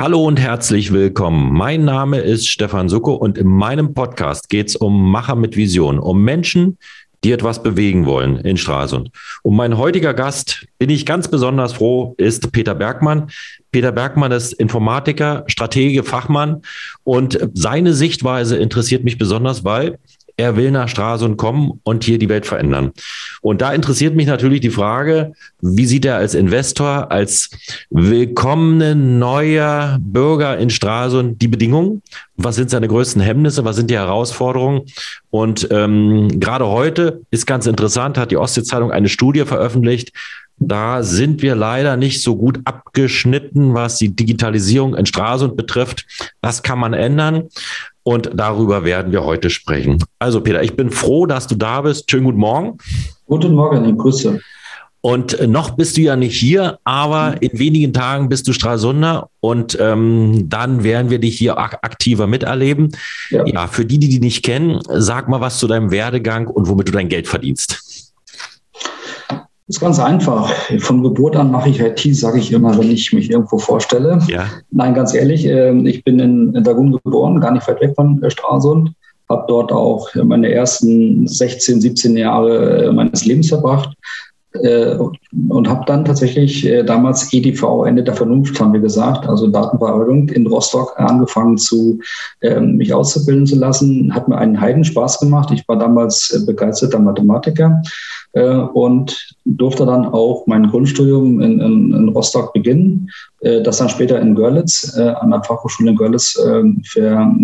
Hallo 0.00 0.24
und 0.24 0.38
herzlich 0.38 0.92
willkommen. 0.92 1.52
Mein 1.52 1.84
Name 1.84 2.20
ist 2.20 2.46
Stefan 2.46 2.88
Sucko 2.88 3.14
und 3.14 3.36
in 3.36 3.48
meinem 3.48 3.94
Podcast 3.94 4.48
geht 4.48 4.68
es 4.68 4.76
um 4.76 5.10
Macher 5.10 5.34
mit 5.34 5.56
Vision, 5.56 5.98
um 5.98 6.22
Menschen, 6.22 6.78
die 7.24 7.32
etwas 7.32 7.64
bewegen 7.64 8.06
wollen 8.06 8.36
in 8.36 8.56
Stralsund. 8.56 9.10
Und 9.42 9.56
mein 9.56 9.76
heutiger 9.76 10.14
Gast, 10.14 10.68
bin 10.78 10.88
ich 10.88 11.04
ganz 11.04 11.26
besonders 11.26 11.72
froh, 11.72 12.14
ist 12.16 12.52
Peter 12.52 12.76
Bergmann. 12.76 13.28
Peter 13.72 13.90
Bergmann 13.90 14.30
ist 14.30 14.52
Informatiker, 14.52 15.42
Stratege, 15.48 16.04
Fachmann 16.04 16.62
und 17.02 17.36
seine 17.54 17.92
Sichtweise 17.92 18.56
interessiert 18.56 19.02
mich 19.02 19.18
besonders, 19.18 19.64
weil 19.64 19.98
er 20.38 20.56
will 20.56 20.70
nach 20.70 20.88
Stralsund 20.88 21.36
kommen 21.36 21.80
und 21.82 22.04
hier 22.04 22.18
die 22.18 22.28
Welt 22.28 22.46
verändern. 22.46 22.92
Und 23.42 23.60
da 23.60 23.72
interessiert 23.72 24.14
mich 24.14 24.28
natürlich 24.28 24.60
die 24.60 24.70
Frage, 24.70 25.32
wie 25.60 25.84
sieht 25.84 26.04
er 26.04 26.16
als 26.16 26.34
Investor, 26.34 27.10
als 27.10 27.50
willkommene 27.90 28.94
neuer 28.94 29.98
Bürger 30.00 30.56
in 30.56 30.70
Stralsund 30.70 31.42
die 31.42 31.48
Bedingungen? 31.48 32.02
Was 32.36 32.54
sind 32.54 32.70
seine 32.70 32.86
größten 32.86 33.20
Hemmnisse? 33.20 33.64
Was 33.64 33.74
sind 33.74 33.90
die 33.90 33.96
Herausforderungen? 33.96 34.82
Und 35.30 35.68
ähm, 35.72 36.38
gerade 36.38 36.68
heute 36.68 37.22
ist 37.32 37.46
ganz 37.46 37.66
interessant, 37.66 38.16
hat 38.16 38.30
die 38.30 38.36
Ostsee-Zeitung 38.36 38.92
eine 38.92 39.08
Studie 39.08 39.44
veröffentlicht, 39.44 40.12
da 40.60 41.02
sind 41.02 41.42
wir 41.42 41.54
leider 41.54 41.96
nicht 41.96 42.22
so 42.22 42.36
gut 42.36 42.60
abgeschnitten, 42.64 43.74
was 43.74 43.98
die 43.98 44.14
Digitalisierung 44.14 44.94
in 44.94 45.06
Stralsund 45.06 45.56
betrifft. 45.56 46.06
Das 46.40 46.62
kann 46.62 46.78
man 46.78 46.94
ändern. 46.94 47.44
Und 48.02 48.30
darüber 48.34 48.84
werden 48.84 49.12
wir 49.12 49.24
heute 49.24 49.50
sprechen. 49.50 50.02
Also 50.18 50.40
Peter, 50.40 50.62
ich 50.62 50.74
bin 50.74 50.90
froh, 50.90 51.26
dass 51.26 51.46
du 51.46 51.54
da 51.54 51.82
bist. 51.82 52.10
Schönen 52.10 52.24
guten 52.24 52.38
Morgen. 52.38 52.78
Guten 53.26 53.54
Morgen, 53.54 53.84
ich 53.84 53.96
grüße. 53.96 54.40
Und 55.00 55.46
noch 55.46 55.70
bist 55.70 55.96
du 55.96 56.00
ja 56.00 56.16
nicht 56.16 56.36
hier, 56.36 56.80
aber 56.82 57.36
in 57.40 57.56
wenigen 57.56 57.92
Tagen 57.92 58.28
bist 58.28 58.48
du 58.48 58.52
Stralsunder 58.52 59.30
und 59.40 59.78
ähm, 59.80 60.48
dann 60.48 60.82
werden 60.82 61.08
wir 61.08 61.20
dich 61.20 61.38
hier 61.38 61.56
ak 61.56 61.78
aktiver 61.82 62.26
miterleben. 62.26 62.90
Ja. 63.30 63.46
ja, 63.46 63.66
für 63.68 63.84
die, 63.84 63.98
die 63.98 64.08
dich 64.08 64.20
nicht 64.20 64.44
kennen, 64.44 64.80
sag 64.88 65.28
mal 65.28 65.40
was 65.40 65.58
zu 65.58 65.68
deinem 65.68 65.92
Werdegang 65.92 66.48
und 66.48 66.66
womit 66.66 66.88
du 66.88 66.92
dein 66.92 67.08
Geld 67.08 67.28
verdienst. 67.28 67.87
Das 69.68 69.76
ist 69.76 69.80
ganz 69.80 70.00
einfach. 70.00 70.50
Von 70.78 71.02
Geburt 71.02 71.36
an 71.36 71.50
mache 71.50 71.68
ich 71.68 71.78
IT, 71.78 72.00
sage 72.16 72.38
ich 72.38 72.52
immer, 72.52 72.78
wenn 72.78 72.90
ich 72.90 73.12
mich 73.12 73.30
irgendwo 73.30 73.58
vorstelle. 73.58 74.18
Ja. 74.26 74.46
Nein, 74.70 74.94
ganz 74.94 75.12
ehrlich, 75.12 75.44
ähm, 75.44 75.84
ich 75.84 76.02
bin 76.04 76.18
in 76.18 76.64
Dagun 76.64 76.92
geboren, 76.92 77.38
gar 77.38 77.52
nicht 77.52 77.68
weit 77.68 77.82
weg 77.82 77.92
von 77.94 78.22
äh, 78.22 78.30
Stralsund. 78.30 78.92
Habe 79.28 79.44
dort 79.46 79.70
auch 79.70 80.08
meine 80.14 80.50
ersten 80.50 81.28
16, 81.28 81.82
17 81.82 82.16
Jahre 82.16 82.86
äh, 82.86 82.92
meines 82.92 83.26
Lebens 83.26 83.50
verbracht. 83.50 83.94
Äh, 84.54 84.96
und 85.48 85.68
habe 85.68 85.84
dann 85.86 86.04
tatsächlich 86.04 86.66
damals 86.86 87.32
EDV, 87.32 87.84
Ende 87.84 88.02
der 88.02 88.14
Vernunft, 88.14 88.58
haben 88.58 88.72
wir 88.72 88.80
gesagt, 88.80 89.28
also 89.28 89.46
Datenverarbeitung 89.46 90.30
in 90.30 90.46
Rostock 90.46 90.94
angefangen 90.98 91.58
zu 91.58 92.00
ähm, 92.40 92.76
mich 92.76 92.94
auszubilden 92.94 93.46
zu 93.46 93.56
lassen. 93.56 94.14
Hat 94.14 94.26
mir 94.28 94.38
einen 94.38 94.60
Heidenspaß 94.60 95.20
gemacht. 95.20 95.50
Ich 95.52 95.68
war 95.68 95.78
damals 95.78 96.44
begeisterter 96.46 96.98
Mathematiker 96.98 97.82
äh, 98.32 98.56
und 98.56 99.34
durfte 99.44 99.86
dann 99.86 100.06
auch 100.06 100.46
mein 100.46 100.68
Grundstudium 100.68 101.40
in, 101.40 101.60
in, 101.60 101.94
in 101.94 102.08
Rostock 102.10 102.52
beginnen, 102.52 103.10
äh, 103.40 103.62
das 103.62 103.78
dann 103.78 103.88
später 103.88 104.20
in 104.20 104.34
Görlitz, 104.34 104.94
äh, 104.96 105.08
an 105.08 105.30
der 105.30 105.42
Fachhochschule 105.42 105.90
in 105.90 105.96
Görlitz 105.96 106.38
für, 106.84 107.34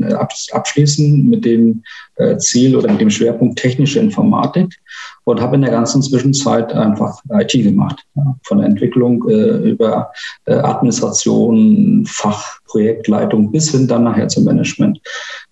abschließen 0.53 1.29
mit 1.29 1.45
dem 1.45 1.83
Ziel 2.39 2.77
oder 2.77 2.91
mit 2.91 3.01
dem 3.01 3.11
Schwerpunkt 3.11 3.59
technische 3.59 3.99
Informatik 3.99 4.79
und 5.25 5.41
habe 5.41 5.57
in 5.57 5.63
der 5.63 5.71
ganzen 5.71 6.03
Zwischenzeit 6.03 6.73
einfach 6.73 7.19
IT 7.31 7.53
gemacht. 7.53 8.05
Ja, 8.15 8.37
von 8.45 8.59
der 8.59 8.69
Entwicklung 8.69 9.27
äh, 9.29 9.71
über 9.71 10.11
äh, 10.45 10.55
Administration, 10.55 12.05
Fachprojektleitung 12.07 13.51
bis 13.51 13.71
hin 13.71 13.89
dann 13.89 14.05
nachher 14.05 14.29
zum 14.29 14.45
Management. 14.45 15.01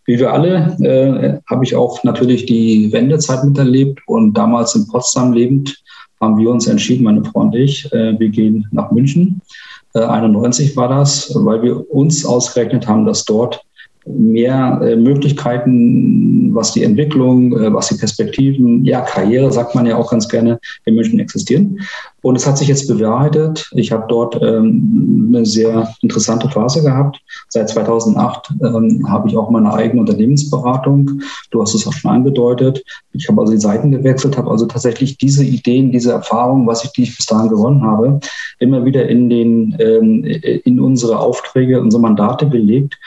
Wie 0.04 0.18
wir 0.18 0.32
alle 0.32 0.76
äh, 0.80 1.40
habe 1.50 1.64
ich 1.64 1.74
auch 1.74 2.02
natürlich 2.04 2.46
die 2.46 2.92
Wendezeit 2.92 3.44
miterlebt 3.44 4.00
und 4.06 4.34
damals 4.34 4.74
in 4.74 4.86
Potsdam 4.88 5.32
lebend 5.32 5.82
haben 6.20 6.38
wir 6.38 6.50
uns 6.50 6.68
entschieden, 6.68 7.04
meine 7.04 7.24
Frau 7.24 7.40
und 7.40 7.54
ich, 7.54 7.92
äh, 7.92 8.18
wir 8.18 8.28
gehen 8.28 8.66
nach 8.70 8.92
München. 8.92 9.42
Äh, 9.94 10.00
91 10.00 10.76
war 10.76 10.88
das, 10.88 11.32
weil 11.34 11.62
wir 11.62 11.90
uns 11.90 12.24
ausgerechnet 12.24 12.86
haben, 12.86 13.04
dass 13.04 13.24
dort 13.24 13.60
mehr 14.06 14.80
äh, 14.82 14.96
Möglichkeiten, 14.96 16.54
was 16.54 16.72
die 16.72 16.82
Entwicklung, 16.82 17.56
äh, 17.56 17.72
was 17.72 17.88
die 17.88 17.94
Perspektiven, 17.94 18.84
ja, 18.84 19.02
Karriere, 19.02 19.52
sagt 19.52 19.74
man 19.74 19.86
ja 19.86 19.96
auch 19.96 20.10
ganz 20.10 20.28
gerne, 20.28 20.58
in 20.84 20.94
München 20.94 21.20
existieren. 21.20 21.80
Und 22.22 22.36
es 22.36 22.46
hat 22.46 22.56
sich 22.56 22.68
jetzt 22.68 22.86
bewahrheitet. 22.86 23.68
Ich 23.74 23.90
habe 23.90 24.04
dort 24.08 24.40
ähm, 24.40 25.26
eine 25.28 25.44
sehr 25.44 25.92
interessante 26.02 26.48
Phase 26.48 26.82
gehabt. 26.82 27.20
Seit 27.48 27.68
2008 27.68 28.54
ähm, 28.62 29.04
habe 29.08 29.28
ich 29.28 29.36
auch 29.36 29.50
meine 29.50 29.74
eigene 29.74 30.00
Unternehmensberatung. 30.02 31.20
Du 31.50 31.60
hast 31.60 31.74
es 31.74 31.86
auch 31.86 31.92
schon 31.92 32.12
angedeutet. 32.12 32.84
Ich 33.12 33.28
habe 33.28 33.40
also 33.40 33.52
die 33.52 33.60
Seiten 33.60 33.90
gewechselt, 33.90 34.36
habe 34.38 34.50
also 34.50 34.66
tatsächlich 34.66 35.18
diese 35.18 35.44
Ideen, 35.44 35.90
diese 35.90 36.12
Erfahrungen, 36.12 36.66
was 36.66 36.84
ich, 36.84 36.92
die 36.92 37.02
ich 37.02 37.16
bis 37.16 37.26
dahin 37.26 37.50
gewonnen 37.50 37.82
habe, 37.82 38.20
immer 38.60 38.84
wieder 38.84 39.08
in 39.08 39.28
den, 39.28 39.76
ähm, 39.80 40.24
in 40.24 40.78
unsere 40.78 41.18
Aufträge, 41.18 41.80
unsere 41.80 42.02
Mandate 42.02 42.48
gelegt. 42.48 42.98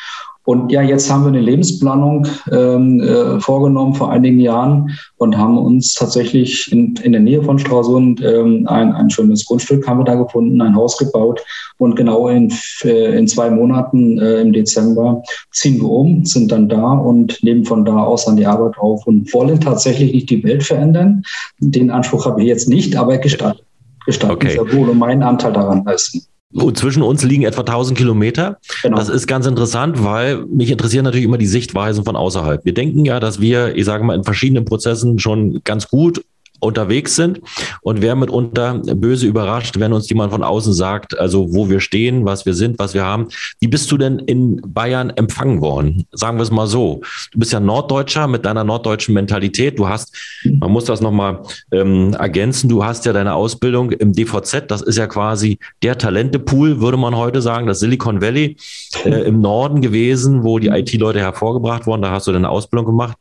Und 0.45 0.71
ja, 0.71 0.81
jetzt 0.81 1.11
haben 1.11 1.23
wir 1.23 1.29
eine 1.29 1.41
Lebensplanung 1.41 2.27
ähm, 2.51 2.99
äh, 3.01 3.39
vorgenommen 3.39 3.95
vor 3.95 4.11
einigen 4.11 4.39
Jahren 4.39 4.91
und 5.17 5.37
haben 5.37 5.57
uns 5.57 5.95
tatsächlich 5.95 6.71
in, 6.71 6.95
in 6.97 7.13
der 7.13 7.21
Nähe 7.21 7.41
von 7.43 7.57
Stralsund 7.57 8.23
ähm, 8.23 8.67
ein, 8.67 8.93
ein 8.93 9.09
schönes 9.09 9.45
Grundstück 9.45 9.87
haben 9.87 9.99
wir 9.99 10.05
da 10.05 10.15
gefunden, 10.15 10.61
ein 10.61 10.75
Haus 10.75 10.97
gebaut 10.97 11.41
und 11.77 11.95
genau 11.95 12.29
in, 12.29 12.53
äh, 12.83 13.17
in 13.17 13.27
zwei 13.27 13.49
Monaten 13.49 14.19
äh, 14.19 14.41
im 14.41 14.53
Dezember 14.53 15.23
ziehen 15.51 15.81
wir 15.81 15.89
um, 15.89 16.25
sind 16.25 16.51
dann 16.51 16.69
da 16.69 16.91
und 16.93 17.43
nehmen 17.43 17.65
von 17.65 17.83
da 17.83 18.03
aus 18.03 18.27
an 18.27 18.37
die 18.37 18.45
Arbeit 18.45 18.77
auf 18.77 19.07
und 19.07 19.33
wollen 19.33 19.59
tatsächlich 19.59 20.13
nicht 20.13 20.29
die 20.29 20.43
Welt 20.43 20.63
verändern. 20.63 21.23
Den 21.59 21.89
Anspruch 21.89 22.25
habe 22.27 22.41
ich 22.41 22.47
jetzt 22.47 22.69
nicht, 22.69 22.95
aber 22.95 23.17
gestalten, 23.17 23.61
gestalten 24.05 24.35
okay. 24.35 24.51
sehr 24.51 24.73
wohl 24.73 24.89
und 24.89 24.99
meinen 24.99 25.23
Anteil 25.23 25.53
daran 25.53 25.83
leisten. 25.85 26.21
Und 26.63 26.77
zwischen 26.77 27.03
uns 27.03 27.23
liegen 27.23 27.43
etwa 27.43 27.61
1000 27.61 27.97
Kilometer. 27.97 28.57
Genau. 28.81 28.97
Das 28.97 29.09
ist 29.09 29.27
ganz 29.27 29.45
interessant, 29.45 30.03
weil 30.03 30.45
mich 30.45 30.71
interessieren 30.71 31.03
natürlich 31.03 31.25
immer 31.25 31.37
die 31.37 31.47
Sichtweisen 31.47 32.05
von 32.05 32.15
außerhalb. 32.15 32.63
Wir 32.63 32.73
denken 32.73 33.03
ja, 33.03 33.19
dass 33.19 33.41
wir, 33.41 33.75
ich 33.75 33.85
sage 33.85 34.03
mal, 34.03 34.15
in 34.15 34.23
verschiedenen 34.23 34.63
Prozessen 34.63 35.19
schon 35.19 35.61
ganz 35.63 35.89
gut 35.89 36.23
unterwegs 36.59 37.15
sind 37.15 37.41
und 37.81 38.01
wer 38.01 38.15
mitunter 38.15 38.81
böse 38.95 39.27
überrascht, 39.27 39.79
wenn 39.79 39.93
uns 39.93 40.09
jemand 40.09 40.31
von 40.31 40.43
außen 40.43 40.73
sagt, 40.73 41.17
also 41.17 41.53
wo 41.53 41.69
wir 41.69 41.79
stehen, 41.79 42.25
was 42.25 42.45
wir 42.45 42.53
sind, 42.53 42.79
was 42.79 42.93
wir 42.93 43.03
haben. 43.03 43.27
Wie 43.59 43.67
bist 43.67 43.91
du 43.91 43.97
denn 43.97 44.19
in 44.19 44.61
Bayern 44.65 45.09
empfangen 45.11 45.61
worden? 45.61 46.05
Sagen 46.11 46.37
wir 46.37 46.43
es 46.43 46.51
mal 46.51 46.67
so. 46.67 47.01
Du 47.31 47.39
bist 47.39 47.53
ja 47.53 47.59
Norddeutscher 47.59 48.27
mit 48.27 48.45
deiner 48.45 48.63
norddeutschen 48.63 49.13
Mentalität. 49.13 49.79
Du 49.79 49.87
hast, 49.87 50.15
man 50.43 50.71
muss 50.71 50.85
das 50.85 51.01
nochmal 51.01 51.43
ähm, 51.71 52.13
ergänzen, 52.13 52.69
du 52.69 52.83
hast 52.83 53.05
ja 53.05 53.13
deine 53.13 53.33
Ausbildung 53.33 53.91
im 53.91 54.13
DVZ, 54.13 54.65
das 54.69 54.81
ist 54.81 54.97
ja 54.97 55.07
quasi 55.07 55.59
der 55.83 55.97
Talentepool, 55.97 56.81
würde 56.81 56.97
man 56.97 57.15
heute 57.15 57.41
sagen, 57.41 57.67
das 57.67 57.79
Silicon 57.79 58.21
Valley 58.21 58.57
äh, 59.03 59.09
im 59.27 59.41
Norden 59.41 59.81
gewesen, 59.81 60.43
wo 60.43 60.59
die 60.59 60.67
IT-Leute 60.67 61.19
hervorgebracht 61.19 61.87
wurden. 61.87 62.01
Da 62.01 62.11
hast 62.11 62.27
du 62.27 62.31
deine 62.31 62.49
Ausbildung 62.49 62.85
gemacht 62.85 63.17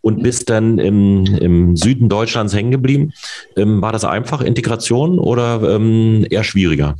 und 0.00 0.22
bist 0.22 0.50
dann 0.50 0.78
im, 0.78 1.24
im 1.26 1.76
Süden 1.76 2.08
Deutschlands 2.08 2.54
hängen 2.54 2.67
geblieben. 2.70 3.12
Ähm, 3.56 3.82
war 3.82 3.92
das 3.92 4.04
einfach, 4.04 4.40
Integration 4.40 5.18
oder 5.18 5.62
ähm, 5.74 6.26
eher 6.30 6.44
schwieriger? 6.44 6.96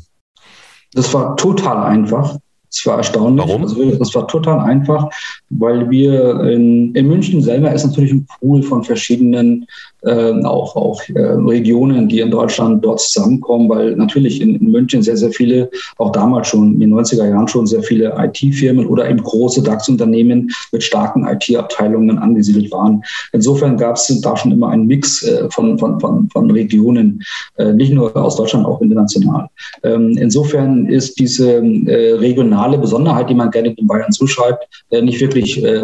Das 0.93 1.13
war 1.15 1.37
total 1.37 1.85
einfach. 1.85 2.37
Es 2.71 2.85
war 2.87 2.99
erstaunlich. 2.99 3.47
Warum? 3.47 3.63
Also 3.63 3.97
das 3.97 4.15
war 4.15 4.29
total 4.29 4.61
einfach, 4.61 5.09
weil 5.51 5.89
wir 5.91 6.41
in, 6.45 6.95
in 6.95 7.09
München 7.09 7.41
selber 7.41 7.73
ist 7.73 7.87
natürlich 7.87 8.13
ein 8.13 8.27
Pool 8.41 8.63
von 8.63 8.85
verschiedenen 8.85 9.67
äh, 10.03 10.45
auch, 10.45 10.77
auch 10.77 11.03
äh, 11.09 11.21
Regionen, 11.21 12.09
die 12.09 12.21
in 12.21 12.31
Deutschland 12.31 12.85
dort 12.85 13.01
zusammenkommen, 13.01 13.69
weil 13.69 13.97
natürlich 13.97 14.41
in, 14.41 14.55
in, 14.55 14.71
München 14.71 15.03
sehr, 15.03 15.17
sehr 15.17 15.31
viele, 15.31 15.71
auch 15.97 16.13
damals 16.13 16.49
schon 16.49 16.75
in 16.75 16.81
den 16.81 16.95
90er 16.95 17.29
Jahren 17.29 17.49
schon 17.49 17.67
sehr 17.67 17.83
viele 17.83 18.15
IT-Firmen 18.17 18.87
oder 18.87 19.09
eben 19.09 19.23
große 19.23 19.63
DAX-Unternehmen 19.63 20.51
mit 20.71 20.83
starken 20.83 21.27
IT-Abteilungen 21.27 22.19
angesiedelt 22.19 22.71
waren. 22.71 23.03
Insofern 23.33 23.77
gab 23.77 23.97
es 23.97 24.21
da 24.21 24.37
schon 24.37 24.53
immer 24.53 24.69
einen 24.69 24.87
Mix 24.87 25.23
äh, 25.25 25.49
von, 25.51 25.79
von, 25.79 25.99
von, 25.99 26.29
von 26.31 26.51
Regionen, 26.51 27.23
äh, 27.57 27.73
nicht 27.73 27.93
nur 27.93 28.15
aus 28.17 28.37
Deutschland, 28.37 28.67
auch 28.67 28.81
international. 28.81 29.49
Ähm, 29.83 30.17
insofern 30.19 30.87
ist 30.87 31.19
diese 31.19 31.57
äh, 31.57 32.13
regionale 32.15 32.79
Besonderheit, 32.79 33.31
die 33.31 33.35
man 33.35 33.51
gerne 33.51 33.75
in 33.77 33.87
Bayern 33.87 34.13
zuschreibt, 34.13 34.69
äh, 34.91 35.03
nicht 35.03 35.21
wirklich 35.21 35.38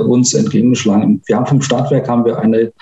uns 0.09 0.35
entgegengeschlagen. 0.35 1.23
Wir 1.27 1.37
haben 1.37 1.47
vom 1.47 1.62
Stadtwerk 1.62 2.09
haben 2.09 2.25
wir 2.25 2.39
eine 2.39 2.73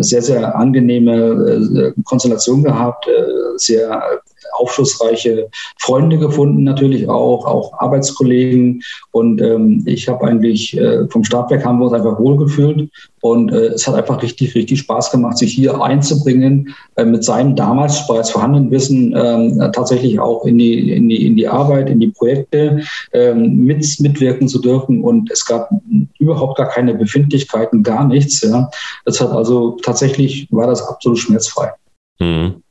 sehr, 0.00 0.22
sehr 0.22 0.56
angenehme 0.56 1.92
äh, 1.96 2.02
Konstellation 2.04 2.62
gehabt, 2.62 3.06
äh, 3.06 3.12
sehr 3.56 4.20
aufschlussreiche 4.52 5.48
Freunde 5.78 6.18
gefunden, 6.18 6.64
natürlich 6.64 7.08
auch, 7.08 7.44
auch 7.46 7.72
Arbeitskollegen. 7.78 8.82
Und 9.10 9.40
ähm, 9.40 9.82
ich 9.86 10.08
habe 10.08 10.26
eigentlich 10.26 10.76
äh, 10.76 11.08
vom 11.08 11.24
Start 11.24 11.50
weg 11.50 11.64
haben 11.64 11.78
wir 11.78 11.84
uns 11.86 11.94
einfach 11.94 12.18
wohlgefühlt. 12.18 12.90
Und 13.20 13.52
äh, 13.52 13.66
es 13.66 13.86
hat 13.86 13.94
einfach 13.94 14.20
richtig, 14.22 14.54
richtig 14.54 14.80
Spaß 14.80 15.12
gemacht, 15.12 15.38
sich 15.38 15.54
hier 15.54 15.80
einzubringen, 15.80 16.74
äh, 16.96 17.04
mit 17.04 17.22
seinem 17.22 17.54
damals 17.54 18.06
bereits 18.06 18.30
vorhandenen 18.30 18.70
Wissen 18.70 19.12
äh, 19.14 19.70
tatsächlich 19.70 20.18
auch 20.18 20.44
in 20.44 20.58
die, 20.58 20.90
in, 20.90 21.08
die, 21.08 21.26
in 21.26 21.36
die 21.36 21.46
Arbeit, 21.46 21.88
in 21.88 22.00
die 22.00 22.08
Projekte 22.08 22.82
ähm, 23.12 23.58
mit, 23.58 23.86
mitwirken 24.00 24.48
zu 24.48 24.60
dürfen. 24.60 25.04
Und 25.04 25.30
es 25.30 25.44
gab 25.46 25.70
überhaupt 26.18 26.58
gar 26.58 26.68
keine 26.68 26.94
Befindlichkeiten, 26.94 27.82
gar 27.82 28.06
nichts. 28.06 28.42
Ja. 28.42 28.68
Das 29.04 29.20
hat 29.20 29.30
also 29.30 29.78
tatsächlich 29.82 30.48
war 30.50 30.66
das 30.66 30.82
absolut 30.82 31.18
schmerzfrei. 31.18 31.70
Mhm. 32.18 32.61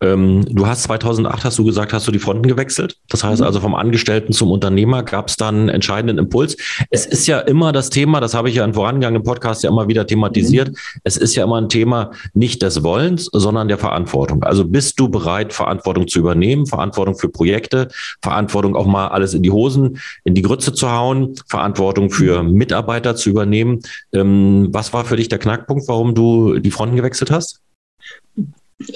Ähm, 0.00 0.44
du 0.48 0.66
hast 0.66 0.84
2008, 0.84 1.44
hast 1.44 1.58
du 1.58 1.64
gesagt, 1.64 1.92
hast 1.92 2.06
du 2.06 2.12
die 2.12 2.18
Fronten 2.18 2.46
gewechselt. 2.46 2.96
Das 3.08 3.24
heißt 3.24 3.40
mhm. 3.40 3.46
also 3.46 3.60
vom 3.60 3.74
Angestellten 3.74 4.32
zum 4.32 4.50
Unternehmer 4.50 5.02
gab 5.02 5.28
es 5.28 5.36
dann 5.36 5.54
einen 5.54 5.68
entscheidenden 5.68 6.18
Impuls. 6.18 6.56
Es 6.90 7.06
ist 7.06 7.26
ja 7.26 7.40
immer 7.40 7.72
das 7.72 7.90
Thema, 7.90 8.20
das 8.20 8.34
habe 8.34 8.48
ich 8.48 8.56
ja 8.56 8.64
in 8.64 8.74
vorangegangenen 8.74 9.22
Podcast 9.22 9.62
ja 9.62 9.70
immer 9.70 9.88
wieder 9.88 10.06
thematisiert. 10.06 10.68
Mhm. 10.70 10.76
Es 11.04 11.16
ist 11.16 11.34
ja 11.34 11.44
immer 11.44 11.60
ein 11.60 11.68
Thema 11.68 12.10
nicht 12.34 12.62
des 12.62 12.82
Wollens, 12.82 13.28
sondern 13.32 13.68
der 13.68 13.78
Verantwortung. 13.78 14.42
Also 14.42 14.64
bist 14.64 14.98
du 15.00 15.08
bereit, 15.08 15.52
Verantwortung 15.52 16.08
zu 16.08 16.18
übernehmen, 16.18 16.66
Verantwortung 16.66 17.16
für 17.16 17.28
Projekte, 17.28 17.88
Verantwortung 18.22 18.76
auch 18.76 18.86
mal 18.86 19.08
alles 19.08 19.34
in 19.34 19.42
die 19.42 19.50
Hosen, 19.50 19.98
in 20.24 20.34
die 20.34 20.42
Grütze 20.42 20.72
zu 20.72 20.90
hauen, 20.90 21.34
Verantwortung 21.48 22.10
für 22.10 22.42
mhm. 22.42 22.52
Mitarbeiter 22.52 23.16
zu 23.16 23.30
übernehmen. 23.30 23.80
Ähm, 24.12 24.68
was 24.72 24.92
war 24.92 25.04
für 25.04 25.16
dich 25.16 25.28
der 25.28 25.38
Knackpunkt, 25.38 25.88
warum 25.88 26.14
du 26.14 26.58
die 26.58 26.70
Fronten 26.70 26.96
gewechselt 26.96 27.30
hast? 27.30 27.60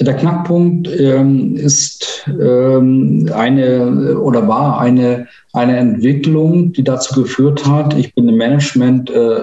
Der 0.01 0.17
Knackpunkt 0.17 0.89
ähm, 0.89 1.55
ist 1.55 2.29
ähm, 2.29 3.31
eine 3.33 4.19
oder 4.19 4.49
war 4.49 4.81
eine, 4.81 5.29
eine 5.59 5.77
Entwicklung, 5.77 6.73
die 6.73 6.85
dazu 6.85 7.21
geführt 7.21 7.67
hat, 7.67 7.97
ich 7.99 8.15
bin 8.15 8.29
im 8.29 8.37
Management 8.37 9.11
äh, 9.11 9.41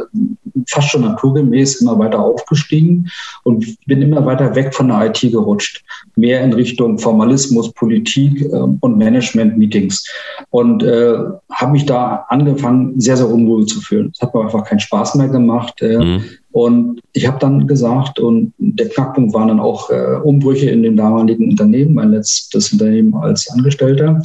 fast 0.69 0.89
schon 0.89 1.01
naturgemäß 1.01 1.81
immer 1.81 1.99
weiter 1.99 2.19
aufgestiegen 2.19 3.09
und 3.43 3.65
bin 3.85 4.01
immer 4.01 4.25
weiter 4.25 4.55
weg 4.55 4.73
von 4.73 4.87
der 4.87 5.07
IT 5.07 5.19
gerutscht. 5.19 5.83
Mehr 6.15 6.41
in 6.41 6.53
Richtung 6.53 6.97
Formalismus, 6.97 7.73
Politik 7.73 8.41
äh, 8.41 8.47
und 8.55 8.97
Management-Meetings. 8.97 10.05
Und 10.51 10.83
äh, 10.83 11.15
habe 11.51 11.71
mich 11.73 11.85
da 11.85 12.25
angefangen, 12.29 12.99
sehr, 12.99 13.17
sehr 13.17 13.29
unwohl 13.29 13.65
zu 13.65 13.81
fühlen. 13.81 14.11
Es 14.13 14.21
hat 14.21 14.33
mir 14.33 14.41
einfach 14.41 14.63
keinen 14.63 14.79
Spaß 14.79 15.15
mehr 15.15 15.27
gemacht. 15.27 15.81
Äh, 15.81 15.97
mhm 15.97 16.23
und 16.55 17.01
ich 17.11 17.27
habe 17.27 17.37
dann 17.37 17.67
gesagt, 17.67 18.17
und 18.17 18.53
der 18.59 18.87
Knackpunkt 18.87 19.33
waren 19.33 19.49
dann 19.49 19.59
auch 19.59 19.89
äh, 19.89 20.15
Umbrüche 20.23 20.69
in 20.69 20.83
dem 20.83 20.95
damaligen 20.95 21.49
Unternehmen, 21.49 21.95
mein 21.95 22.11
letztes 22.11 22.71
Unternehmen 22.71 23.13
als 23.13 23.49
Angestellter. 23.51 24.21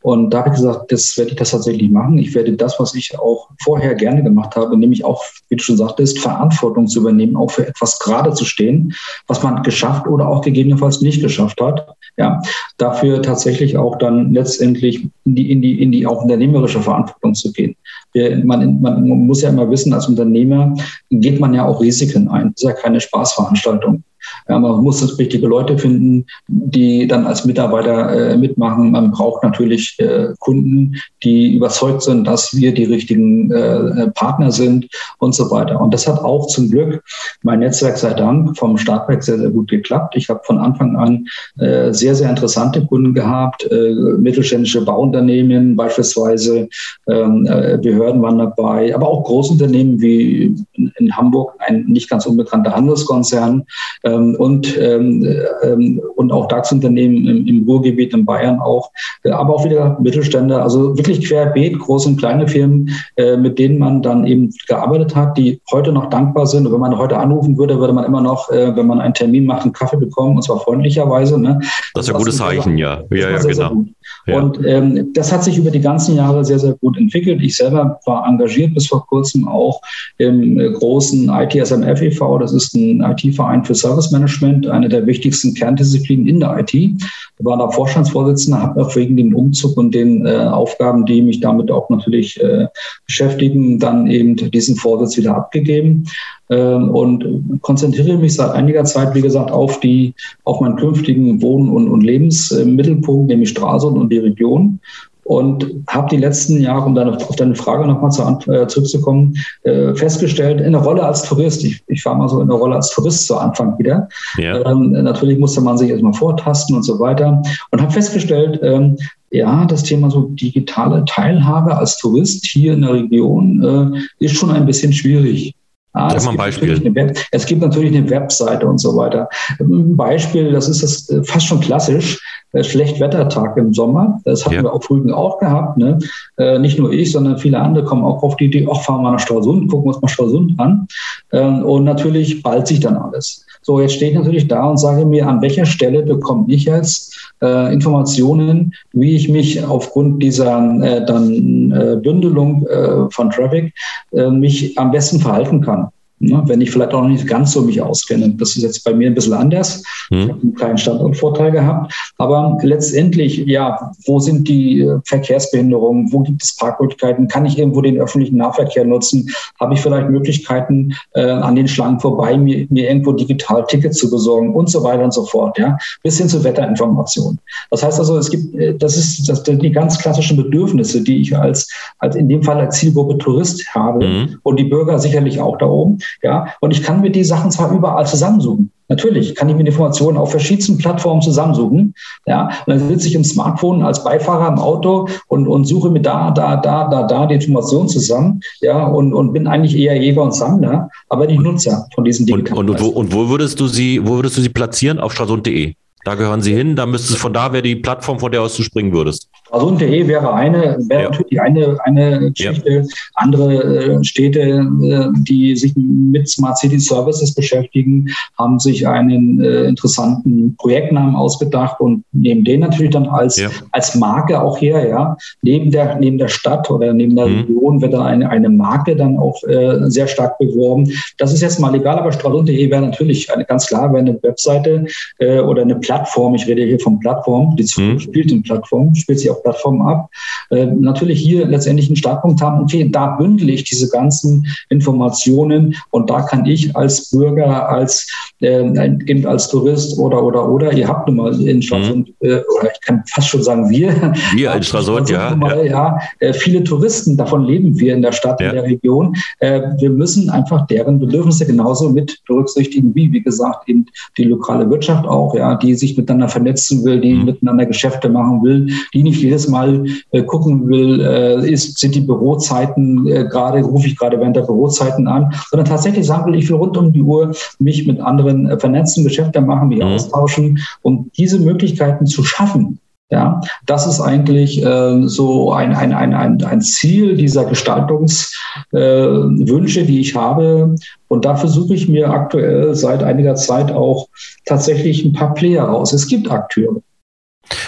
Und 0.00 0.30
da 0.30 0.38
habe 0.38 0.50
ich 0.50 0.54
gesagt, 0.54 0.92
das 0.92 1.18
werde 1.18 1.31
ich 1.32 1.38
das 1.38 1.50
tatsächlich 1.50 1.90
machen. 1.90 2.18
Ich 2.18 2.34
werde 2.34 2.52
das, 2.52 2.78
was 2.78 2.94
ich 2.94 3.18
auch 3.18 3.48
vorher 3.62 3.94
gerne 3.94 4.22
gemacht 4.22 4.56
habe, 4.56 4.76
nämlich 4.76 5.04
auch, 5.04 5.22
wie 5.48 5.56
du 5.56 5.62
schon 5.62 5.76
sagtest, 5.76 6.18
Verantwortung 6.18 6.86
zu 6.86 7.00
übernehmen, 7.00 7.36
auch 7.36 7.50
für 7.50 7.66
etwas 7.66 7.98
gerade 7.98 8.32
zu 8.32 8.44
stehen, 8.44 8.94
was 9.26 9.42
man 9.42 9.62
geschafft 9.62 10.06
oder 10.06 10.28
auch 10.28 10.42
gegebenenfalls 10.42 11.00
nicht 11.00 11.20
geschafft 11.20 11.60
hat. 11.60 11.94
Ja, 12.16 12.42
dafür 12.76 13.22
tatsächlich 13.22 13.78
auch 13.78 13.96
dann 13.96 14.34
letztendlich 14.34 15.08
in 15.24 15.34
die, 15.34 15.50
in 15.50 15.62
die, 15.62 15.82
in 15.82 15.92
die 15.92 16.06
auch 16.06 16.22
unternehmerische 16.22 16.80
Verantwortung 16.80 17.34
zu 17.34 17.52
gehen. 17.52 17.74
Man, 18.14 18.80
man 18.82 19.26
muss 19.26 19.40
ja 19.40 19.48
immer 19.48 19.70
wissen, 19.70 19.92
als 19.94 20.08
Unternehmer 20.08 20.74
geht 21.10 21.40
man 21.40 21.54
ja 21.54 21.64
auch 21.64 21.80
Risiken 21.80 22.28
ein. 22.28 22.52
Das 22.52 22.62
ist 22.62 22.68
ja 22.68 22.72
keine 22.74 23.00
Spaßveranstaltung. 23.00 24.04
Ja, 24.48 24.58
man 24.58 24.82
muss 24.82 25.00
das 25.00 25.18
richtige 25.18 25.46
Leute 25.46 25.78
finden, 25.78 26.26
die 26.48 27.06
dann 27.06 27.26
als 27.26 27.44
Mitarbeiter 27.44 28.32
äh, 28.32 28.36
mitmachen. 28.36 28.90
Man 28.90 29.10
braucht 29.10 29.42
natürlich 29.42 29.96
äh, 29.98 30.28
Kunden, 30.38 30.96
die 31.22 31.54
überzeugt 31.56 32.02
sind, 32.02 32.26
dass 32.26 32.54
wir 32.54 32.72
die 32.72 32.84
richtigen 32.84 33.50
äh, 33.50 34.10
Partner 34.10 34.52
sind 34.52 34.88
und 35.18 35.34
so 35.34 35.50
weiter. 35.50 35.80
Und 35.80 35.92
das 35.94 36.06
hat 36.06 36.20
auch 36.20 36.46
zum 36.46 36.70
Glück 36.70 37.02
mein 37.42 37.60
Netzwerk 37.60 37.96
sei 37.96 38.14
Dank 38.14 38.56
vom 38.56 38.78
Startwerk 38.78 39.22
sehr, 39.22 39.38
sehr 39.38 39.50
gut 39.50 39.70
geklappt. 39.70 40.14
Ich 40.16 40.28
habe 40.28 40.40
von 40.44 40.58
Anfang 40.58 40.96
an 40.96 41.26
äh, 41.58 41.92
sehr, 41.92 42.14
sehr 42.14 42.30
interessante 42.30 42.84
Kunden 42.86 43.14
gehabt, 43.14 43.64
äh, 43.70 43.94
mittelständische 44.18 44.84
Bauunternehmen 44.84 45.76
beispielsweise, 45.76 46.68
ähm, 47.08 47.46
äh, 47.46 47.78
Behörden 47.78 48.22
waren 48.22 48.38
dabei, 48.38 48.94
aber 48.94 49.08
auch 49.08 49.24
Großunternehmen 49.24 50.00
wie 50.00 50.54
in, 50.72 51.16
Hamburg, 51.16 51.54
ein 51.58 51.84
nicht 51.86 52.08
ganz 52.08 52.26
unbekannter 52.26 52.74
Handelskonzern, 52.74 53.64
ähm, 54.04 54.21
und, 54.36 54.78
ähm, 54.80 55.26
ähm, 55.62 56.00
und 56.16 56.32
auch 56.32 56.48
DAX-Unternehmen 56.48 57.26
im, 57.26 57.46
im, 57.46 57.64
Ruhrgebiet 57.68 58.14
in 58.14 58.24
Bayern 58.24 58.60
auch, 58.60 58.90
äh, 59.24 59.30
aber 59.30 59.54
auch 59.54 59.64
wieder 59.64 59.98
Mittelständler, 60.00 60.62
also 60.62 60.96
wirklich 60.96 61.24
querbeet, 61.26 61.78
große 61.78 62.08
und 62.08 62.16
kleine 62.16 62.48
Firmen, 62.48 62.90
äh, 63.16 63.36
mit 63.36 63.58
denen 63.58 63.78
man 63.78 64.02
dann 64.02 64.26
eben 64.26 64.50
gearbeitet 64.68 65.14
hat, 65.14 65.36
die 65.36 65.60
heute 65.70 65.92
noch 65.92 66.10
dankbar 66.10 66.46
sind. 66.46 66.66
Und 66.66 66.72
wenn 66.72 66.80
man 66.80 66.96
heute 66.96 67.18
anrufen 67.18 67.58
würde, 67.58 67.78
würde 67.78 67.92
man 67.92 68.04
immer 68.04 68.20
noch, 68.20 68.50
äh, 68.50 68.74
wenn 68.76 68.86
man 68.86 69.00
einen 69.00 69.14
Termin 69.14 69.46
macht, 69.46 69.62
einen 69.62 69.72
Kaffee 69.72 69.96
bekommen, 69.96 70.36
und 70.36 70.42
zwar 70.42 70.60
freundlicherweise. 70.60 71.40
Ne? 71.40 71.60
Das 71.94 72.04
ist 72.04 72.08
ja 72.08 72.14
ein 72.14 72.18
gutes 72.18 72.36
Zeichen, 72.36 72.78
ja. 72.78 73.02
Ja, 73.10 73.30
ja, 73.30 73.40
sehr, 73.40 73.52
genau. 73.52 73.84
Sehr 74.26 74.36
und 74.36 74.64
ähm, 74.64 75.12
das 75.14 75.32
hat 75.32 75.42
sich 75.42 75.58
über 75.58 75.70
die 75.70 75.80
ganzen 75.80 76.16
Jahre 76.16 76.44
sehr, 76.44 76.58
sehr 76.58 76.74
gut 76.74 76.96
entwickelt. 76.96 77.40
Ich 77.42 77.56
selber 77.56 77.98
war 78.06 78.26
engagiert 78.26 78.74
bis 78.74 78.86
vor 78.86 79.04
kurzem 79.06 79.48
auch 79.48 79.80
im 80.18 80.58
großen 80.58 81.28
ITSMF 81.28 82.02
e.V., 82.02 82.38
das 82.38 82.52
ist 82.52 82.74
ein 82.74 83.00
IT-Verein 83.00 83.64
für 83.64 83.74
Service 83.74 84.11
Management, 84.12 84.66
eine 84.68 84.88
der 84.88 85.06
wichtigsten 85.06 85.54
Kerndisziplinen 85.54 86.26
in 86.26 86.40
der 86.40 86.58
IT. 86.58 86.72
Ich 86.74 87.00
war 87.38 87.58
da 87.58 87.68
Vorstandsvorsitzender, 87.70 88.62
habe 88.62 88.84
auch 88.84 88.94
wegen 88.94 89.16
dem 89.16 89.34
Umzug 89.34 89.76
und 89.76 89.94
den 89.94 90.26
äh, 90.26 90.36
Aufgaben, 90.36 91.04
die 91.06 91.22
mich 91.22 91.40
damit 91.40 91.70
auch 91.70 91.88
natürlich 91.90 92.40
äh, 92.40 92.66
beschäftigen, 93.06 93.78
dann 93.78 94.06
eben 94.06 94.36
diesen 94.36 94.76
Vorsitz 94.76 95.16
wieder 95.16 95.36
abgegeben 95.36 96.04
ähm, 96.50 96.90
und 96.90 97.60
konzentriere 97.62 98.18
mich 98.18 98.34
seit 98.34 98.52
einiger 98.52 98.84
Zeit, 98.84 99.14
wie 99.14 99.22
gesagt, 99.22 99.50
auf 99.50 99.80
die, 99.80 100.14
auf 100.44 100.60
meinen 100.60 100.76
künftigen 100.76 101.42
Wohn- 101.42 101.70
und, 101.70 101.88
und 101.88 102.02
Lebensmittelpunkt, 102.02 103.28
nämlich 103.28 103.48
Stralsund 103.48 103.98
und 103.98 104.10
die 104.12 104.18
Region 104.18 104.78
und 105.24 105.66
habe 105.88 106.08
die 106.10 106.16
letzten 106.16 106.60
Jahre, 106.60 106.86
um 106.86 106.94
deine, 106.94 107.16
auf 107.16 107.36
deine 107.36 107.54
Frage 107.54 107.86
nochmal 107.86 108.10
zu, 108.10 108.22
äh, 108.50 108.66
zurückzukommen, 108.66 109.36
äh, 109.62 109.94
festgestellt, 109.94 110.60
in 110.60 110.72
der 110.72 110.82
Rolle 110.82 111.02
als 111.04 111.22
Tourist, 111.22 111.64
ich, 111.64 111.82
ich 111.86 112.04
war 112.04 112.14
mal 112.14 112.28
so 112.28 112.40
in 112.40 112.48
der 112.48 112.56
Rolle 112.56 112.76
als 112.76 112.90
Tourist 112.90 113.26
zu 113.26 113.36
Anfang 113.36 113.78
wieder. 113.78 114.08
Ja. 114.36 114.64
Ähm, 114.68 114.90
natürlich 114.90 115.38
musste 115.38 115.60
man 115.60 115.78
sich 115.78 115.90
erstmal 115.90 116.14
vortasten 116.14 116.74
und 116.74 116.82
so 116.82 116.98
weiter 116.98 117.40
und 117.70 117.80
habe 117.80 117.92
festgestellt, 117.92 118.60
ähm, 118.62 118.96
ja, 119.30 119.64
das 119.64 119.82
Thema 119.82 120.10
so 120.10 120.28
digitale 120.28 121.04
Teilhabe 121.06 121.76
als 121.76 121.96
Tourist 121.98 122.44
hier 122.46 122.74
in 122.74 122.82
der 122.82 122.92
Region 122.92 123.94
äh, 123.94 124.24
ist 124.24 124.36
schon 124.36 124.50
ein 124.50 124.66
bisschen 124.66 124.92
schwierig. 124.92 125.54
Ah, 125.94 126.10
Sag 126.10 126.24
mal 126.24 126.30
ein 126.32 126.36
Beispiel. 126.38 126.94
Web, 126.94 127.18
es 127.32 127.44
gibt 127.44 127.60
natürlich 127.60 127.94
eine 127.94 128.08
Webseite 128.08 128.66
und 128.66 128.78
so 128.78 128.96
weiter. 128.96 129.28
Ein 129.58 129.94
Beispiel, 129.94 130.50
das 130.52 130.68
ist 130.68 130.82
das 130.82 131.08
äh, 131.10 131.22
fast 131.22 131.46
schon 131.46 131.60
klassisch, 131.60 132.18
Schlechtwettertag 132.60 133.56
im 133.56 133.72
Sommer. 133.72 134.20
Das 134.24 134.44
hatten 134.44 134.56
ja. 134.56 134.62
wir 134.62 134.72
auf 134.72 134.90
Rügen 134.90 135.12
auch 135.12 135.38
gehabt. 135.38 135.78
Ne? 135.78 135.98
Äh, 136.36 136.58
nicht 136.58 136.78
nur 136.78 136.92
ich, 136.92 137.12
sondern 137.12 137.38
viele 137.38 137.58
andere 137.58 137.84
kommen 137.84 138.04
auch 138.04 138.22
auf 138.22 138.36
die 138.36 138.46
Idee, 138.46 138.68
ach, 138.70 138.82
fahren 138.82 139.02
wir 139.02 139.10
nach 139.10 139.20
Stralsund, 139.20 139.70
gucken 139.70 139.88
uns 139.88 140.02
mal 140.02 140.08
Stralsund 140.08 140.58
an. 140.58 140.86
Ähm, 141.32 141.64
und 141.64 141.84
natürlich 141.84 142.42
ballt 142.42 142.66
sich 142.66 142.80
dann 142.80 142.96
alles. 142.96 143.46
So, 143.62 143.80
jetzt 143.80 143.94
stehe 143.94 144.10
ich 144.10 144.18
natürlich 144.18 144.48
da 144.48 144.64
und 144.64 144.76
sage 144.76 145.06
mir, 145.06 145.26
an 145.26 145.40
welcher 145.40 145.64
Stelle 145.64 146.02
bekomme 146.02 146.44
ich 146.48 146.64
jetzt 146.64 147.32
äh, 147.42 147.72
Informationen, 147.72 148.74
wie 148.92 149.14
ich 149.14 149.28
mich 149.28 149.64
aufgrund 149.64 150.22
dieser 150.22 150.58
äh, 150.82 151.06
dann 151.06 151.70
äh, 151.70 151.96
Bündelung 151.96 152.66
äh, 152.66 153.08
von 153.10 153.30
Traffic 153.30 153.72
äh, 154.12 154.28
mich 154.30 154.76
am 154.78 154.90
besten 154.90 155.20
verhalten 155.20 155.60
kann. 155.60 155.88
Ne, 156.24 156.40
wenn 156.46 156.60
ich 156.60 156.70
vielleicht 156.70 156.94
auch 156.94 157.02
noch 157.02 157.08
nicht 157.08 157.26
ganz 157.26 157.50
so 157.50 157.62
mich 157.62 157.82
auskenne. 157.82 158.30
Das 158.38 158.54
ist 158.54 158.62
jetzt 158.62 158.84
bei 158.84 158.94
mir 158.94 159.08
ein 159.08 159.14
bisschen 159.14 159.32
anders. 159.32 159.82
Hm. 160.08 160.20
Ich 160.20 160.28
habe 160.28 160.40
einen 160.40 160.54
kleinen 160.54 160.78
Standortvorteil 160.78 161.50
gehabt. 161.50 161.92
Aber 162.16 162.58
letztendlich, 162.62 163.38
ja, 163.38 163.90
wo 164.06 164.20
sind 164.20 164.46
die 164.46 164.82
äh, 164.82 165.00
Verkehrsbehinderungen? 165.04 166.12
Wo 166.12 166.20
gibt 166.20 166.44
es 166.44 166.54
Parkmöglichkeiten? 166.54 167.26
Kann 167.26 167.44
ich 167.44 167.58
irgendwo 167.58 167.80
den 167.80 168.00
öffentlichen 168.00 168.36
Nahverkehr 168.36 168.84
nutzen? 168.84 169.28
Habe 169.58 169.74
ich 169.74 169.80
vielleicht 169.80 170.10
Möglichkeiten, 170.10 170.94
äh, 171.14 171.22
an 171.22 171.56
den 171.56 171.66
Schlangen 171.66 171.98
vorbei 171.98 172.38
mir, 172.38 172.68
mir 172.70 172.88
irgendwo 172.88 173.10
digital 173.10 173.66
Tickets 173.66 173.98
zu 173.98 174.08
besorgen 174.08 174.54
und 174.54 174.70
so 174.70 174.84
weiter 174.84 175.02
und 175.02 175.12
so 175.12 175.24
fort, 175.24 175.58
ja? 175.58 175.76
Bis 176.04 176.18
hin 176.18 176.28
zu 176.28 176.44
Wetterinformationen. 176.44 177.40
Das 177.72 177.82
heißt 177.82 177.98
also, 177.98 178.16
es 178.16 178.30
gibt, 178.30 178.54
äh, 178.54 178.76
das 178.78 178.96
ist, 178.96 179.28
das 179.28 179.42
sind 179.42 179.60
die 179.60 179.72
ganz 179.72 179.98
klassischen 179.98 180.36
Bedürfnisse, 180.36 181.02
die 181.02 181.20
ich 181.20 181.36
als, 181.36 181.68
als 181.98 182.14
in 182.14 182.28
dem 182.28 182.44
Fall 182.44 182.60
als 182.60 182.78
Zielgruppe 182.78 183.18
Tourist 183.18 183.66
habe 183.74 184.06
mhm. 184.06 184.38
und 184.44 184.60
die 184.60 184.64
Bürger 184.64 185.00
sicherlich 185.00 185.40
auch 185.40 185.58
da 185.58 185.66
oben. 185.66 185.98
Ja, 186.22 186.48
und 186.60 186.70
ich 186.70 186.82
kann 186.82 187.00
mir 187.00 187.10
die 187.10 187.24
Sachen 187.24 187.50
zwar 187.50 187.72
überall 187.72 188.06
zusammensuchen. 188.06 188.70
Natürlich 188.88 189.34
kann 189.34 189.48
ich 189.48 189.56
mir 189.56 189.64
die 189.64 189.70
Informationen 189.70 190.18
auf 190.18 190.30
verschiedensten 190.30 190.76
Plattformen 190.76 191.22
zusammensuchen. 191.22 191.94
Ja, 192.26 192.50
und 192.66 192.68
dann 192.68 192.88
sitze 192.88 193.08
ich 193.08 193.14
im 193.14 193.24
Smartphone 193.24 193.82
als 193.82 194.04
Beifahrer 194.04 194.48
im 194.48 194.58
Auto 194.58 195.08
und, 195.28 195.48
und 195.48 195.64
suche 195.64 195.88
mir 195.88 196.02
da, 196.02 196.30
da, 196.30 196.56
da, 196.56 196.88
da, 196.88 197.04
da 197.04 197.26
die 197.26 197.36
Informationen 197.36 197.88
zusammen. 197.88 198.40
Ja, 198.60 198.84
und, 198.86 199.14
und 199.14 199.32
bin 199.32 199.46
eigentlich 199.46 199.76
eher 199.76 199.96
Jäger 199.96 200.22
und 200.22 200.34
Sammler, 200.34 200.90
aber 201.08 201.26
nicht 201.26 201.40
Nutzer 201.40 201.86
von 201.94 202.04
diesen 202.04 202.26
Dingen. 202.26 202.40
Und, 202.40 202.52
und, 202.52 202.70
und, 202.70 202.80
wo, 202.80 202.88
und 202.88 203.14
wo 203.14 203.28
würdest 203.28 203.58
du 203.60 203.66
sie, 203.66 204.06
wo 204.06 204.16
würdest 204.16 204.36
du 204.36 204.42
sie 204.42 204.50
platzieren? 204.50 205.00
Auf 205.00 205.12
stralsund.de? 205.12 205.74
Da 206.04 206.16
gehören 206.16 206.42
Sie 206.42 206.52
hin. 206.52 206.74
Da 206.74 206.84
müsstest 206.84 207.18
von 207.18 207.32
da 207.32 207.52
wäre 207.52 207.62
die 207.62 207.76
Plattform, 207.76 208.18
von 208.18 208.32
der 208.32 208.42
aus 208.42 208.56
du 208.56 208.62
springen 208.62 208.92
würdest. 208.92 209.28
Stralsund.de 209.52 210.08
wäre 210.08 210.32
eine, 210.32 210.78
wäre 210.88 211.02
ja. 211.02 211.10
natürlich 211.10 211.40
eine, 211.40 211.76
eine 211.84 212.32
Geschichte. 212.32 212.70
Ja. 212.70 212.82
Andere 213.16 213.62
äh, 213.62 214.04
Städte, 214.04 214.40
äh, 214.40 215.08
die 215.28 215.54
sich 215.56 215.74
mit 215.76 216.26
Smart 216.28 216.56
City 216.56 216.78
Services 216.78 217.34
beschäftigen, 217.34 218.08
haben 218.38 218.58
sich 218.58 218.88
einen 218.88 219.42
äh, 219.42 219.64
interessanten 219.64 220.56
Projektnamen 220.56 221.14
ausgedacht 221.14 221.80
und 221.80 222.02
nehmen 222.12 222.44
den 222.44 222.60
natürlich 222.60 222.92
dann 222.92 223.06
als, 223.06 223.36
ja. 223.36 223.50
als 223.72 223.94
Marke 223.94 224.40
auch 224.40 224.58
her. 224.58 224.88
Ja, 224.88 225.16
neben 225.42 225.70
der 225.70 225.96
neben 226.00 226.16
der 226.16 226.28
Stadt 226.28 226.70
oder 226.70 226.94
neben 226.94 227.14
der 227.14 227.26
mhm. 227.26 227.40
Region 227.40 227.82
wird 227.82 227.92
da 227.92 228.06
eine, 228.06 228.30
eine 228.30 228.48
Marke 228.48 228.96
dann 228.96 229.18
auch 229.18 229.42
äh, 229.44 229.90
sehr 229.90 230.06
stark 230.06 230.38
beworben. 230.38 230.90
Das 231.18 231.32
ist 231.32 231.42
jetzt 231.42 231.60
mal 231.60 231.74
egal, 231.74 231.98
aber 231.98 232.12
Stralsund.de 232.12 232.70
wäre 232.70 232.80
natürlich 232.80 233.30
eine, 233.30 233.44
ganz 233.44 233.66
klar 233.66 233.92
wäre 233.92 233.98
eine 233.98 234.22
Webseite 234.22 234.86
äh, 235.18 235.40
oder 235.40 235.62
eine 235.62 235.76
Plattform. 235.76 236.34
Ich 236.34 236.46
rede 236.46 236.64
hier 236.64 236.80
von 236.80 236.98
Plattform. 237.00 237.54
Die 237.56 237.66
mhm. 237.76 238.00
spielt 238.00 238.32
in 238.32 238.42
Plattform, 238.42 238.94
spielt 238.94 239.18
sich 239.18 239.30
auch 239.30 239.41
Plattform 239.42 239.82
ab, 239.82 240.08
äh, 240.50 240.66
natürlich 240.66 241.20
hier 241.20 241.46
letztendlich 241.46 241.88
einen 241.88 241.96
Startpunkt 241.96 242.40
haben, 242.40 242.62
okay, 242.62 242.88
da 242.90 243.16
bündel 243.16 243.50
ich 243.50 243.64
diese 243.64 243.88
ganzen 243.88 244.46
Informationen 244.68 245.74
und 245.90 246.10
da 246.10 246.22
kann 246.22 246.46
ich 246.46 246.74
als 246.76 247.10
Bürger, 247.10 247.68
als 247.68 248.08
äh, 248.40 248.64
eben 249.06 249.26
als 249.26 249.48
Tourist 249.48 249.98
oder 249.98 250.22
oder 250.22 250.48
oder, 250.48 250.72
ihr 250.72 250.88
habt 250.88 251.08
nun 251.08 251.16
mal 251.16 251.40
in 251.40 251.62
Stralsund, 251.62 252.08
mhm. 252.20 252.28
äh, 252.28 252.40
oder 252.58 252.70
ich 252.72 252.80
kann 252.80 253.02
fast 253.08 253.28
schon 253.28 253.42
sagen 253.42 253.68
wir, 253.70 254.12
wir 254.34 254.52
in 254.52 254.62
Stralsund, 254.62 255.10
ja, 255.10 255.34
mal, 255.34 255.58
ja, 255.58 255.64
ja 255.64 255.98
äh, 256.20 256.32
viele 256.32 256.64
Touristen, 256.64 257.16
davon 257.16 257.44
leben 257.44 257.78
wir 257.78 257.94
in 257.94 258.02
der 258.02 258.12
Stadt, 258.12 258.40
ja. 258.40 258.48
in 258.48 258.54
der 258.54 258.64
Region. 258.64 259.14
Äh, 259.38 259.60
wir 259.78 259.90
müssen 259.90 260.30
einfach 260.30 260.66
deren 260.66 260.98
Bedürfnisse 260.98 261.46
genauso 261.46 261.90
mit 261.90 262.20
berücksichtigen, 262.26 262.94
wie, 262.94 263.12
wie 263.12 263.22
gesagt, 263.22 263.68
eben 263.68 263.86
die 264.16 264.24
lokale 264.24 264.68
Wirtschaft 264.70 265.06
auch, 265.06 265.34
ja, 265.34 265.56
die 265.56 265.74
sich 265.74 265.96
miteinander 265.96 266.28
vernetzen 266.28 266.84
will, 266.84 267.00
die 267.00 267.14
mhm. 267.14 267.24
miteinander 267.24 267.66
Geschäfte 267.66 268.08
machen 268.08 268.42
will, 268.42 268.68
die 268.94 269.02
nicht 269.02 269.22
jedes 269.32 269.48
Mal 269.48 269.84
äh, 270.10 270.22
gucken 270.22 270.68
will, 270.68 271.00
äh, 271.00 271.50
ist, 271.50 271.78
sind 271.78 271.94
die 271.94 272.00
Bürozeiten 272.00 273.06
äh, 273.06 273.24
gerade, 273.24 273.62
rufe 273.62 273.86
ich 273.86 273.96
gerade 273.96 274.20
während 274.20 274.36
der 274.36 274.42
Bürozeiten 274.42 275.08
an, 275.08 275.32
sondern 275.50 275.66
tatsächlich 275.66 276.06
sagen 276.06 276.26
will, 276.26 276.38
ich 276.38 276.50
will 276.50 276.56
rund 276.56 276.76
um 276.76 276.92
die 276.92 277.02
Uhr 277.02 277.32
mich 277.58 277.86
mit 277.86 277.98
anderen 278.00 278.50
äh, 278.50 278.58
vernetzen, 278.58 279.04
Geschäfte 279.04 279.40
machen, 279.40 279.68
mich 279.68 279.78
mhm. 279.78 279.86
austauschen 279.86 280.58
und 280.82 281.10
diese 281.16 281.38
Möglichkeiten 281.38 282.04
zu 282.06 282.22
schaffen. 282.22 282.78
Ja, 283.10 283.40
das 283.66 283.86
ist 283.86 284.00
eigentlich 284.00 284.64
äh, 284.64 285.06
so 285.06 285.52
ein, 285.52 285.74
ein, 285.74 285.92
ein, 285.92 286.14
ein, 286.14 286.42
ein 286.42 286.62
Ziel 286.62 287.14
dieser 287.14 287.44
Gestaltungswünsche, 287.44 289.80
äh, 289.80 289.84
die 289.84 290.00
ich 290.00 290.16
habe. 290.16 290.74
Und 291.08 291.26
da 291.26 291.36
versuche 291.36 291.74
ich 291.74 291.90
mir 291.90 292.08
aktuell 292.08 292.74
seit 292.74 293.02
einiger 293.02 293.34
Zeit 293.34 293.70
auch 293.70 294.08
tatsächlich 294.46 295.04
ein 295.04 295.12
paar 295.12 295.34
Player 295.34 295.64
raus. 295.64 295.92
Es 295.92 296.06
gibt 296.06 296.30
Akteure. 296.30 296.80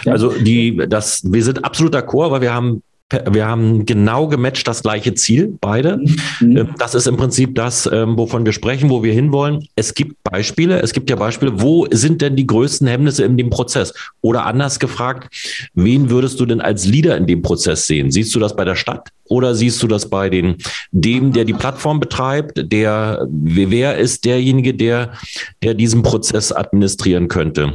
Ja. 0.05 0.13
Also 0.13 0.31
die, 0.31 0.77
das, 0.89 1.23
wir 1.25 1.43
sind 1.43 1.65
absolut 1.65 1.95
d'accord, 1.95 2.27
aber 2.27 2.41
wir 2.41 2.53
haben 2.53 2.83
wir 3.31 3.47
haben 3.47 3.85
genau 3.85 4.29
gematcht 4.29 4.67
das 4.67 4.83
gleiche 4.83 5.15
Ziel, 5.15 5.57
beide. 5.61 5.99
Mhm. 6.41 6.57
Ähm, 6.57 6.69
das 6.79 6.95
ist 6.95 7.07
im 7.07 7.17
Prinzip 7.17 7.55
das, 7.55 7.89
ähm, 7.93 8.17
wovon 8.17 8.45
wir 8.45 8.53
sprechen, 8.53 8.91
wo 8.91 9.03
wir 9.03 9.13
hinwollen. 9.13 9.67
Es 9.77 9.95
gibt 9.95 10.23
Beispiele, 10.25 10.81
es 10.81 10.93
gibt 10.93 11.11
ja 11.11 11.17
Beispiele, 11.17 11.61
wo 11.61 11.87
sind 11.91 12.23
denn 12.23 12.35
die 12.37 12.47
größten 12.47 12.87
Hemmnisse 12.87 13.25
in 13.25 13.37
dem 13.37 13.51
Prozess? 13.51 13.93
Oder 14.21 14.47
anders 14.47 14.79
gefragt, 14.79 15.69
wen 15.75 16.11
würdest 16.11 16.41
du 16.41 16.47
denn 16.47 16.61
als 16.61 16.87
Leader 16.87 17.17
in 17.17 17.27
dem 17.27 17.43
Prozess 17.43 17.87
sehen? 17.87 18.11
Siehst 18.11 18.35
du 18.35 18.41
das 18.41 18.57
bei 18.57 18.65
der 18.65 18.77
Stadt 18.77 19.11
oder 19.25 19.55
siehst 19.55 19.83
du 19.83 19.87
das 19.87 20.09
bei 20.09 20.31
den, 20.31 20.57
dem, 20.91 21.33
der 21.33 21.45
die 21.45 21.53
Plattform 21.53 22.01
betreibt? 22.01 22.73
Der, 22.73 23.27
wer 23.31 23.99
ist 23.99 24.25
derjenige, 24.25 24.75
der, 24.75 25.13
der 25.63 25.75
diesen 25.75 26.03
Prozess 26.03 26.53
administrieren 26.53 27.29
könnte? 27.29 27.75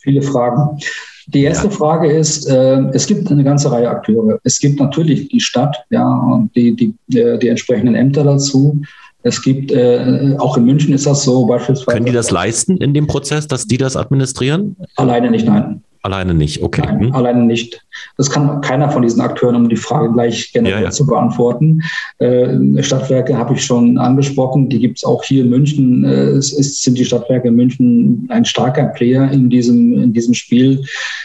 Viele 0.00 0.22
Fragen. 0.22 0.78
Die 1.26 1.42
erste 1.42 1.68
ja. 1.68 1.72
Frage 1.72 2.10
ist, 2.10 2.48
äh, 2.48 2.80
es 2.92 3.06
gibt 3.06 3.30
eine 3.30 3.44
ganze 3.44 3.70
Reihe 3.70 3.88
Akteure. 3.88 4.40
Es 4.44 4.58
gibt 4.58 4.80
natürlich 4.80 5.28
die 5.28 5.40
Stadt, 5.40 5.84
ja, 5.90 6.08
und 6.08 6.54
die, 6.56 6.74
die, 6.74 7.18
äh, 7.18 7.38
die 7.38 7.48
entsprechenden 7.48 7.94
Ämter 7.94 8.24
dazu. 8.24 8.80
Es 9.22 9.42
gibt, 9.42 9.70
äh, 9.70 10.34
auch 10.38 10.56
in 10.56 10.64
München 10.64 10.94
ist 10.94 11.06
das 11.06 11.24
so 11.24 11.46
beispielsweise. 11.46 11.96
Können 11.96 12.06
die 12.06 12.12
das 12.12 12.30
leisten 12.30 12.78
in 12.78 12.94
dem 12.94 13.06
Prozess, 13.06 13.46
dass 13.46 13.66
die 13.66 13.76
das 13.76 13.96
administrieren? 13.96 14.76
Alleine 14.96 15.30
nicht, 15.30 15.46
nein. 15.46 15.82
Alleine 16.02 16.32
nicht, 16.32 16.62
okay. 16.62 16.82
Nein, 16.82 17.00
hm. 17.00 17.14
alleine 17.14 17.42
nicht. 17.44 17.84
Das 18.16 18.30
kann 18.30 18.62
keiner 18.62 18.90
von 18.90 19.02
diesen 19.02 19.20
Akteuren, 19.20 19.54
um 19.54 19.68
die 19.68 19.76
Frage 19.76 20.10
gleich 20.12 20.50
generell 20.52 20.78
ja, 20.78 20.84
ja. 20.84 20.90
zu 20.90 21.06
beantworten. 21.06 21.82
Äh, 22.18 22.82
Stadtwerke 22.82 23.36
habe 23.36 23.54
ich 23.54 23.64
schon 23.64 23.98
angesprochen, 23.98 24.70
die 24.70 24.78
gibt 24.78 24.98
es 24.98 25.04
auch 25.04 25.22
hier 25.22 25.44
in 25.44 25.50
München. 25.50 26.04
Äh, 26.04 26.30
es 26.30 26.52
ist, 26.52 26.82
sind 26.82 26.96
die 26.96 27.04
Stadtwerke 27.04 27.48
in 27.48 27.56
München 27.56 28.26
ein 28.30 28.46
starker 28.46 28.84
Player 28.86 29.30
in 29.30 29.50
diesem, 29.50 30.02
in 30.02 30.14
diesem 30.14 30.32
Spiel. 30.32 30.82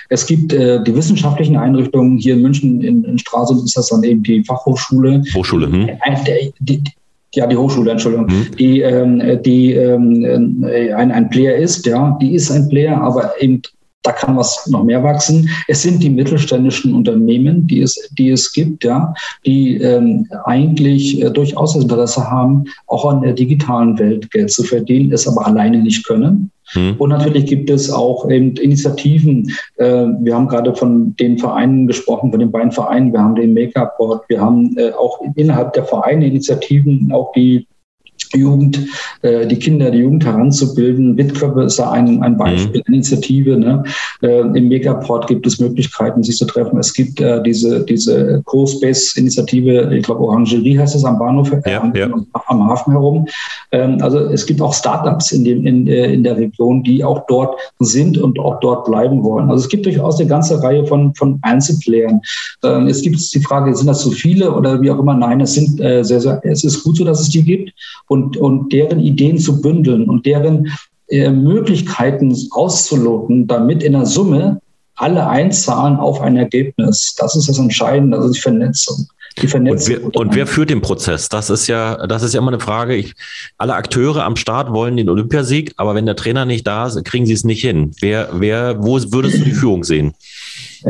Es 0.09 0.25
gibt 0.25 0.51
äh, 0.51 0.83
die 0.83 0.93
wissenschaftlichen 0.93 1.55
Einrichtungen 1.55 2.17
hier 2.17 2.33
in 2.33 2.41
München, 2.41 2.81
in, 2.81 3.05
in 3.05 3.17
Stralsund 3.17 3.63
ist 3.63 3.77
das 3.77 3.87
dann 3.87 4.03
eben 4.03 4.23
die 4.23 4.43
Fachhochschule. 4.43 5.23
Hochschule, 5.33 5.67
hm. 5.67 5.89
Die, 6.27 6.53
die, 6.59 6.83
ja, 7.33 7.47
die 7.47 7.55
Hochschule, 7.55 7.91
Entschuldigung, 7.91 8.27
mhm. 8.27 8.47
die, 8.57 8.81
ähm, 8.81 9.41
die 9.43 9.73
ähm, 9.73 10.63
äh, 10.63 10.93
ein, 10.93 11.11
ein 11.11 11.29
Player 11.29 11.55
ist, 11.55 11.85
ja, 11.85 12.17
die 12.21 12.33
ist 12.33 12.51
ein 12.51 12.67
Player, 12.69 12.99
aber 13.01 13.31
eben 13.41 13.61
da 14.05 14.11
kann 14.11 14.37
was 14.37 14.67
noch 14.67 14.83
mehr 14.83 15.03
wachsen. 15.03 15.49
Es 15.67 15.81
sind 15.81 16.01
die 16.03 16.09
mittelständischen 16.09 16.93
Unternehmen, 16.93 17.67
die 17.67 17.81
es, 17.81 18.09
die 18.17 18.29
es 18.29 18.51
gibt, 18.53 18.83
ja, 18.83 19.13
die 19.45 19.77
ähm, 19.77 20.27
eigentlich 20.45 21.21
äh, 21.21 21.29
durchaus 21.29 21.73
das 21.73 21.83
Interesse 21.83 22.29
haben, 22.29 22.65
auch 22.87 23.05
an 23.05 23.21
der 23.21 23.33
digitalen 23.33 23.97
Welt 23.99 24.29
Geld 24.31 24.51
zu 24.51 24.63
verdienen, 24.63 25.11
es 25.11 25.27
aber 25.27 25.45
alleine 25.45 25.81
nicht 25.81 26.05
können. 26.05 26.51
Hm. 26.69 26.95
Und 26.97 27.09
natürlich 27.09 27.45
gibt 27.45 27.69
es 27.69 27.91
auch 27.91 28.29
eben 28.29 28.55
Initiativen. 28.57 29.51
Äh, 29.77 30.05
wir 30.19 30.35
haben 30.35 30.47
gerade 30.47 30.73
von 30.75 31.15
den 31.17 31.37
Vereinen 31.37 31.87
gesprochen, 31.87 32.31
von 32.31 32.39
den 32.39 32.51
beiden 32.51 32.71
Vereinen. 32.71 33.13
Wir 33.13 33.21
haben 33.21 33.35
den 33.35 33.53
Make-up-Board. 33.53 34.23
Wir 34.29 34.41
haben 34.41 34.75
äh, 34.77 34.91
auch 34.91 35.19
innerhalb 35.35 35.73
der 35.73 35.85
Vereine 35.85 36.27
Initiativen, 36.27 37.11
auch 37.11 37.31
die 37.33 37.67
Jugend, 38.37 38.79
äh, 39.21 39.47
die 39.47 39.57
Kinder, 39.57 39.91
die 39.91 39.99
Jugend 39.99 40.25
heranzubilden. 40.25 41.17
Wittkörper 41.17 41.63
ist 41.63 41.79
da 41.79 41.91
ein, 41.91 42.21
ein 42.23 42.37
Beispiel, 42.37 42.83
mhm. 42.87 42.93
Initiative. 42.93 43.57
Ne? 43.57 43.83
Äh, 44.21 44.39
Im 44.39 44.67
Megaport 44.67 45.27
gibt 45.27 45.45
es 45.47 45.59
Möglichkeiten, 45.59 46.23
sich 46.23 46.37
zu 46.37 46.45
treffen. 46.45 46.77
Es 46.79 46.93
gibt 46.93 47.19
äh, 47.21 47.41
diese, 47.43 47.83
diese 47.85 48.41
Co-Space-Initiative, 48.45 49.95
ich 49.95 50.03
glaube 50.03 50.21
Orangerie 50.21 50.77
heißt 50.77 50.95
es 50.95 51.05
am 51.05 51.19
Bahnhof, 51.19 51.51
äh, 51.51 51.71
ja, 51.71 51.81
am, 51.81 51.95
ja. 51.95 52.09
am, 52.47 52.69
Hafen 52.69 52.93
herum. 52.93 53.27
Ähm, 53.71 53.97
also 54.01 54.19
es 54.19 54.45
gibt 54.45 54.61
auch 54.61 54.73
Startups 54.73 55.31
in, 55.31 55.43
dem, 55.43 55.65
in, 55.65 55.87
äh, 55.87 56.13
in 56.13 56.23
der 56.23 56.37
Region, 56.37 56.83
die 56.83 57.03
auch 57.03 57.25
dort 57.27 57.59
sind 57.79 58.17
und 58.17 58.39
auch 58.39 58.59
dort 58.59 58.85
bleiben 58.85 59.23
wollen. 59.23 59.49
Also 59.49 59.63
es 59.63 59.69
gibt 59.69 59.85
durchaus 59.85 60.19
eine 60.19 60.29
ganze 60.29 60.61
Reihe 60.61 60.85
von, 60.85 61.13
von 61.15 61.39
Einzelplayern. 61.41 62.21
Ähm, 62.63 62.87
es 62.87 63.01
gibt 63.01 63.17
die 63.33 63.39
Frage, 63.41 63.75
sind 63.75 63.87
das 63.87 64.01
zu 64.01 64.11
viele 64.11 64.51
oder 64.53 64.81
wie 64.81 64.91
auch 64.91 64.99
immer? 64.99 65.15
Nein, 65.15 65.41
es 65.41 65.53
sind 65.53 65.79
äh, 65.79 66.03
sehr, 66.03 66.21
sehr, 66.21 66.39
es 66.43 66.63
ist 66.63 66.83
gut 66.83 66.97
so, 66.97 67.03
dass 67.03 67.21
es 67.21 67.29
die 67.29 67.43
gibt. 67.43 67.71
Und 68.07 68.24
und, 68.25 68.37
und 68.37 68.73
deren 68.73 68.99
Ideen 68.99 69.37
zu 69.37 69.61
bündeln 69.61 70.09
und 70.09 70.25
deren 70.25 70.71
äh, 71.09 71.29
Möglichkeiten 71.29 72.35
auszuloten, 72.51 73.47
damit 73.47 73.83
in 73.83 73.93
der 73.93 74.05
Summe 74.05 74.59
alle 74.95 75.27
einzahlen 75.27 75.97
auf 75.97 76.21
ein 76.21 76.37
Ergebnis. 76.37 77.15
Das 77.17 77.35
ist 77.35 77.49
das 77.49 77.59
Entscheidende, 77.59 78.17
das 78.17 78.27
ist 78.27 78.35
die 78.37 78.41
Vernetzung. 78.41 79.07
Die 79.41 79.47
Vernetzung. 79.47 79.95
Und 79.95 80.13
wer, 80.15 80.21
und 80.21 80.35
wer, 80.35 80.47
führt 80.47 80.69
den 80.69 80.81
Prozess? 80.81 81.27
Das 81.27 81.49
ist 81.49 81.67
ja, 81.67 82.07
das 82.07 82.23
ist 82.23 82.33
ja 82.33 82.39
immer 82.39 82.51
eine 82.51 82.61
Frage. 82.61 82.95
Ich, 82.95 83.13
alle 83.57 83.75
Akteure 83.75 84.23
am 84.23 84.37
Start 84.37 84.71
wollen 84.71 84.95
den 84.95 85.09
Olympiasieg, 85.09 85.73
aber 85.75 85.93
wenn 85.93 86.05
der 86.05 86.15
Trainer 86.15 86.45
nicht 86.45 86.65
da 86.65 86.87
ist, 86.87 87.03
kriegen 87.03 87.25
sie 87.25 87.33
es 87.33 87.43
nicht 87.43 87.61
hin. 87.61 87.91
Wer, 87.99 88.29
wer, 88.33 88.81
wo 88.81 88.93
würdest 89.11 89.39
du 89.39 89.43
die 89.43 89.51
Führung 89.51 89.83
sehen? 89.83 90.13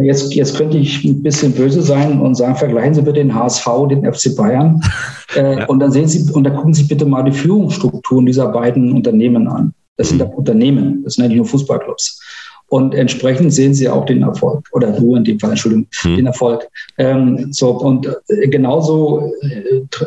Jetzt, 0.02 0.34
jetzt 0.34 0.58
könnte 0.58 0.78
ich 0.78 1.04
ein 1.06 1.24
bisschen 1.24 1.54
böse 1.54 1.82
sein 1.82 2.20
und 2.20 2.36
sagen, 2.36 2.56
vergleichen 2.56 2.94
Sie 2.94 3.02
bitte 3.02 3.20
den 3.20 3.34
HSV, 3.34 3.68
den 3.90 4.12
FC 4.12 4.36
Bayern. 4.36 4.82
Äh, 5.36 5.60
ja. 5.60 5.66
Und 5.66 5.80
dann 5.80 5.92
sehen 5.92 6.08
Sie, 6.08 6.32
und 6.32 6.46
dann 6.46 6.56
gucken 6.56 6.74
Sie 6.74 6.84
bitte 6.84 7.06
mal 7.06 7.24
die 7.24 7.32
Führungsstrukturen 7.34 8.26
dieser 8.26 8.48
beiden 8.48 8.94
Unternehmen 8.94 9.50
an. 9.50 9.74
Das 9.98 10.08
sind 10.08 10.22
mhm. 10.22 10.30
Unternehmen, 10.30 11.04
das 11.04 11.16
sind 11.16 11.24
ja 11.24 11.28
nicht 11.28 11.38
nur 11.38 11.46
Fußballclubs. 11.48 12.22
Und 12.68 12.96
entsprechend 12.96 13.54
sehen 13.54 13.74
Sie 13.74 13.88
auch 13.90 14.06
den 14.06 14.24
Erfolg, 14.24 14.66
oder 14.72 14.92
du 14.92 15.16
in 15.16 15.24
dem 15.24 15.40
Fall, 15.40 15.52
Entschuldigung, 15.52 15.88
hm. 16.02 16.16
den 16.16 16.26
Erfolg. 16.26 16.68
Ähm, 16.98 17.50
so, 17.52 17.72
und 17.72 18.08
äh, 18.28 18.48
genauso 18.48 19.32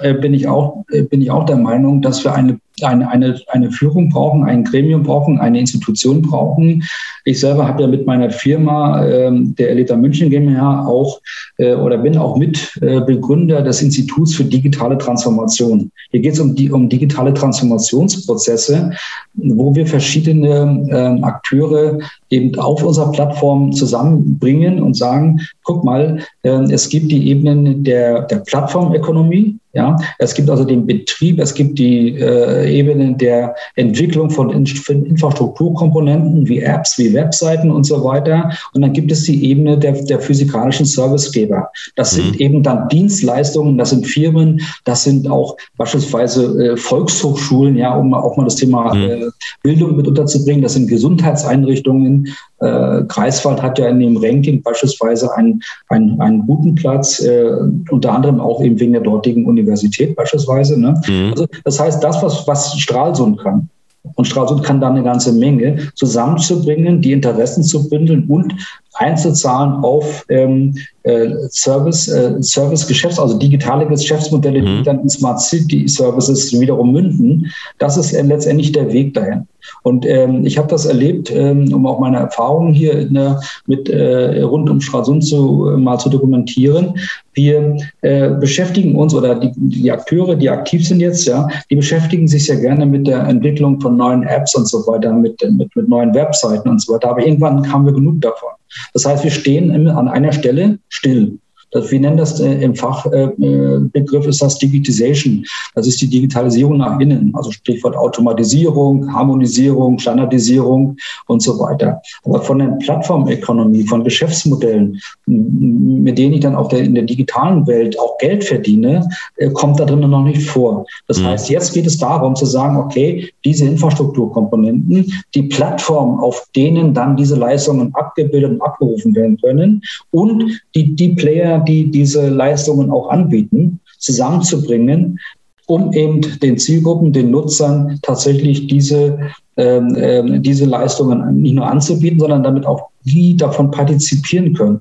äh, 0.02 0.14
bin 0.14 0.34
ich 0.34 0.48
auch, 0.48 0.84
äh, 0.90 1.02
bin 1.02 1.22
ich 1.22 1.30
auch 1.30 1.46
der 1.46 1.56
Meinung, 1.56 2.02
dass 2.02 2.24
wir 2.24 2.34
eine 2.34 2.58
eine, 2.84 3.10
eine, 3.10 3.40
eine 3.48 3.70
Führung 3.70 4.08
brauchen, 4.08 4.44
ein 4.44 4.64
Gremium 4.64 5.02
brauchen, 5.02 5.38
eine 5.38 5.60
Institution 5.60 6.22
brauchen. 6.22 6.84
Ich 7.24 7.40
selber 7.40 7.66
habe 7.66 7.82
ja 7.82 7.88
mit 7.88 8.06
meiner 8.06 8.30
Firma, 8.30 9.04
ähm, 9.04 9.54
der 9.56 9.70
Elita 9.70 9.96
München 9.96 10.30
GmbH, 10.30 10.86
auch 10.86 11.20
äh, 11.58 11.74
oder 11.74 11.98
bin 11.98 12.16
auch 12.16 12.36
Mitbegründer 12.36 13.60
äh, 13.60 13.64
des 13.64 13.82
Instituts 13.82 14.34
für 14.34 14.44
digitale 14.44 14.96
Transformation. 14.98 15.90
Hier 16.10 16.20
geht 16.20 16.34
es 16.34 16.40
um, 16.40 16.54
die, 16.54 16.70
um 16.70 16.88
digitale 16.88 17.34
Transformationsprozesse, 17.34 18.92
wo 19.34 19.74
wir 19.74 19.86
verschiedene 19.86 20.86
äh, 20.90 21.22
Akteure 21.22 21.98
eben 22.30 22.58
auf 22.58 22.82
unserer 22.82 23.12
Plattform 23.12 23.72
zusammenbringen 23.72 24.82
und 24.82 24.94
sagen, 24.94 25.40
guck 25.64 25.84
mal, 25.84 26.18
äh, 26.42 26.50
es 26.72 26.88
gibt 26.88 27.10
die 27.10 27.28
Ebenen 27.28 27.84
der, 27.84 28.22
der 28.22 28.38
Plattformökonomie, 28.38 29.58
Ja, 29.78 29.96
es 30.18 30.34
gibt 30.34 30.50
also 30.50 30.64
den 30.64 30.86
Betrieb, 30.86 31.38
es 31.38 31.54
gibt 31.54 31.78
die 31.78 32.16
äh, 32.16 32.68
Ebene 32.68 33.14
der 33.14 33.54
Entwicklung 33.76 34.28
von 34.28 34.50
In 34.50 34.66
Infrastrukturkomponenten 34.66 36.48
wie 36.48 36.62
Apps, 36.62 36.98
wie 36.98 37.14
Webseiten 37.14 37.70
und 37.70 37.84
so 37.84 38.02
weiter. 38.02 38.50
Und 38.74 38.82
dann 38.82 38.92
gibt 38.92 39.12
es 39.12 39.22
die 39.22 39.48
Ebene 39.48 39.78
der, 39.78 39.92
der 39.92 40.18
physikalischen 40.18 40.84
Servicegeber. 40.84 41.70
Das 41.94 42.16
mhm. 42.16 42.22
sind 42.22 42.40
eben 42.40 42.62
dann 42.64 42.88
Dienstleistungen, 42.88 43.78
das 43.78 43.90
sind 43.90 44.04
Firmen, 44.04 44.60
das 44.84 45.04
sind 45.04 45.30
auch 45.30 45.56
beispielsweise 45.76 46.72
äh, 46.72 46.76
Volkshochschulen, 46.76 47.76
ja, 47.76 47.94
um 47.94 48.12
auch 48.14 48.36
mal 48.36 48.46
das 48.46 48.56
Thema 48.56 48.92
mhm. 48.92 49.02
äh, 49.02 49.26
Bildung 49.62 49.94
mit 49.94 50.08
unterzubringen. 50.08 50.62
Das 50.62 50.74
sind 50.74 50.88
Gesundheitseinrichtungen. 50.88 52.34
Äh, 52.58 53.04
Greifswald 53.06 53.62
hat 53.62 53.78
ja 53.78 53.88
in 53.88 54.00
dem 54.00 54.16
Ranking 54.16 54.60
beispielsweise 54.60 55.32
einen, 55.36 55.62
einen, 55.88 56.20
einen 56.20 56.44
guten 56.48 56.74
Platz, 56.74 57.20
äh, 57.20 57.52
unter 57.90 58.12
anderem 58.12 58.40
auch 58.40 58.60
eben 58.60 58.80
wegen 58.80 58.94
der 58.94 59.02
dortigen 59.02 59.46
Universität 59.46 59.67
beispielsweise. 60.16 60.78
Ne? 60.80 61.00
Mhm. 61.06 61.30
Also 61.30 61.46
das 61.64 61.80
heißt, 61.80 62.02
das, 62.02 62.22
was, 62.22 62.46
was 62.46 62.78
Stralsund 62.78 63.38
kann, 63.40 63.68
und 64.14 64.24
Stralsund 64.26 64.62
kann 64.62 64.80
da 64.80 64.88
eine 64.88 65.02
ganze 65.02 65.32
Menge 65.32 65.90
zusammenzubringen, 65.94 67.02
die 67.02 67.12
Interessen 67.12 67.62
zu 67.62 67.88
bündeln 67.88 68.24
und 68.28 68.54
einzuzahlen 68.94 69.84
auf 69.84 70.24
ähm, 70.28 70.74
äh, 71.04 71.28
Service, 71.50 72.08
äh, 72.08 72.42
Service-Geschäfts, 72.42 73.18
also 73.18 73.38
digitale 73.38 73.86
Geschäftsmodelle, 73.86 74.62
mhm. 74.62 74.78
die 74.78 74.82
dann 74.82 75.00
in 75.00 75.08
Smart 75.08 75.40
City 75.40 75.86
Services 75.88 76.58
wiederum 76.58 76.92
münden. 76.92 77.46
Das 77.78 77.96
ist 77.96 78.12
äh, 78.12 78.22
letztendlich 78.22 78.72
der 78.72 78.92
Weg 78.92 79.14
dahin. 79.14 79.46
Und 79.82 80.06
ähm, 80.06 80.44
ich 80.44 80.58
habe 80.58 80.68
das 80.68 80.86
erlebt, 80.86 81.30
ähm, 81.34 81.72
um 81.72 81.86
auch 81.86 81.98
meine 81.98 82.18
Erfahrungen 82.18 82.74
hier 82.74 83.04
der, 83.08 83.40
mit 83.66 83.88
äh, 83.88 84.42
rund 84.42 84.68
um 84.70 84.80
Stralsund 84.80 85.24
zu, 85.24 85.70
äh, 85.70 85.76
mal 85.76 85.98
zu 85.98 86.08
dokumentieren. 86.08 86.94
Wir 87.34 87.76
äh, 88.02 88.30
beschäftigen 88.30 88.96
uns 88.96 89.14
oder 89.14 89.34
die, 89.34 89.52
die 89.56 89.90
Akteure, 89.90 90.34
die 90.34 90.50
aktiv 90.50 90.86
sind 90.86 91.00
jetzt, 91.00 91.26
ja, 91.26 91.48
die 91.70 91.76
beschäftigen 91.76 92.26
sich 92.26 92.46
sehr 92.46 92.60
gerne 92.60 92.86
mit 92.86 93.06
der 93.06 93.26
Entwicklung 93.28 93.80
von 93.80 93.96
neuen 93.96 94.24
Apps 94.24 94.54
und 94.54 94.68
so 94.68 94.86
weiter, 94.86 95.12
mit, 95.12 95.40
mit, 95.50 95.74
mit 95.74 95.88
neuen 95.88 96.14
Webseiten 96.14 96.68
und 96.68 96.80
so 96.82 96.94
weiter. 96.94 97.10
Aber 97.10 97.24
irgendwann 97.24 97.70
haben 97.72 97.86
wir 97.86 97.92
genug 97.92 98.20
davon. 98.20 98.50
Das 98.92 99.06
heißt, 99.06 99.24
wir 99.24 99.30
stehen 99.30 99.88
an 99.88 100.08
einer 100.08 100.32
Stelle 100.32 100.78
still. 100.88 101.38
Das, 101.70 101.90
wir 101.90 102.00
nennen 102.00 102.16
das 102.16 102.40
äh, 102.40 102.62
im 102.62 102.74
Fachbegriff 102.74 104.26
äh, 104.26 104.28
ist 104.28 104.42
das 104.42 104.58
Digitization. 104.58 105.44
Das 105.74 105.86
ist 105.86 106.00
die 106.00 106.08
Digitalisierung 106.08 106.78
nach 106.78 106.98
innen, 106.98 107.32
also 107.34 107.50
Stichwort 107.50 107.96
Automatisierung, 107.96 109.12
Harmonisierung, 109.12 109.98
Standardisierung 109.98 110.96
und 111.26 111.42
so 111.42 111.58
weiter. 111.58 112.00
Aber 112.24 112.40
von 112.40 112.58
der 112.58 112.78
Plattformökonomie, 112.82 113.86
von 113.86 114.04
Geschäftsmodellen, 114.04 114.98
mit 115.26 116.16
denen 116.16 116.34
ich 116.34 116.40
dann 116.40 116.54
auch 116.54 116.68
der, 116.68 116.80
in 116.80 116.94
der 116.94 117.04
digitalen 117.04 117.66
Welt 117.66 117.98
auch 117.98 118.16
Geld 118.18 118.44
verdiene, 118.44 119.06
äh, 119.36 119.50
kommt 119.50 119.78
da 119.78 119.84
drinnen 119.84 120.10
noch 120.10 120.24
nicht 120.24 120.42
vor. 120.42 120.86
Das 121.06 121.20
mhm. 121.20 121.26
heißt, 121.26 121.50
jetzt 121.50 121.74
geht 121.74 121.86
es 121.86 121.98
darum 121.98 122.34
zu 122.34 122.46
sagen, 122.46 122.76
okay, 122.76 123.30
diese 123.44 123.66
Infrastrukturkomponenten, 123.66 125.12
die 125.34 125.42
Plattform, 125.42 126.20
auf 126.20 126.46
denen 126.56 126.94
dann 126.94 127.16
diese 127.16 127.36
Leistungen 127.36 127.94
abgebildet 127.94 128.52
und 128.52 128.62
abgerufen 128.62 129.14
werden 129.14 129.38
können 129.42 129.82
und 130.10 130.60
die, 130.74 130.94
die 130.94 131.10
Player, 131.10 131.57
die 131.64 131.90
diese 131.90 132.28
Leistungen 132.28 132.90
auch 132.90 133.08
anbieten, 133.08 133.80
zusammenzubringen, 133.98 135.18
um 135.66 135.92
eben 135.92 136.20
den 136.40 136.56
Zielgruppen, 136.58 137.12
den 137.12 137.30
Nutzern 137.30 137.98
tatsächlich 138.02 138.66
diese, 138.68 139.18
ähm, 139.56 139.96
ähm 139.98 140.42
diese 140.42 140.64
Leistungen 140.64 141.42
nicht 141.42 141.54
nur 141.54 141.66
anzubieten, 141.66 142.18
sondern 142.18 142.42
damit 142.42 142.64
auch 142.64 142.88
die 143.04 143.36
davon 143.36 143.70
partizipieren 143.70 144.54
können. 144.54 144.80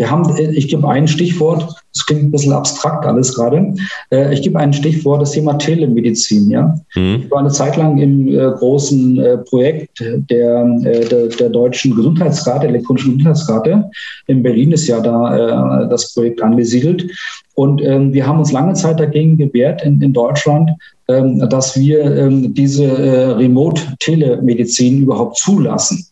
Wir 0.00 0.10
haben, 0.10 0.34
äh, 0.34 0.50
ich 0.52 0.68
gebe 0.68 0.88
ein 0.88 1.06
Stichwort, 1.06 1.74
das 1.92 2.06
klingt 2.06 2.22
ein 2.22 2.30
bisschen 2.30 2.54
abstrakt 2.54 3.04
alles 3.04 3.34
gerade. 3.34 3.74
Äh, 4.10 4.32
ich 4.32 4.40
gebe 4.40 4.58
ein 4.58 4.72
Stichwort, 4.72 5.20
das 5.20 5.32
Thema 5.32 5.58
Telemedizin. 5.58 6.48
Ja? 6.48 6.74
Mhm. 6.94 7.24
Ich 7.24 7.30
war 7.30 7.40
eine 7.40 7.50
Zeit 7.50 7.76
lang 7.76 7.98
im 7.98 8.28
äh, 8.28 8.50
großen 8.50 9.22
Projekt 9.50 10.02
der, 10.30 10.64
der, 10.78 11.26
der 11.26 11.48
deutschen 11.50 11.94
Gesundheitsrate, 11.94 12.66
elektronischen 12.66 13.18
Gesundheitsrate. 13.18 13.90
In 14.26 14.42
Berlin 14.42 14.72
ist 14.72 14.86
ja 14.86 15.00
da 15.00 15.86
das 15.90 16.14
Projekt 16.14 16.40
angesiedelt. 16.40 17.10
Und 17.54 17.82
ähm, 17.82 18.14
wir 18.14 18.26
haben 18.26 18.38
uns 18.38 18.52
lange 18.52 18.72
Zeit 18.72 18.98
dagegen 19.00 19.36
gewehrt 19.36 19.82
in, 19.84 20.00
in 20.00 20.14
Deutschland, 20.14 20.70
ähm, 21.08 21.46
dass 21.50 21.78
wir 21.78 22.04
ähm, 22.16 22.54
diese 22.54 23.36
Remote-Telemedizin 23.36 25.02
überhaupt 25.02 25.36
zulassen. 25.36 26.06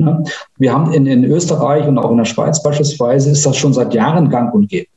Ne? 0.00 0.24
Wir 0.58 0.72
haben 0.72 0.92
in, 0.92 1.06
in 1.06 1.24
Österreich 1.24 1.86
und 1.86 1.98
auch 1.98 2.10
in 2.10 2.16
der 2.16 2.24
Schweiz 2.24 2.62
beispielsweise 2.62 3.30
ist 3.30 3.46
das 3.46 3.56
schon 3.56 3.72
seit 3.72 3.94
Jahren 3.94 4.28
gang 4.30 4.52
und 4.54 4.68
gäbe. 4.68 4.88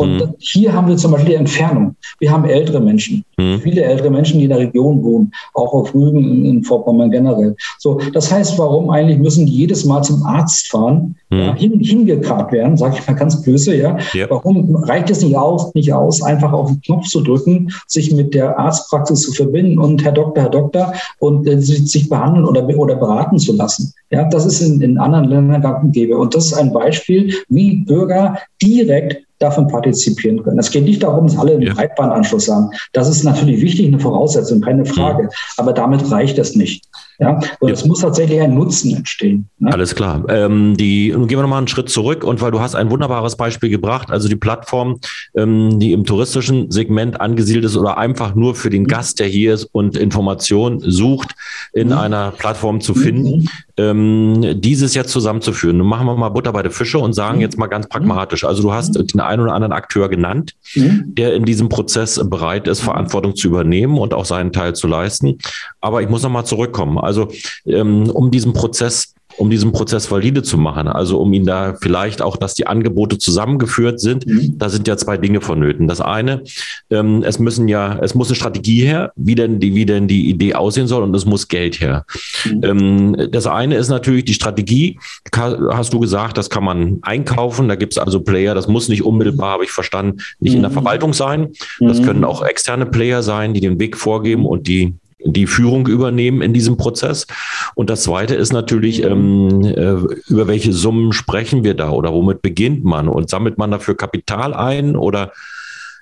Und 0.00 0.14
mhm. 0.14 0.34
hier 0.38 0.72
haben 0.72 0.88
wir 0.88 0.96
zum 0.96 1.12
Beispiel 1.12 1.30
die 1.30 1.36
Entfernung. 1.36 1.94
Wir 2.20 2.30
haben 2.30 2.44
ältere 2.46 2.80
Menschen, 2.80 3.22
mhm. 3.36 3.60
viele 3.60 3.82
ältere 3.82 4.10
Menschen, 4.10 4.38
die 4.38 4.44
in 4.44 4.50
der 4.50 4.58
Region 4.58 5.02
wohnen, 5.02 5.30
auch 5.52 5.74
auf 5.74 5.94
Rügen 5.94 6.46
in 6.46 6.64
Vorpommern 6.64 7.10
generell. 7.10 7.54
So, 7.78 8.00
das 8.14 8.32
heißt, 8.32 8.58
warum 8.58 8.88
eigentlich 8.88 9.18
müssen 9.18 9.44
die 9.44 9.52
jedes 9.52 9.84
Mal 9.84 10.02
zum 10.02 10.22
Arzt 10.22 10.68
fahren, 10.68 11.16
mhm. 11.28 11.38
ja, 11.38 11.54
hin, 11.54 11.80
hingekarrt 11.80 12.50
werden, 12.50 12.78
sage 12.78 12.96
ich 12.98 13.06
mal 13.06 13.12
ganz 13.12 13.42
böse, 13.42 13.76
ja. 13.76 13.98
Yep. 14.14 14.30
Warum 14.30 14.74
reicht 14.76 15.10
es 15.10 15.22
nicht 15.22 15.36
aus, 15.36 15.74
nicht 15.74 15.92
aus, 15.92 16.22
einfach 16.22 16.52
auf 16.52 16.70
den 16.70 16.80
Knopf 16.80 17.06
zu 17.06 17.20
drücken, 17.20 17.70
sich 17.86 18.10
mit 18.14 18.32
der 18.32 18.58
Arztpraxis 18.58 19.20
zu 19.20 19.32
verbinden 19.32 19.78
und 19.78 20.02
Herr 20.02 20.12
Doktor, 20.12 20.44
Herr 20.44 20.50
Doktor 20.50 20.94
und 21.18 21.46
äh, 21.46 21.60
sich 21.60 22.08
behandeln 22.08 22.46
oder, 22.46 22.66
oder 22.78 22.96
beraten 22.96 23.38
zu 23.38 23.52
lassen? 23.54 23.92
Ja, 24.10 24.24
das 24.28 24.46
ist 24.46 24.60
in, 24.60 24.80
in 24.80 24.98
anderen 24.98 25.26
Ländern 25.26 25.60
gang 25.60 25.84
und 25.84 25.92
gäbe. 25.92 26.16
Und 26.16 26.34
das 26.34 26.46
ist 26.46 26.54
ein 26.54 26.72
Beispiel, 26.72 27.34
wie 27.48 27.84
Bürger 27.84 28.38
direkt 28.62 29.24
davon 29.40 29.66
partizipieren 29.68 30.42
können. 30.42 30.58
Es 30.58 30.70
geht 30.70 30.84
nicht 30.84 31.02
darum, 31.02 31.26
dass 31.26 31.36
alle 31.36 31.52
einen 31.52 31.62
ja. 31.62 31.74
Breitbandanschluss 31.74 32.48
haben. 32.48 32.70
Das 32.92 33.08
ist 33.08 33.24
natürlich 33.24 33.60
wichtig, 33.60 33.86
eine 33.88 33.98
Voraussetzung, 33.98 34.60
keine 34.60 34.84
Frage. 34.84 35.24
Ja. 35.24 35.28
Aber 35.56 35.72
damit 35.72 36.10
reicht 36.10 36.38
es 36.38 36.54
nicht. 36.54 36.84
Ja, 37.20 37.38
und 37.60 37.68
ja. 37.68 37.74
es 37.74 37.84
muss 37.84 38.00
tatsächlich 38.00 38.40
ein 38.40 38.54
Nutzen 38.54 38.96
entstehen. 38.96 39.46
Ne? 39.58 39.70
Alles 39.70 39.94
klar. 39.94 40.24
Ähm, 40.30 40.74
die, 40.78 41.12
nun 41.12 41.28
gehen 41.28 41.36
wir 41.36 41.42
nochmal 41.42 41.58
einen 41.58 41.68
Schritt 41.68 41.90
zurück 41.90 42.24
und 42.24 42.40
weil 42.40 42.50
du 42.50 42.60
hast 42.60 42.74
ein 42.74 42.90
wunderbares 42.90 43.36
Beispiel 43.36 43.68
gebracht, 43.68 44.10
also 44.10 44.26
die 44.26 44.36
Plattform, 44.36 45.00
ähm, 45.36 45.78
die 45.78 45.92
im 45.92 46.04
touristischen 46.04 46.70
Segment 46.70 47.20
angesiedelt 47.20 47.66
ist 47.66 47.76
oder 47.76 47.98
einfach 47.98 48.34
nur 48.34 48.54
für 48.54 48.70
den 48.70 48.84
mhm. 48.84 48.86
Gast, 48.86 49.20
der 49.20 49.26
hier 49.26 49.52
ist 49.52 49.64
und 49.64 49.98
Informationen 49.98 50.80
sucht, 50.80 51.34
in 51.74 51.88
mhm. 51.88 51.98
einer 51.98 52.30
Plattform 52.30 52.80
zu 52.80 52.94
finden, 52.94 53.40
mhm. 53.40 53.48
ähm, 53.76 54.60
dieses 54.62 54.94
jetzt 54.94 55.10
zusammenzuführen. 55.10 55.76
Nun 55.76 55.88
machen 55.88 56.06
wir 56.06 56.16
mal 56.16 56.30
Butter 56.30 56.54
bei 56.54 56.62
der 56.62 56.72
Fische 56.72 56.98
und 56.98 57.12
sagen 57.12 57.36
mhm. 57.36 57.42
jetzt 57.42 57.58
mal 57.58 57.66
ganz 57.66 57.86
pragmatisch. 57.86 58.44
Also 58.44 58.62
du 58.62 58.72
hast 58.72 58.96
mhm. 58.96 59.06
den 59.06 59.20
einen 59.20 59.42
oder 59.42 59.52
anderen 59.52 59.74
Akteur 59.74 60.08
genannt, 60.08 60.54
mhm. 60.74 61.14
der 61.14 61.34
in 61.34 61.44
diesem 61.44 61.68
Prozess 61.68 62.18
bereit 62.30 62.66
ist, 62.66 62.80
Verantwortung 62.80 63.36
zu 63.36 63.48
übernehmen 63.48 63.98
und 63.98 64.14
auch 64.14 64.24
seinen 64.24 64.52
Teil 64.52 64.74
zu 64.74 64.88
leisten. 64.88 65.36
Aber 65.80 66.02
ich 66.02 66.08
muss 66.08 66.22
nochmal 66.22 66.44
zurückkommen. 66.44 66.98
Also 66.98 67.28
ähm, 67.66 68.10
um 68.10 68.30
diesen 68.30 68.52
Prozess 68.52 69.14
um 69.36 69.48
diesen 69.48 69.72
Prozess 69.72 70.10
valide 70.10 70.42
zu 70.42 70.58
machen. 70.58 70.88
Also 70.88 71.18
um 71.18 71.32
ihn 71.32 71.46
da 71.46 71.74
vielleicht 71.80 72.20
auch, 72.20 72.36
dass 72.36 72.54
die 72.54 72.66
Angebote 72.66 73.18
zusammengeführt 73.18 74.00
sind. 74.00 74.26
Mhm. 74.26 74.58
Da 74.58 74.68
sind 74.68 74.86
ja 74.88 74.96
zwei 74.96 75.16
Dinge 75.16 75.40
vonnöten. 75.40 75.88
Das 75.88 76.00
eine, 76.00 76.42
ähm, 76.90 77.22
es 77.24 77.38
müssen 77.38 77.68
ja, 77.68 77.98
es 78.02 78.14
muss 78.14 78.28
eine 78.28 78.36
Strategie 78.36 78.82
her, 78.82 79.12
wie 79.16 79.34
denn 79.34 79.60
die, 79.60 79.74
wie 79.74 79.86
denn 79.86 80.08
die 80.08 80.28
Idee 80.28 80.54
aussehen 80.54 80.86
soll 80.86 81.02
und 81.02 81.14
es 81.14 81.24
muss 81.24 81.48
Geld 81.48 81.80
her. 81.80 82.04
Mhm. 82.44 82.60
Ähm, 82.62 83.28
das 83.30 83.46
eine 83.46 83.76
ist 83.76 83.88
natürlich 83.88 84.24
die 84.24 84.34
Strategie. 84.34 84.98
Hast 85.32 85.92
du 85.92 86.00
gesagt, 86.00 86.36
das 86.36 86.50
kann 86.50 86.64
man 86.64 86.98
einkaufen. 87.02 87.68
Da 87.68 87.76
gibt 87.76 87.94
es 87.94 87.98
also 87.98 88.20
Player, 88.20 88.54
das 88.54 88.68
muss 88.68 88.88
nicht 88.88 89.04
unmittelbar, 89.04 89.52
habe 89.52 89.64
ich 89.64 89.70
verstanden, 89.70 90.20
nicht 90.40 90.52
mhm. 90.52 90.56
in 90.56 90.62
der 90.62 90.70
mhm. 90.70 90.74
Verwaltung 90.74 91.14
sein. 91.14 91.52
Das 91.78 92.00
mhm. 92.00 92.04
können 92.04 92.24
auch 92.24 92.44
externe 92.44 92.86
Player 92.86 93.22
sein, 93.22 93.54
die 93.54 93.60
den 93.60 93.78
Weg 93.78 93.96
vorgeben 93.96 94.44
und 94.44 94.66
die 94.66 94.94
die 95.24 95.46
Führung 95.46 95.86
übernehmen 95.86 96.42
in 96.42 96.52
diesem 96.52 96.76
Prozess. 96.76 97.26
Und 97.74 97.90
das 97.90 98.02
Zweite 98.04 98.34
ist 98.34 98.52
natürlich, 98.52 99.02
ähm, 99.02 99.62
äh, 99.64 99.94
über 100.28 100.46
welche 100.46 100.72
Summen 100.72 101.12
sprechen 101.12 101.64
wir 101.64 101.74
da 101.74 101.90
oder 101.90 102.12
womit 102.12 102.42
beginnt 102.42 102.84
man 102.84 103.08
und 103.08 103.30
sammelt 103.30 103.58
man 103.58 103.70
dafür 103.70 103.96
Kapital 103.96 104.54
ein 104.54 104.96
oder 104.96 105.32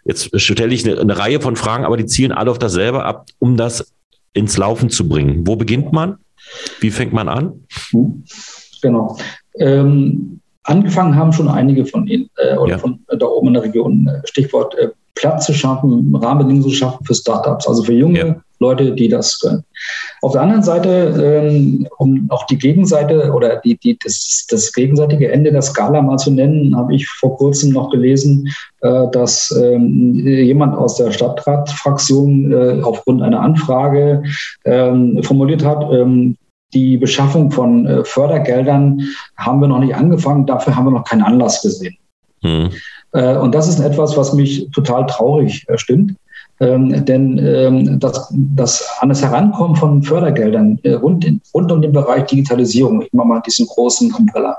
jetzt 0.04 0.40
stelle 0.40 0.72
ich 0.74 0.88
eine, 0.88 1.00
eine 1.00 1.18
Reihe 1.18 1.40
von 1.40 1.56
Fragen, 1.56 1.84
aber 1.84 1.96
die 1.96 2.06
zielen 2.06 2.32
alle 2.32 2.50
auf 2.50 2.58
dasselbe 2.58 3.04
ab, 3.04 3.26
um 3.38 3.56
das 3.56 3.92
ins 4.32 4.56
Laufen 4.56 4.90
zu 4.90 5.08
bringen. 5.08 5.46
Wo 5.46 5.56
beginnt 5.56 5.92
man? 5.92 6.18
Wie 6.80 6.90
fängt 6.90 7.12
man 7.12 7.28
an? 7.28 7.64
Genau. 8.82 9.18
Ähm, 9.58 10.40
angefangen 10.62 11.16
haben 11.16 11.32
schon 11.32 11.48
einige 11.48 11.84
von 11.84 12.06
Ihnen 12.06 12.30
äh, 12.36 12.56
oder 12.56 12.72
ja. 12.72 12.78
von 12.78 13.00
da 13.08 13.26
oben 13.26 13.48
in 13.48 13.54
der 13.54 13.62
Region. 13.64 14.10
Stichwort 14.24 14.74
äh, 14.76 14.88
Platz 15.14 15.46
zu 15.46 15.54
schaffen, 15.54 16.14
Rahmenbedingungen 16.14 16.62
zu 16.62 16.70
schaffen 16.70 17.04
für 17.04 17.14
Startups, 17.14 17.66
also 17.66 17.82
für 17.82 17.92
junge 17.92 18.18
ja. 18.18 18.36
Leute, 18.60 18.92
die 18.92 19.08
das 19.08 19.38
können. 19.40 19.64
Auf 20.22 20.32
der 20.32 20.42
anderen 20.42 20.62
Seite, 20.62 21.44
ähm, 21.44 21.86
um 21.98 22.26
auch 22.30 22.46
die 22.46 22.58
Gegenseite 22.58 23.32
oder 23.32 23.56
die, 23.56 23.78
die, 23.78 23.98
das, 24.02 24.46
das 24.50 24.72
gegenseitige 24.72 25.30
Ende 25.30 25.52
der 25.52 25.62
Skala 25.62 26.02
mal 26.02 26.18
zu 26.18 26.30
nennen, 26.30 26.76
habe 26.76 26.94
ich 26.94 27.06
vor 27.06 27.36
kurzem 27.36 27.72
noch 27.72 27.90
gelesen, 27.90 28.52
äh, 28.80 29.04
dass 29.12 29.50
ähm, 29.60 30.14
jemand 30.26 30.76
aus 30.76 30.96
der 30.96 31.12
Stadtratfraktion 31.12 32.52
äh, 32.52 32.82
aufgrund 32.82 33.22
einer 33.22 33.40
Anfrage 33.40 34.22
ähm, 34.64 35.22
formuliert 35.22 35.64
hat, 35.64 35.84
die 36.74 36.98
Beschaffung 36.98 37.50
von 37.50 37.86
äh, 37.86 38.04
Fördergeldern 38.04 39.00
haben 39.36 39.60
wir 39.60 39.68
noch 39.68 39.78
nicht 39.78 39.94
angefangen, 39.94 40.46
dafür 40.46 40.76
haben 40.76 40.84
wir 40.84 40.90
noch 40.90 41.04
keinen 41.04 41.22
Anlass 41.22 41.62
gesehen. 41.62 41.96
Mhm. 42.42 42.70
Und 43.10 43.54
das 43.54 43.68
ist 43.68 43.80
etwas, 43.80 44.18
was 44.18 44.34
mich 44.34 44.68
total 44.70 45.06
traurig 45.06 45.64
stimmt. 45.76 46.14
Ähm, 46.60 47.04
denn 47.04 47.38
ähm, 47.38 48.00
das, 48.00 48.32
das 48.34 48.84
an 49.00 49.10
das 49.10 49.22
Herankommen 49.22 49.76
von 49.76 50.02
Fördergeldern 50.02 50.78
äh, 50.82 50.94
rund, 50.94 51.24
in, 51.24 51.40
rund 51.54 51.70
um 51.70 51.80
den 51.80 51.92
Bereich 51.92 52.26
Digitalisierung, 52.26 53.02
ich 53.02 53.12
mache 53.12 53.28
mal 53.28 53.42
diesen 53.46 53.66
großen 53.66 54.12
Umbrella, 54.12 54.58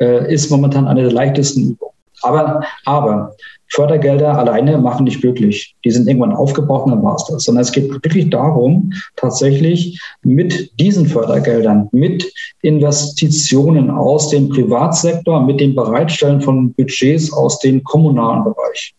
äh, 0.00 0.32
ist 0.32 0.50
momentan 0.50 0.88
eine 0.88 1.02
der 1.02 1.12
leichtesten 1.12 1.70
Übungen. 1.70 1.92
Aber, 2.22 2.62
aber 2.86 3.34
Fördergelder 3.68 4.38
alleine 4.38 4.78
machen 4.78 5.04
nicht 5.04 5.20
glücklich. 5.20 5.74
Die 5.84 5.90
sind 5.90 6.06
irgendwann 6.06 6.32
aufgebraucht 6.32 6.86
und 6.86 6.92
dann 6.92 7.02
war 7.02 7.16
es 7.16 7.24
das. 7.24 7.44
Sondern 7.44 7.62
es 7.62 7.72
geht 7.72 7.90
wirklich 7.90 8.30
darum, 8.30 8.92
tatsächlich 9.16 10.00
mit 10.22 10.78
diesen 10.78 11.06
Fördergeldern, 11.06 11.88
mit 11.92 12.32
Investitionen 12.62 13.90
aus 13.90 14.30
dem 14.30 14.48
Privatsektor, 14.48 15.44
mit 15.44 15.60
dem 15.60 15.74
Bereitstellen 15.74 16.40
von 16.40 16.72
Budgets 16.74 17.32
aus 17.32 17.58
dem 17.58 17.82
kommunalen 17.82 18.44
Bereich, 18.44 18.94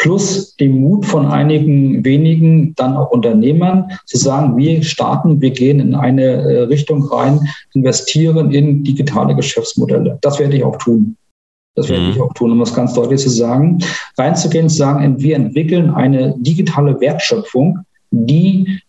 plus 0.00 0.56
dem 0.56 0.80
Mut 0.80 1.04
von 1.04 1.26
einigen 1.26 2.04
wenigen, 2.04 2.74
dann 2.74 2.96
auch 2.96 3.10
Unternehmern, 3.10 3.90
zu 4.06 4.16
sagen, 4.16 4.56
wir 4.56 4.82
starten, 4.82 5.40
wir 5.40 5.50
gehen 5.50 5.78
in 5.78 5.94
eine 5.94 6.22
äh, 6.22 6.60
Richtung 6.62 7.04
rein, 7.04 7.40
investieren 7.74 8.50
in 8.50 8.82
digitale 8.82 9.34
Geschäftsmodelle. 9.34 10.18
Das 10.22 10.38
werde 10.38 10.56
ich 10.56 10.64
auch 10.64 10.76
tun. 10.78 11.16
Das 11.74 11.88
werde 11.88 12.04
mhm. 12.04 12.10
ich 12.10 12.20
auch 12.20 12.32
tun, 12.32 12.50
um 12.50 12.58
das 12.60 12.74
ganz 12.74 12.94
deutlich 12.94 13.20
zu 13.20 13.28
sagen. 13.28 13.78
Reinzugehen, 14.16 14.68
zu 14.70 14.76
sagen, 14.76 15.20
wir 15.20 15.36
entwickeln 15.36 15.90
eine 15.90 16.34
digitale 16.38 16.98
Wertschöpfung, 17.00 17.80
die 18.10 18.80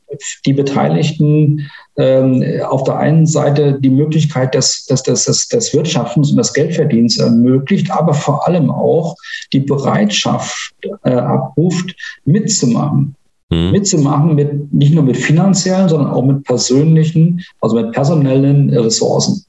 die 0.45 0.53
Beteiligten 0.53 1.69
auf 1.95 2.83
der 2.85 2.97
einen 2.97 3.25
Seite 3.25 3.77
die 3.79 3.89
Möglichkeit 3.89 4.55
des, 4.55 4.85
des, 4.85 5.03
des, 5.03 5.47
des, 5.49 5.73
Wirtschaftens 5.73 6.31
und 6.31 6.37
des 6.37 6.53
Geldverdienens 6.53 7.17
ermöglicht, 7.17 7.91
aber 7.91 8.13
vor 8.13 8.47
allem 8.47 8.71
auch 8.71 9.15
die 9.51 9.59
Bereitschaft 9.59 10.73
äh, 11.03 11.11
abruft, 11.11 11.93
mitzumachen. 12.23 13.15
Mhm. 13.49 13.71
Mitzumachen 13.71 14.35
mit 14.35 14.73
nicht 14.73 14.93
nur 14.93 15.03
mit 15.03 15.17
finanziellen, 15.17 15.89
sondern 15.89 16.11
auch 16.11 16.23
mit 16.23 16.45
persönlichen, 16.45 17.41
also 17.59 17.75
mit 17.75 17.91
personellen 17.91 18.69
Ressourcen. 18.69 19.43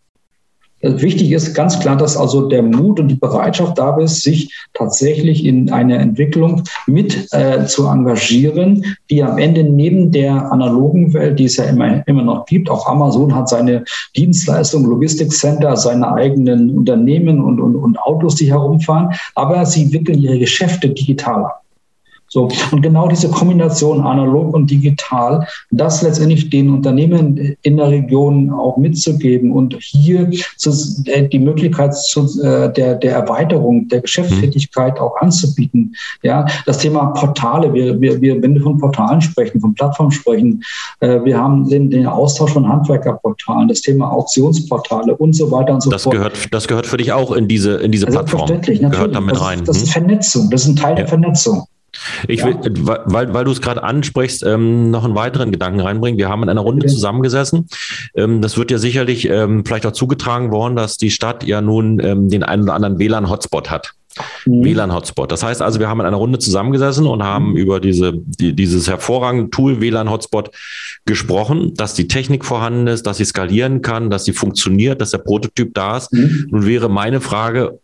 Wichtig 0.83 1.31
ist 1.31 1.55
ganz 1.55 1.79
klar, 1.79 1.97
dass 1.97 2.17
also 2.17 2.49
der 2.49 2.63
Mut 2.63 2.99
und 2.99 3.07
die 3.07 3.15
Bereitschaft 3.15 3.79
da 3.79 3.97
ist, 3.99 4.23
sich 4.23 4.53
tatsächlich 4.75 5.45
in 5.45 5.71
eine 5.71 5.99
Entwicklung 5.99 6.65
mit 6.89 7.33
äh, 7.33 7.67
zu 7.67 7.87
engagieren, 7.87 8.85
die 9.09 9.23
am 9.23 9.39
Ende 9.39 9.63
neben 9.63 10.11
der 10.11 10.51
analogen 10.51 11.15
Welt, 11.15 11.39
die 11.39 11.45
es 11.45 11.57
ja 11.57 11.65
immer, 11.65 12.07
immer 12.09 12.25
noch 12.25 12.47
gibt, 12.47 12.69
auch 12.69 12.89
Amazon 12.89 13.33
hat 13.33 13.49
seine 13.49 13.85
Dienstleistungen, 14.17 14.91
Logistikcenter, 14.91 15.77
seine 15.77 16.13
eigenen 16.15 16.77
Unternehmen 16.77 17.41
und, 17.41 17.61
und, 17.61 17.77
und 17.77 17.99
Autos, 18.01 18.35
die 18.35 18.51
herumfahren, 18.51 19.11
aber 19.37 19.65
sie 19.65 19.93
wickeln 19.93 20.21
ihre 20.21 20.39
Geschäfte 20.39 20.89
digital 20.89 21.45
ab. 21.45 21.62
So, 22.33 22.49
und 22.71 22.81
genau 22.81 23.09
diese 23.09 23.29
Kombination 23.29 24.01
analog 24.01 24.55
und 24.55 24.71
digital, 24.71 25.47
das 25.71 26.01
letztendlich 26.01 26.49
den 26.49 26.71
Unternehmen 26.71 27.57
in 27.61 27.77
der 27.77 27.91
Region 27.91 28.49
auch 28.49 28.79
mitzugeben 28.79 29.53
und 29.53 29.77
hier 29.79 30.31
zu, 30.57 30.71
äh, 31.11 31.29
die 31.29 31.39
Möglichkeit 31.39 31.95
zu, 31.95 32.23
äh, 32.43 32.73
der, 32.73 32.95
der 32.95 33.13
Erweiterung 33.13 33.87
der 33.89 34.01
Geschäftstätigkeit 34.01 34.99
auch 34.99 35.15
anzubieten. 35.21 35.95
Ja, 36.23 36.47
das 36.65 36.79
Thema 36.79 37.09
Portale, 37.09 37.75
wir, 37.75 38.01
wir, 38.01 38.19
wir, 38.23 38.41
wenn 38.41 38.55
wir 38.55 38.63
von 38.63 38.79
Portalen 38.79 39.21
sprechen, 39.21 39.61
von 39.61 39.75
Plattformen 39.75 40.11
sprechen, 40.11 40.63
äh, 41.01 41.23
wir 41.23 41.37
haben 41.37 41.69
den, 41.69 41.91
den 41.91 42.07
Austausch 42.07 42.55
von 42.55 42.67
Handwerkerportalen, 42.67 43.69
das 43.69 43.83
Thema 43.83 44.11
Auktionsportale 44.11 45.15
und 45.19 45.35
so 45.35 45.51
weiter 45.51 45.75
und 45.75 45.83
so 45.83 45.91
das 45.91 46.05
fort. 46.05 46.15
Gehört, 46.15 46.49
das 46.51 46.67
gehört 46.67 46.87
für 46.87 46.97
dich 46.97 47.13
auch 47.13 47.33
in 47.33 47.47
diese, 47.47 47.75
in 47.75 47.93
diese 47.93 48.07
Plattform. 48.07 48.49
Selbstverständlich, 48.49 48.81
natürlich. 48.81 48.99
Gehört 48.99 49.15
damit 49.15 49.39
rein. 49.39 49.59
Das, 49.59 49.67
das 49.67 49.77
ist 49.83 49.95
hm? 49.95 50.07
Vernetzung, 50.07 50.49
das 50.49 50.63
ist 50.63 50.69
ein 50.69 50.77
Teil 50.77 50.93
ja. 50.93 50.97
der 50.97 51.09
Vernetzung. 51.09 51.67
Ich 52.27 52.45
will, 52.45 52.57
ja. 52.63 52.99
weil, 53.05 53.35
weil 53.35 53.45
du 53.45 53.51
es 53.51 53.61
gerade 53.61 53.83
ansprichst, 53.83 54.45
ähm, 54.45 54.91
noch 54.91 55.05
einen 55.05 55.15
weiteren 55.15 55.53
Gedanken 55.53 55.81
reinbringen. 55.81 56.19
Wir 56.19 56.29
haben 56.29 56.43
in 56.43 56.49
einer 56.49 56.63
Runde 56.63 56.87
zusammengesessen. 56.87 57.69
Ähm, 58.15 58.41
das 58.41 58.57
wird 58.57 58.71
ja 58.71 58.79
sicherlich 58.79 59.29
ähm, 59.29 59.65
vielleicht 59.65 59.87
auch 59.87 59.93
zugetragen 59.93 60.51
worden, 60.51 60.77
dass 60.77 60.97
die 60.97 61.11
Stadt 61.11 61.45
ja 61.45 61.61
nun 61.61 62.01
ähm, 62.01 62.29
den 62.29 62.43
einen 62.43 62.65
oder 62.65 62.75
anderen 62.75 62.99
WLAN-Hotspot 62.99 63.71
hat. 63.71 63.93
Mhm. 64.47 64.65
WLAN-Hotspot. 64.65 65.31
Das 65.31 65.43
heißt 65.43 65.63
also, 65.63 65.81
wir 65.81 65.89
haben 65.89 66.01
in 66.01 66.07
einer 66.07 66.17
Runde 66.17 66.39
zusammengesessen 66.39 67.07
und 67.07 67.23
haben 67.23 67.51
mhm. 67.51 67.57
über 67.57 67.81
diese, 67.81 68.13
die, 68.15 68.55
dieses 68.55 68.89
hervorragende 68.89 69.51
Tool 69.51 69.81
WLAN-Hotspot 69.81 70.51
gesprochen, 71.05 71.75
dass 71.75 71.95
die 71.95 72.09
Technik 72.09 72.45
vorhanden 72.45 72.87
ist, 72.87 73.07
dass 73.07 73.19
sie 73.19 73.25
skalieren 73.25 73.83
kann, 73.83 74.11
dass 74.11 74.25
sie 74.25 74.33
funktioniert, 74.33 75.01
dass 75.01 75.11
der 75.11 75.19
Prototyp 75.19 75.75
da 75.75 75.97
ist. 75.97 76.13
Mhm. 76.13 76.49
Nun 76.51 76.67
wäre 76.67 76.89
meine 76.89 77.21
Frage, 77.21 77.79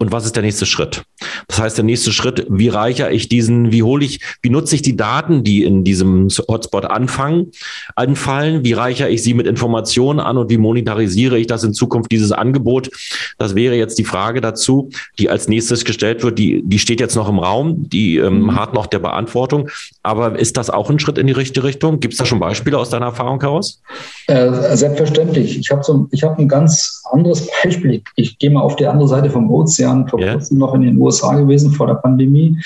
und 0.00 0.12
was 0.12 0.24
ist 0.24 0.34
der 0.34 0.42
nächste 0.42 0.64
Schritt? 0.64 1.02
Das 1.46 1.60
heißt, 1.60 1.76
der 1.76 1.84
nächste 1.84 2.10
Schritt, 2.10 2.46
wie 2.48 2.68
reichere 2.68 3.12
ich 3.12 3.28
diesen, 3.28 3.70
wie 3.70 3.82
hole 3.82 4.02
ich, 4.02 4.20
wie 4.40 4.48
nutze 4.48 4.74
ich 4.74 4.80
die 4.80 4.96
Daten, 4.96 5.44
die 5.44 5.62
in 5.62 5.84
diesem 5.84 6.28
Hotspot 6.48 6.86
anfangen, 6.86 7.52
anfallen? 7.96 8.64
Wie 8.64 8.72
reichere 8.72 9.10
ich 9.10 9.22
sie 9.22 9.34
mit 9.34 9.46
Informationen 9.46 10.18
an 10.18 10.38
und 10.38 10.48
wie 10.48 10.56
monetarisiere 10.56 11.38
ich 11.38 11.46
das 11.46 11.64
in 11.64 11.74
Zukunft, 11.74 12.10
dieses 12.10 12.32
Angebot? 12.32 12.90
Das 13.36 13.54
wäre 13.54 13.74
jetzt 13.74 13.98
die 13.98 14.04
Frage 14.04 14.40
dazu, 14.40 14.88
die 15.18 15.28
als 15.28 15.48
nächstes 15.48 15.84
gestellt 15.84 16.22
wird. 16.22 16.38
Die, 16.38 16.62
die 16.64 16.78
steht 16.78 17.00
jetzt 17.00 17.14
noch 17.14 17.28
im 17.28 17.38
Raum, 17.38 17.86
die 17.90 18.16
ähm, 18.16 18.44
mhm. 18.44 18.56
hat 18.58 18.72
noch 18.72 18.86
der 18.86 19.00
Beantwortung. 19.00 19.68
Aber 20.02 20.38
ist 20.38 20.56
das 20.56 20.70
auch 20.70 20.88
ein 20.88 20.98
Schritt 20.98 21.18
in 21.18 21.26
die 21.26 21.34
richtige 21.34 21.62
Richtung? 21.62 22.00
Gibt 22.00 22.14
es 22.14 22.18
da 22.18 22.24
schon 22.24 22.40
Beispiele 22.40 22.78
aus 22.78 22.88
deiner 22.88 23.06
Erfahrung 23.06 23.38
heraus? 23.38 23.82
Äh, 24.28 24.76
selbstverständlich. 24.78 25.58
Ich 25.58 25.70
habe 25.70 25.84
so, 25.84 26.08
ich 26.10 26.24
ein 26.24 26.48
ganz 26.48 27.02
anderes 27.12 27.48
Beispiel. 27.62 27.94
Ich, 27.94 28.02
ich 28.16 28.38
gehe 28.38 28.50
mal 28.50 28.62
auf 28.62 28.76
die 28.76 28.86
andere 28.86 29.08
Seite 29.08 29.28
vom 29.28 29.50
Ozean. 29.50 29.89
Jahren 29.90 30.08
vor 30.08 30.20
yeah. 30.20 30.32
kurzem 30.32 30.58
noch 30.58 30.74
in 30.74 30.82
den 30.82 30.96
USA 30.96 31.34
gewesen, 31.34 31.72
vor 31.72 31.86
der 31.86 31.94
Pandemie. 31.94 32.56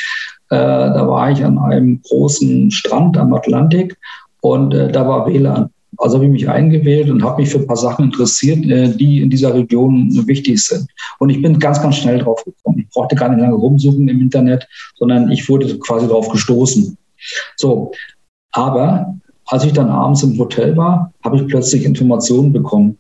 Äh, 0.50 0.56
da 0.56 1.08
war 1.08 1.30
ich 1.30 1.44
an 1.44 1.58
einem 1.58 2.00
großen 2.02 2.70
Strand 2.70 3.16
am 3.16 3.32
Atlantik 3.34 3.96
und 4.40 4.74
äh, 4.74 4.90
da 4.90 5.06
war 5.08 5.26
WLAN. 5.26 5.70
Also 5.96 6.16
habe 6.16 6.26
ich 6.26 6.32
mich 6.32 6.48
eingewählt 6.48 7.08
und 7.08 7.22
habe 7.22 7.40
mich 7.40 7.50
für 7.50 7.58
ein 7.58 7.68
paar 7.68 7.76
Sachen 7.76 8.06
interessiert, 8.06 8.64
äh, 8.66 8.88
die 8.88 9.22
in 9.22 9.30
dieser 9.30 9.54
Region 9.54 10.10
wichtig 10.26 10.62
sind. 10.62 10.88
Und 11.18 11.30
ich 11.30 11.40
bin 11.40 11.58
ganz, 11.58 11.80
ganz 11.80 11.96
schnell 11.96 12.18
drauf 12.18 12.44
gekommen. 12.44 12.80
Ich 12.80 12.90
brauchte 12.90 13.14
gar 13.14 13.28
nicht 13.28 13.40
lange 13.40 13.54
rumsuchen 13.54 14.08
im 14.08 14.20
Internet, 14.20 14.66
sondern 14.96 15.30
ich 15.30 15.48
wurde 15.48 15.78
quasi 15.78 16.06
darauf 16.06 16.28
gestoßen. 16.28 16.96
So, 17.56 17.92
aber 18.52 19.14
als 19.46 19.64
ich 19.64 19.72
dann 19.72 19.88
abends 19.88 20.22
im 20.22 20.38
Hotel 20.38 20.76
war, 20.76 21.12
habe 21.22 21.36
ich 21.36 21.46
plötzlich 21.46 21.84
Informationen 21.84 22.52
bekommen 22.52 22.98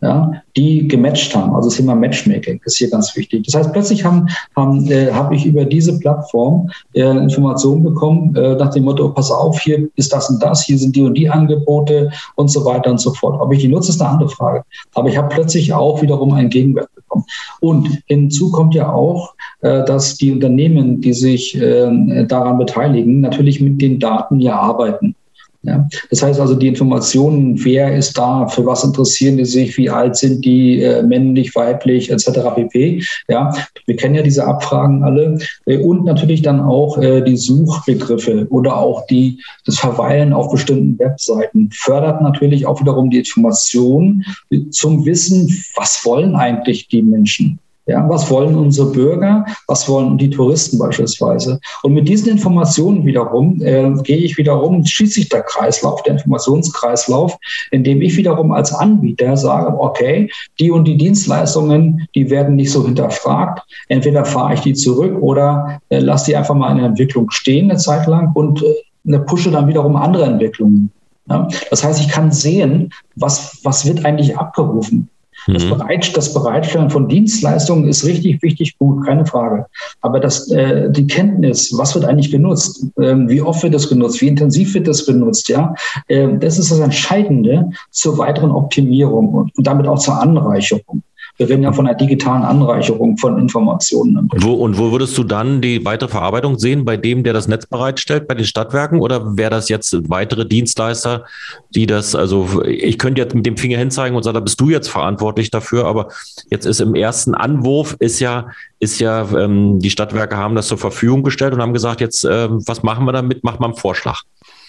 ja, 0.00 0.32
die 0.56 0.86
gematcht 0.86 1.34
haben. 1.34 1.54
Also 1.54 1.68
das 1.68 1.76
Thema 1.76 1.94
Matchmaking 1.94 2.60
ist 2.64 2.76
hier 2.76 2.90
ganz 2.90 3.16
wichtig. 3.16 3.44
Das 3.44 3.54
heißt, 3.54 3.72
plötzlich 3.72 4.04
haben, 4.04 4.28
haben, 4.54 4.90
äh, 4.90 5.10
habe 5.10 5.34
ich 5.34 5.46
über 5.46 5.64
diese 5.64 5.98
Plattform 5.98 6.70
äh, 6.92 7.02
Informationen 7.02 7.82
bekommen 7.82 8.36
äh, 8.36 8.54
nach 8.56 8.70
dem 8.70 8.84
Motto, 8.84 9.08
pass 9.10 9.30
auf, 9.30 9.58
hier 9.60 9.88
ist 9.96 10.12
das 10.12 10.28
und 10.28 10.42
das, 10.42 10.64
hier 10.64 10.78
sind 10.78 10.94
die 10.94 11.02
und 11.02 11.14
die 11.14 11.28
Angebote 11.28 12.10
und 12.34 12.48
so 12.48 12.64
weiter 12.64 12.90
und 12.90 12.98
so 12.98 13.14
fort. 13.14 13.40
Ob 13.40 13.52
ich 13.52 13.60
die 13.60 13.68
nutze, 13.68 13.90
ist 13.90 14.00
eine 14.00 14.10
andere 14.10 14.28
Frage. 14.28 14.62
Aber 14.94 15.08
ich 15.08 15.16
habe 15.16 15.28
plötzlich 15.28 15.72
auch 15.72 16.02
wiederum 16.02 16.32
einen 16.34 16.50
Gegenwert 16.50 16.94
bekommen. 16.94 17.24
Und 17.60 18.02
hinzu 18.06 18.50
kommt 18.50 18.74
ja 18.74 18.92
auch, 18.92 19.34
äh, 19.60 19.84
dass 19.84 20.16
die 20.16 20.32
Unternehmen, 20.32 21.00
die 21.00 21.14
sich 21.14 21.56
äh, 21.56 22.26
daran 22.26 22.58
beteiligen, 22.58 23.20
natürlich 23.20 23.60
mit 23.60 23.80
den 23.80 23.98
Daten 24.00 24.40
ja 24.40 24.58
arbeiten. 24.58 25.14
Ja. 25.64 25.88
Das 26.10 26.22
heißt 26.22 26.38
also, 26.40 26.54
die 26.54 26.68
Informationen, 26.68 27.62
wer 27.64 27.96
ist 27.96 28.18
da, 28.18 28.46
für 28.48 28.66
was 28.66 28.84
interessieren 28.84 29.38
die 29.38 29.46
sich, 29.46 29.76
wie 29.78 29.88
alt 29.88 30.16
sind 30.16 30.44
die, 30.44 30.82
äh, 30.82 31.02
männlich, 31.02 31.54
weiblich, 31.54 32.10
etc. 32.10 32.40
pp. 32.54 33.02
Ja, 33.28 33.50
wir 33.86 33.96
kennen 33.96 34.14
ja 34.14 34.22
diese 34.22 34.46
Abfragen 34.46 35.02
alle 35.02 35.38
äh, 35.64 35.78
und 35.78 36.04
natürlich 36.04 36.42
dann 36.42 36.60
auch 36.60 36.98
äh, 36.98 37.22
die 37.22 37.38
Suchbegriffe 37.38 38.46
oder 38.50 38.76
auch 38.76 39.06
die, 39.06 39.40
das 39.64 39.78
Verweilen 39.78 40.34
auf 40.34 40.50
bestimmten 40.50 40.98
Webseiten 40.98 41.70
fördert 41.72 42.20
natürlich 42.20 42.66
auch 42.66 42.80
wiederum 42.80 43.08
die 43.08 43.18
Information 43.18 44.24
zum 44.70 45.06
Wissen, 45.06 45.48
was 45.76 46.04
wollen 46.04 46.36
eigentlich 46.36 46.88
die 46.88 47.02
Menschen. 47.02 47.58
Ja, 47.86 48.08
was 48.08 48.30
wollen 48.30 48.56
unsere 48.56 48.90
Bürger? 48.90 49.44
Was 49.66 49.86
wollen 49.88 50.16
die 50.16 50.30
Touristen 50.30 50.78
beispielsweise? 50.78 51.60
Und 51.82 51.92
mit 51.92 52.08
diesen 52.08 52.30
Informationen 52.30 53.04
wiederum 53.04 53.60
äh, 53.60 53.92
gehe 54.02 54.16
ich 54.16 54.38
wiederum, 54.38 54.86
schließt 54.86 55.12
sich 55.12 55.28
der 55.28 55.42
Kreislauf, 55.42 56.02
der 56.02 56.14
Informationskreislauf, 56.14 57.36
indem 57.72 58.00
ich 58.00 58.16
wiederum 58.16 58.52
als 58.52 58.72
Anbieter 58.72 59.36
sage, 59.36 59.78
okay, 59.78 60.30
die 60.58 60.70
und 60.70 60.86
die 60.86 60.96
Dienstleistungen, 60.96 62.08
die 62.14 62.30
werden 62.30 62.56
nicht 62.56 62.72
so 62.72 62.86
hinterfragt. 62.86 63.62
Entweder 63.88 64.24
fahre 64.24 64.54
ich 64.54 64.60
die 64.60 64.74
zurück 64.74 65.20
oder 65.20 65.78
äh, 65.90 65.98
lasse 65.98 66.30
die 66.30 66.36
einfach 66.36 66.54
mal 66.54 66.70
in 66.70 66.78
der 66.78 66.86
Entwicklung 66.86 67.30
stehen 67.30 67.70
eine 67.70 67.78
Zeit 67.78 68.06
lang 68.06 68.32
und 68.34 68.62
äh, 68.62 69.18
pushe 69.20 69.50
dann 69.50 69.68
wiederum 69.68 69.96
andere 69.96 70.24
Entwicklungen. 70.24 70.90
Ja? 71.28 71.48
Das 71.70 71.84
heißt, 71.84 72.00
ich 72.00 72.08
kann 72.08 72.32
sehen, 72.32 72.90
was, 73.16 73.58
was 73.62 73.86
wird 73.86 74.04
eigentlich 74.06 74.38
abgerufen. 74.38 75.10
Das, 75.46 75.64
mhm. 75.64 75.70
Bereit, 75.70 76.16
das, 76.16 76.32
Bereitstellen 76.32 76.90
von 76.90 77.08
Dienstleistungen 77.08 77.88
ist 77.88 78.04
richtig 78.04 78.42
wichtig, 78.42 78.78
gut, 78.78 79.04
keine 79.04 79.26
Frage. 79.26 79.66
Aber 80.00 80.20
das, 80.20 80.50
äh, 80.50 80.90
die 80.90 81.06
Kenntnis, 81.06 81.72
was 81.76 81.94
wird 81.94 82.04
eigentlich 82.04 82.30
genutzt, 82.30 82.86
ähm, 83.00 83.28
wie 83.28 83.42
oft 83.42 83.62
wird 83.62 83.74
das 83.74 83.88
genutzt, 83.88 84.20
wie 84.20 84.28
intensiv 84.28 84.74
wird 84.74 84.88
das 84.88 85.04
benutzt, 85.04 85.48
ja, 85.48 85.74
äh, 86.08 86.28
das 86.38 86.58
ist 86.58 86.70
das 86.70 86.80
Entscheidende 86.80 87.70
zur 87.90 88.18
weiteren 88.18 88.50
Optimierung 88.50 89.28
und, 89.28 89.56
und 89.56 89.66
damit 89.66 89.86
auch 89.86 89.98
zur 89.98 90.20
Anreicherung. 90.20 91.02
Wir 91.36 91.48
reden 91.48 91.64
ja 91.64 91.72
von 91.72 91.86
einer 91.86 91.96
digitalen 91.96 92.42
Anreicherung 92.42 93.16
von 93.16 93.38
Informationen. 93.38 94.28
Wo, 94.36 94.52
und 94.52 94.78
wo 94.78 94.92
würdest 94.92 95.18
du 95.18 95.24
dann 95.24 95.60
die 95.60 95.84
weitere 95.84 96.08
Verarbeitung 96.08 96.58
sehen? 96.58 96.84
Bei 96.84 96.96
dem, 96.96 97.24
der 97.24 97.32
das 97.32 97.48
Netz 97.48 97.66
bereitstellt, 97.66 98.28
bei 98.28 98.34
den 98.34 98.44
Stadtwerken? 98.44 99.00
Oder 99.00 99.36
wäre 99.36 99.50
das 99.50 99.68
jetzt 99.68 100.08
weitere 100.08 100.46
Dienstleister, 100.46 101.24
die 101.70 101.86
das, 101.86 102.14
also 102.14 102.62
ich 102.64 102.98
könnte 102.98 103.20
jetzt 103.20 103.34
mit 103.34 103.46
dem 103.46 103.56
Finger 103.56 103.78
hinzeigen 103.78 104.16
und 104.16 104.22
sagen, 104.22 104.34
da 104.34 104.40
bist 104.40 104.60
du 104.60 104.70
jetzt 104.70 104.88
verantwortlich 104.88 105.50
dafür, 105.50 105.86
aber 105.86 106.08
jetzt 106.50 106.66
ist 106.66 106.80
im 106.80 106.94
ersten 106.94 107.34
Anwurf 107.34 107.96
ist 107.98 108.20
ja, 108.20 108.46
ist 108.78 109.00
ja, 109.00 109.26
ähm, 109.36 109.80
die 109.80 109.90
Stadtwerke 109.90 110.36
haben 110.36 110.54
das 110.54 110.68
zur 110.68 110.78
Verfügung 110.78 111.24
gestellt 111.24 111.52
und 111.52 111.60
haben 111.60 111.72
gesagt, 111.72 112.00
jetzt, 112.00 112.24
äh, 112.24 112.48
was 112.50 112.84
machen 112.84 113.06
wir 113.06 113.12
damit? 113.12 113.42
Macht 113.42 113.58
mal 113.58 113.66
einen 113.66 113.76
Vorschlag 113.76 114.22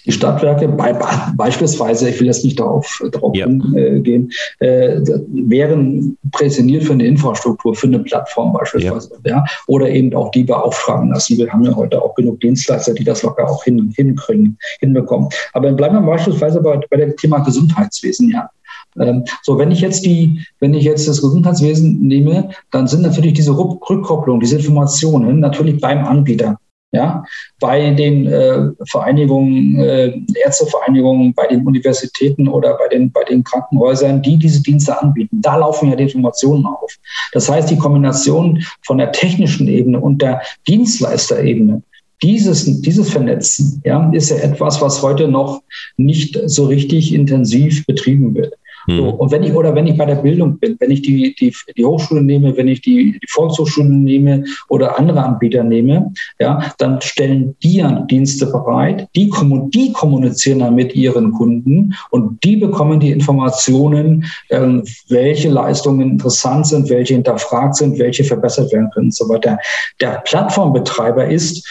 die 0.06 0.12
Stadtwerke 0.12 0.68
bei, 0.68 0.94
beispielsweise, 1.36 2.10
ich 2.10 2.20
will 2.20 2.28
jetzt 2.28 2.44
nicht 2.44 2.60
darauf, 2.60 3.02
darauf 3.12 3.36
ja. 3.36 3.48
gehen, 3.48 4.32
äh, 4.60 5.02
wären 5.28 6.18
präsentiert 6.32 6.84
für 6.84 6.94
eine 6.94 7.06
Infrastruktur, 7.06 7.76
für 7.76 7.88
eine 7.88 8.00
Plattform 8.00 8.54
beispielsweise, 8.54 9.12
ja. 9.26 9.38
ja. 9.38 9.46
oder 9.68 9.90
eben 9.90 10.14
auch 10.16 10.32
die 10.32 10.44
beauftragen 10.44 11.10
lassen. 11.10 11.38
Wir 11.38 11.52
haben 11.52 11.64
ja 11.64 11.76
heute 11.76 12.02
auch 12.02 12.14
genug 12.16 12.40
Dienstleister, 12.40 12.94
die 12.94 13.04
das 13.04 13.24
locker 13.24 13.50
auch 13.50 13.64
hin, 13.64 13.92
hinkriegen, 13.96 14.58
hinbekommen. 14.80 15.30
Aber 15.54 15.72
bleiben 15.72 15.96
wir 15.96 16.02
beispielsweise 16.02 16.62
bei, 16.62 16.80
bei 16.90 16.98
dem 16.98 17.16
Thema 17.18 17.40
Gesundheitswesen, 17.40 18.30
ja. 18.30 18.50
Ähm, 18.98 19.26
so, 19.44 19.58
wenn 19.58 19.72
ich 19.72 19.82
jetzt 19.82 20.06
die, 20.06 20.46
wenn 20.60 20.74
ich 20.74 20.86
jetzt 20.86 21.08
das 21.08 21.22
Gesundheitswesen 21.22 22.02
nehme, 22.02 22.50
dann 22.72 22.88
sind 22.88 23.02
natürlich 23.02 23.34
diese 23.34 23.58
Rückkopplungen, 23.58 24.40
diese 24.40 24.58
Informationen 24.58 25.40
natürlich 25.40 25.82
beim 25.82 26.06
Anbieter 26.06 26.58
ja, 26.92 27.24
bei 27.60 27.92
den 27.92 28.28
äh, 28.28 28.70
Vereinigungen, 28.90 29.80
äh, 29.80 30.14
Ärztevereinigungen, 30.44 31.34
bei 31.34 31.48
den 31.48 31.66
Universitäten 31.66 32.48
oder 32.48 32.78
bei 32.78 32.88
den, 32.88 33.12
bei 33.12 33.24
den 33.24 33.44
Krankenhäusern, 33.44 34.22
die 34.22 34.38
diese 34.38 34.62
Dienste 34.64 35.02
anbieten. 35.02 35.42
Da 35.42 35.58
laufen 35.58 35.90
ja 35.90 35.96
die 35.96 36.04
Informationen 36.04 36.66
auf. 36.66 36.96
Das 37.34 37.50
heißt, 37.50 37.70
die 37.70 37.78
Kombination 37.78 38.64
von 38.86 38.98
der 38.98 39.12
technischen 39.12 39.68
Ebene 39.68 40.00
und 40.00 40.22
der 40.22 40.42
Dienstleisterebene, 40.68 41.84
dieses, 42.24 42.82
dieses 42.82 43.10
Vernetzen 43.10 43.82
ja, 43.84 44.10
ist 44.12 44.30
ja 44.30 44.38
etwas, 44.38 44.82
was 44.82 45.02
heute 45.02 45.28
noch 45.28 45.62
nicht 45.98 46.40
so 46.46 46.66
richtig 46.66 47.14
intensiv 47.14 47.86
betrieben 47.86 48.34
wird. 48.36 48.54
Mhm. 48.88 48.98
So, 48.98 49.10
und 49.10 49.32
wenn 49.32 49.44
ich, 49.44 49.54
oder 49.54 49.74
wenn 49.76 49.88
ich 49.88 49.98
bei 49.98 50.06
der 50.06 50.16
Bildung 50.16 50.60
bin, 50.60 50.76
wenn 50.80 50.92
ich 50.92 51.02
die, 51.02 51.36
die, 51.36 51.54
die 51.76 51.86
Hochschule 51.86 52.22
nehme, 52.22 52.56
wenn 52.58 52.68
ich 52.68 52.82
die, 52.82 53.20
die 53.20 53.28
Volkshochschulen 53.30 54.04
nehme 54.04 54.44
oder 54.70 54.98
andere 54.98 55.24
Anbieter 55.24 55.64
nehme, 55.64 56.14
ja, 56.40 56.74
dann 56.78 57.02
stellen 57.02 57.56
die 57.64 57.84
Dienste 58.10 58.48
bereit, 58.48 59.08
die, 59.16 59.32
die 59.74 59.92
kommunizieren 59.94 60.60
dann 60.60 60.76
mit 60.76 60.96
ihren 60.96 61.32
Kunden 61.32 61.94
und 62.12 62.44
die 62.44 62.58
bekommen 62.58 63.00
die 63.00 63.12
Informationen, 63.12 64.26
ähm, 64.50 64.84
welche 65.10 65.50
Leistungen 65.50 66.12
interessant 66.12 66.68
sind, 66.68 66.90
welche 66.90 67.16
hinterfragt 67.16 67.76
sind, 67.76 68.00
welche 68.00 68.24
verbessert 68.24 68.72
werden 68.72 68.90
können 68.94 69.08
und 69.08 69.16
so 69.16 69.28
weiter. 69.30 69.58
Der 70.02 70.22
Plattformbetreiber 70.26 71.28
ist, 71.28 71.68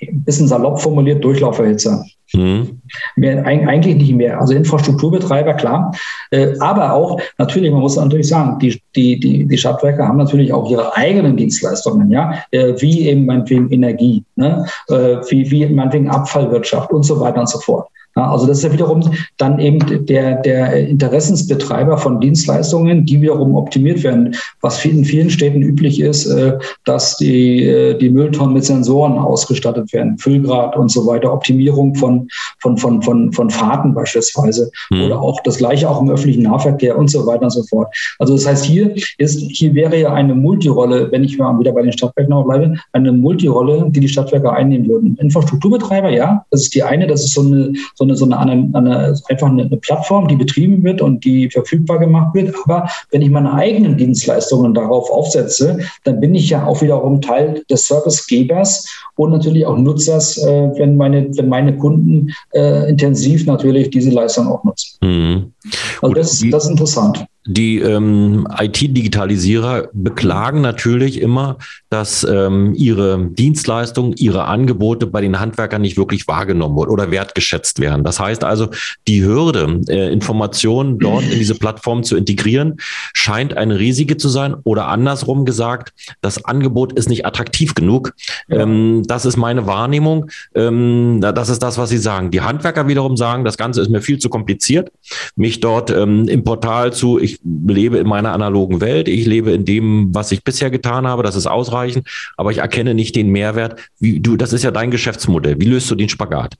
ein 0.00 0.24
bisschen 0.24 0.48
salopp 0.48 0.80
formuliert, 0.80 1.22
Durchlauferhitzer. 1.22 2.04
Mhm. 2.34 2.80
Mehr, 3.16 3.44
eigentlich 3.44 3.96
nicht 3.96 4.14
mehr. 4.14 4.40
Also 4.40 4.54
Infrastrukturbetreiber, 4.54 5.54
klar. 5.54 5.94
Äh, 6.30 6.58
aber 6.60 6.92
auch, 6.92 7.20
natürlich, 7.38 7.70
man 7.70 7.80
muss 7.80 7.96
natürlich 7.96 8.28
sagen, 8.28 8.58
die, 8.58 8.80
die, 8.96 9.20
die, 9.20 9.46
die 9.46 9.58
Stadtwerke 9.58 10.06
haben 10.06 10.18
natürlich 10.18 10.52
auch 10.52 10.70
ihre 10.70 10.94
eigenen 10.96 11.36
Dienstleistungen, 11.36 12.10
ja, 12.10 12.34
äh, 12.50 12.74
wie 12.78 13.08
eben 13.08 13.26
meinetwegen 13.26 13.70
Energie, 13.70 14.24
ne? 14.36 14.64
Äh, 14.88 15.18
wie, 15.28 15.50
wie 15.50 15.66
meinetwegen 15.66 16.08
Abfallwirtschaft 16.08 16.90
und 16.92 17.02
so 17.02 17.20
weiter 17.20 17.40
und 17.40 17.48
so 17.48 17.58
fort. 17.58 17.88
Also 18.14 18.46
das 18.46 18.58
ist 18.58 18.64
ja 18.64 18.72
wiederum 18.72 19.02
dann 19.38 19.58
eben 19.58 20.06
der, 20.06 20.36
der 20.42 20.88
Interessensbetreiber 20.88 21.96
von 21.96 22.20
Dienstleistungen, 22.20 23.06
die 23.06 23.20
wiederum 23.22 23.54
optimiert 23.54 24.02
werden. 24.02 24.34
Was 24.60 24.84
in 24.84 25.04
vielen 25.04 25.30
Städten 25.30 25.62
üblich 25.62 26.00
ist, 26.00 26.26
äh, 26.26 26.58
dass 26.84 27.16
die, 27.16 27.64
äh, 27.64 27.96
die 27.96 28.10
Mülltonnen 28.10 28.52
mit 28.52 28.64
Sensoren 28.64 29.18
ausgestattet 29.18 29.92
werden, 29.92 30.18
Füllgrad 30.18 30.76
und 30.76 30.90
so 30.90 31.06
weiter, 31.06 31.32
Optimierung 31.32 31.94
von, 31.94 32.28
von, 32.60 32.76
von, 32.76 33.02
von, 33.02 33.32
von 33.32 33.50
Fahrten 33.50 33.94
beispielsweise 33.94 34.70
mhm. 34.90 35.04
oder 35.04 35.20
auch 35.20 35.40
das 35.42 35.58
gleiche 35.58 35.88
auch 35.88 36.00
im 36.00 36.10
öffentlichen 36.10 36.42
Nahverkehr 36.42 36.98
und 36.98 37.10
so 37.10 37.26
weiter 37.26 37.44
und 37.44 37.50
so 37.50 37.62
fort. 37.64 37.94
Also 38.18 38.34
das 38.34 38.46
heißt, 38.46 38.64
hier 38.64 38.94
ist, 39.18 39.40
hier 39.40 39.74
wäre 39.74 39.98
ja 39.98 40.12
eine 40.12 40.34
Multirolle, 40.34 41.10
wenn 41.10 41.24
ich 41.24 41.38
mal 41.38 41.58
wieder 41.58 41.72
bei 41.72 41.82
den 41.82 41.92
Stadtwerken 41.92 42.30
noch 42.30 42.44
bleibe, 42.44 42.74
eine 42.92 43.12
Multirolle, 43.12 43.86
die 43.88 44.00
die 44.00 44.08
Stadtwerke 44.08 44.52
einnehmen 44.52 44.88
würden. 44.88 45.16
Infrastrukturbetreiber, 45.20 46.10
ja, 46.10 46.44
das 46.50 46.62
ist 46.62 46.74
die 46.74 46.82
eine, 46.82 47.06
das 47.06 47.24
ist 47.24 47.34
so 47.34 47.40
eine, 47.40 47.72
so 47.94 48.01
so 48.16 48.24
eine, 48.24 48.38
so 48.38 48.48
eine, 48.48 48.74
eine 48.74 49.14
einfach 49.28 49.48
eine, 49.48 49.62
eine, 49.62 49.76
Plattform, 49.76 50.28
die 50.28 50.36
betrieben 50.36 50.82
wird 50.82 51.00
und 51.00 51.24
die 51.24 51.50
verfügbar 51.50 51.98
gemacht 51.98 52.34
wird. 52.34 52.54
Aber 52.64 52.88
wenn 53.10 53.22
ich 53.22 53.30
meine 53.30 53.52
eigenen 53.52 53.96
Dienstleistungen 53.96 54.74
darauf 54.74 55.10
aufsetze, 55.10 55.78
dann 56.04 56.20
bin 56.20 56.34
ich 56.34 56.50
ja 56.50 56.66
auch 56.66 56.82
wiederum 56.82 57.20
Teil 57.20 57.62
des 57.70 57.86
Servicegebers 57.86 58.86
und 59.16 59.30
natürlich 59.30 59.66
auch 59.66 59.76
Nutzers, 59.76 60.38
äh, 60.38 60.70
wenn, 60.76 60.96
meine, 60.96 61.28
wenn 61.36 61.48
meine 61.48 61.76
Kunden 61.76 62.32
äh, 62.54 62.88
intensiv 62.88 63.46
natürlich 63.46 63.90
diese 63.90 64.10
Leistung 64.10 64.48
auch 64.48 64.64
nutzen. 64.64 64.98
Mhm. 65.02 65.52
Also 66.00 66.14
das, 66.14 66.44
das 66.50 66.64
ist 66.64 66.70
interessant. 66.70 67.26
Die 67.44 67.80
ähm, 67.80 68.46
IT-Digitalisierer 68.56 69.88
beklagen 69.92 70.60
natürlich 70.60 71.20
immer, 71.20 71.58
dass 71.90 72.22
ähm, 72.22 72.72
ihre 72.76 73.26
Dienstleistungen, 73.30 74.12
ihre 74.16 74.44
Angebote 74.44 75.08
bei 75.08 75.20
den 75.20 75.40
Handwerkern 75.40 75.82
nicht 75.82 75.96
wirklich 75.96 76.28
wahrgenommen 76.28 76.76
wurden 76.76 76.90
oder 76.90 77.10
wertgeschätzt 77.10 77.80
werden. 77.80 78.04
Das 78.04 78.20
heißt 78.20 78.44
also, 78.44 78.68
die 79.08 79.24
Hürde, 79.24 79.80
äh, 79.88 80.12
Informationen 80.12 81.00
dort 81.00 81.24
in 81.24 81.38
diese 81.38 81.56
Plattform 81.56 82.04
zu 82.04 82.16
integrieren, 82.16 82.76
scheint 83.12 83.56
eine 83.56 83.76
riesige 83.76 84.16
zu 84.16 84.28
sein. 84.28 84.54
Oder 84.62 84.86
andersrum 84.86 85.44
gesagt, 85.44 85.92
das 86.20 86.44
Angebot 86.44 86.92
ist 86.92 87.08
nicht 87.08 87.26
attraktiv 87.26 87.74
genug. 87.74 88.14
Ja. 88.46 88.60
Ähm, 88.60 89.02
das 89.06 89.24
ist 89.24 89.36
meine 89.36 89.66
Wahrnehmung. 89.66 90.30
Ähm, 90.54 91.20
das 91.20 91.48
ist 91.48 91.60
das, 91.60 91.76
was 91.76 91.90
Sie 91.90 91.98
sagen. 91.98 92.30
Die 92.30 92.40
Handwerker 92.40 92.86
wiederum 92.86 93.16
sagen, 93.16 93.44
das 93.44 93.56
Ganze 93.56 93.80
ist 93.80 93.90
mir 93.90 94.00
viel 94.00 94.18
zu 94.18 94.28
kompliziert, 94.28 94.92
mich 95.34 95.58
dort 95.58 95.90
ähm, 95.90 96.28
im 96.28 96.44
Portal 96.44 96.92
zu, 96.92 97.18
ich 97.18 97.31
ich 97.32 97.40
lebe 97.44 97.98
in 97.98 98.06
meiner 98.06 98.32
analogen 98.32 98.80
Welt, 98.80 99.08
ich 99.08 99.26
lebe 99.26 99.52
in 99.52 99.64
dem, 99.64 100.14
was 100.14 100.32
ich 100.32 100.44
bisher 100.44 100.70
getan 100.70 101.06
habe, 101.06 101.22
das 101.22 101.36
ist 101.36 101.46
ausreichend, 101.46 102.06
aber 102.36 102.50
ich 102.50 102.58
erkenne 102.58 102.94
nicht 102.94 103.16
den 103.16 103.30
Mehrwert. 103.30 103.80
Wie 103.98 104.20
du, 104.20 104.36
das 104.36 104.52
ist 104.52 104.64
ja 104.64 104.70
dein 104.70 104.90
Geschäftsmodell. 104.90 105.60
Wie 105.60 105.66
löst 105.66 105.90
du 105.90 105.94
den 105.94 106.08
Spagat? 106.08 106.54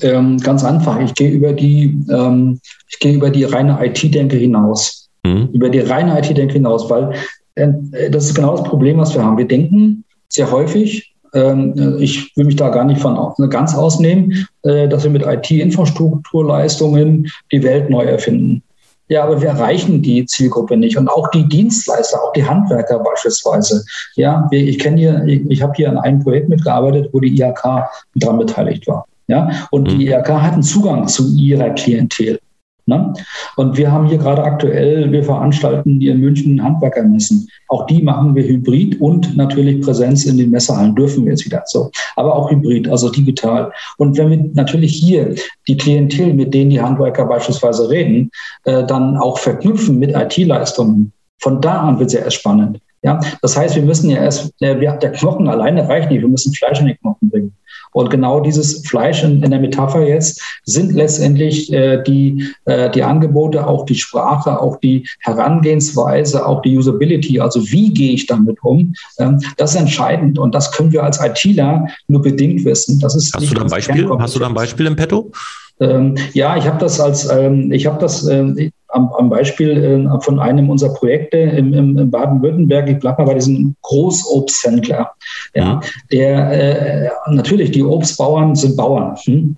Ähm, 0.00 0.38
ganz 0.38 0.64
einfach. 0.64 1.00
Ich 1.00 1.14
gehe 1.14 1.30
über 1.30 1.52
die, 1.52 1.96
ähm, 2.10 2.60
ich 2.88 2.98
gehe 2.98 3.14
über 3.14 3.30
die 3.30 3.44
reine 3.44 3.78
IT-Denke 3.84 4.36
hinaus. 4.36 5.08
Hm. 5.26 5.48
Über 5.52 5.68
die 5.68 5.80
reine 5.80 6.18
IT-Denke 6.18 6.54
hinaus, 6.54 6.88
weil 6.88 7.14
äh, 7.56 8.10
das 8.10 8.26
ist 8.26 8.34
genau 8.34 8.56
das 8.56 8.64
Problem, 8.64 8.98
was 8.98 9.14
wir 9.14 9.24
haben. 9.24 9.38
Wir 9.38 9.48
denken 9.48 10.04
sehr 10.28 10.50
häufig, 10.50 11.12
ähm, 11.34 11.96
ich 11.98 12.36
will 12.36 12.46
mich 12.46 12.56
da 12.56 12.68
gar 12.68 12.84
nicht 12.84 13.00
von 13.00 13.16
ganz 13.50 13.74
ausnehmen, 13.74 14.46
äh, 14.62 14.88
dass 14.88 15.04
wir 15.04 15.10
mit 15.10 15.24
IT-Infrastrukturleistungen 15.24 17.30
die 17.52 17.62
Welt 17.62 17.90
neu 17.90 18.04
erfinden. 18.04 18.62
Ja, 19.08 19.22
aber 19.22 19.40
wir 19.40 19.48
erreichen 19.48 20.02
die 20.02 20.26
Zielgruppe 20.26 20.76
nicht. 20.76 20.96
Und 20.96 21.08
auch 21.08 21.28
die 21.30 21.48
Dienstleister, 21.48 22.22
auch 22.22 22.32
die 22.32 22.44
Handwerker 22.44 22.98
beispielsweise. 22.98 23.84
Ja, 24.16 24.48
ich 24.50 24.78
kenne 24.78 24.98
hier, 24.98 25.24
ich, 25.26 25.48
ich 25.48 25.62
habe 25.62 25.72
hier 25.76 25.90
an 25.90 25.98
einem 25.98 26.20
Projekt 26.20 26.48
mitgearbeitet, 26.48 27.10
wo 27.12 27.20
die 27.20 27.40
IHK 27.40 27.88
daran 28.16 28.38
beteiligt 28.38 28.86
war. 28.88 29.06
Ja, 29.28 29.48
und 29.70 29.90
die 29.90 29.96
mhm. 29.96 30.12
IHK 30.12 30.28
hat 30.28 30.52
einen 30.54 30.62
Zugang 30.62 31.08
zu 31.08 31.34
ihrer 31.36 31.70
Klientel. 31.70 32.38
Ne? 32.86 33.12
Und 33.56 33.76
wir 33.76 33.90
haben 33.90 34.06
hier 34.06 34.18
gerade 34.18 34.44
aktuell, 34.44 35.10
wir 35.10 35.24
veranstalten 35.24 35.98
hier 35.98 36.12
in 36.12 36.20
München 36.20 36.62
Handwerkermessen. 36.62 37.48
Auch 37.68 37.86
die 37.86 38.00
machen 38.00 38.36
wir 38.36 38.44
hybrid 38.44 39.00
und 39.00 39.36
natürlich 39.36 39.80
Präsenz 39.80 40.24
in 40.24 40.36
den 40.36 40.50
Messehallen 40.50 40.94
dürfen 40.94 41.24
wir 41.24 41.32
jetzt 41.32 41.44
wieder 41.44 41.62
so. 41.66 41.90
Aber 42.14 42.36
auch 42.36 42.48
hybrid, 42.48 42.88
also 42.88 43.10
digital. 43.10 43.72
Und 43.98 44.16
wenn 44.16 44.30
wir 44.30 44.50
natürlich 44.54 44.94
hier 44.94 45.34
die 45.66 45.76
Klientel, 45.76 46.32
mit 46.32 46.54
denen 46.54 46.70
die 46.70 46.80
Handwerker 46.80 47.26
beispielsweise 47.26 47.90
reden, 47.90 48.30
äh, 48.64 48.86
dann 48.86 49.16
auch 49.16 49.38
verknüpfen 49.38 49.98
mit 49.98 50.14
IT-Leistungen, 50.14 51.12
von 51.38 51.60
da 51.60 51.80
an 51.80 51.98
wird 51.98 52.08
es 52.08 52.14
ja 52.14 52.20
erst 52.20 52.36
spannend. 52.36 52.78
Ja, 53.06 53.20
das 53.40 53.56
heißt, 53.56 53.76
wir 53.76 53.84
müssen 53.84 54.10
ja 54.10 54.20
erst, 54.20 54.52
der, 54.60 54.74
der 54.74 55.12
Knochen 55.12 55.48
alleine 55.48 55.88
reicht 55.88 56.10
nicht, 56.10 56.22
wir 56.22 56.28
müssen 56.28 56.52
Fleisch 56.52 56.80
in 56.80 56.86
den 56.86 56.98
Knochen 56.98 57.30
bringen. 57.30 57.52
Und 57.92 58.10
genau 58.10 58.40
dieses 58.40 58.84
Fleisch 58.84 59.22
in, 59.22 59.44
in 59.44 59.50
der 59.52 59.60
Metapher 59.60 60.04
jetzt 60.06 60.42
sind 60.64 60.92
letztendlich 60.92 61.72
äh, 61.72 62.02
die, 62.02 62.52
äh, 62.64 62.90
die 62.90 63.04
Angebote, 63.04 63.64
auch 63.64 63.86
die 63.86 63.94
Sprache, 63.94 64.60
auch 64.60 64.80
die 64.80 65.06
Herangehensweise, 65.20 66.44
auch 66.44 66.62
die 66.62 66.76
Usability. 66.76 67.38
Also 67.38 67.62
wie 67.70 67.94
gehe 67.94 68.12
ich 68.12 68.26
damit 68.26 68.58
um? 68.64 68.92
Ähm, 69.20 69.40
das 69.56 69.74
ist 69.74 69.80
entscheidend 69.80 70.40
und 70.40 70.52
das 70.52 70.72
können 70.72 70.90
wir 70.90 71.04
als 71.04 71.20
ITler 71.24 71.86
nur 72.08 72.22
bedingt 72.22 72.64
wissen. 72.64 72.98
Das 72.98 73.14
ist 73.14 73.32
hast, 73.36 73.48
du 73.48 73.54
da 73.54 73.62
ein 73.62 73.70
Beispiel? 73.70 74.10
hast 74.18 74.34
du 74.34 74.40
da 74.40 74.48
ein 74.48 74.54
Beispiel 74.54 74.86
im 74.86 74.96
Petto? 74.96 75.30
Ähm, 75.78 76.16
ja, 76.32 76.56
ich 76.56 76.66
habe 76.66 76.78
das 76.78 76.98
als, 76.98 77.30
ähm, 77.30 77.70
ich 77.70 77.86
habe 77.86 78.00
das, 78.00 78.26
äh, 78.26 78.70
am, 78.88 79.12
am 79.12 79.28
Beispiel 79.28 79.70
äh, 79.70 80.20
von 80.20 80.38
einem 80.38 80.70
unserer 80.70 80.94
Projekte 80.94 81.38
im, 81.38 81.72
im, 81.72 81.98
im 81.98 82.10
Baden-Württemberg, 82.10 82.88
ich 82.88 82.98
bleibe 82.98 83.22
mal 83.22 83.28
bei 83.28 83.34
diesem 83.34 83.74
Großobsthändler, 83.82 85.12
ja, 85.54 85.80
der 86.12 86.50
äh, 86.50 87.10
natürlich, 87.30 87.70
die 87.70 87.84
Obstbauern 87.84 88.54
sind 88.54 88.76
Bauern. 88.76 89.16
Hm? 89.24 89.56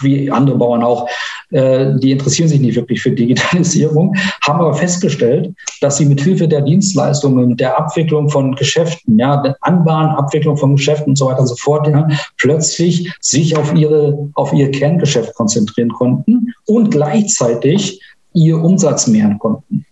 wie 0.00 0.30
andere 0.30 0.56
Bauern 0.56 0.82
auch, 0.82 1.08
äh, 1.50 1.94
die 1.96 2.12
interessieren 2.12 2.48
sich 2.48 2.60
nicht 2.60 2.76
wirklich 2.76 3.00
für 3.02 3.10
Digitalisierung, 3.10 4.14
haben 4.42 4.60
aber 4.60 4.74
festgestellt, 4.74 5.52
dass 5.80 5.96
sie 5.96 6.04
mit 6.04 6.20
Hilfe 6.20 6.48
der 6.48 6.62
Dienstleistungen, 6.62 7.56
der 7.56 7.78
Abwicklung 7.78 8.28
von 8.28 8.54
Geschäften, 8.54 9.18
ja, 9.18 9.42
der 9.42 9.56
Anbahn, 9.62 10.10
Abwicklung 10.10 10.56
von 10.56 10.76
Geschäften 10.76 11.10
und 11.10 11.16
so 11.16 11.26
weiter 11.26 11.40
und 11.40 11.46
so 11.48 11.56
fort, 11.56 11.88
ja, 11.88 12.06
plötzlich 12.38 13.12
sich 13.20 13.56
auf 13.56 13.74
ihre, 13.74 14.30
auf 14.34 14.52
ihr 14.52 14.70
Kerngeschäft 14.70 15.34
konzentrieren 15.34 15.90
konnten 15.90 16.52
und 16.66 16.90
gleichzeitig 16.90 18.00
ihr 18.32 18.62
Umsatz 18.62 19.06
mehren 19.06 19.38
konnten. 19.38 19.84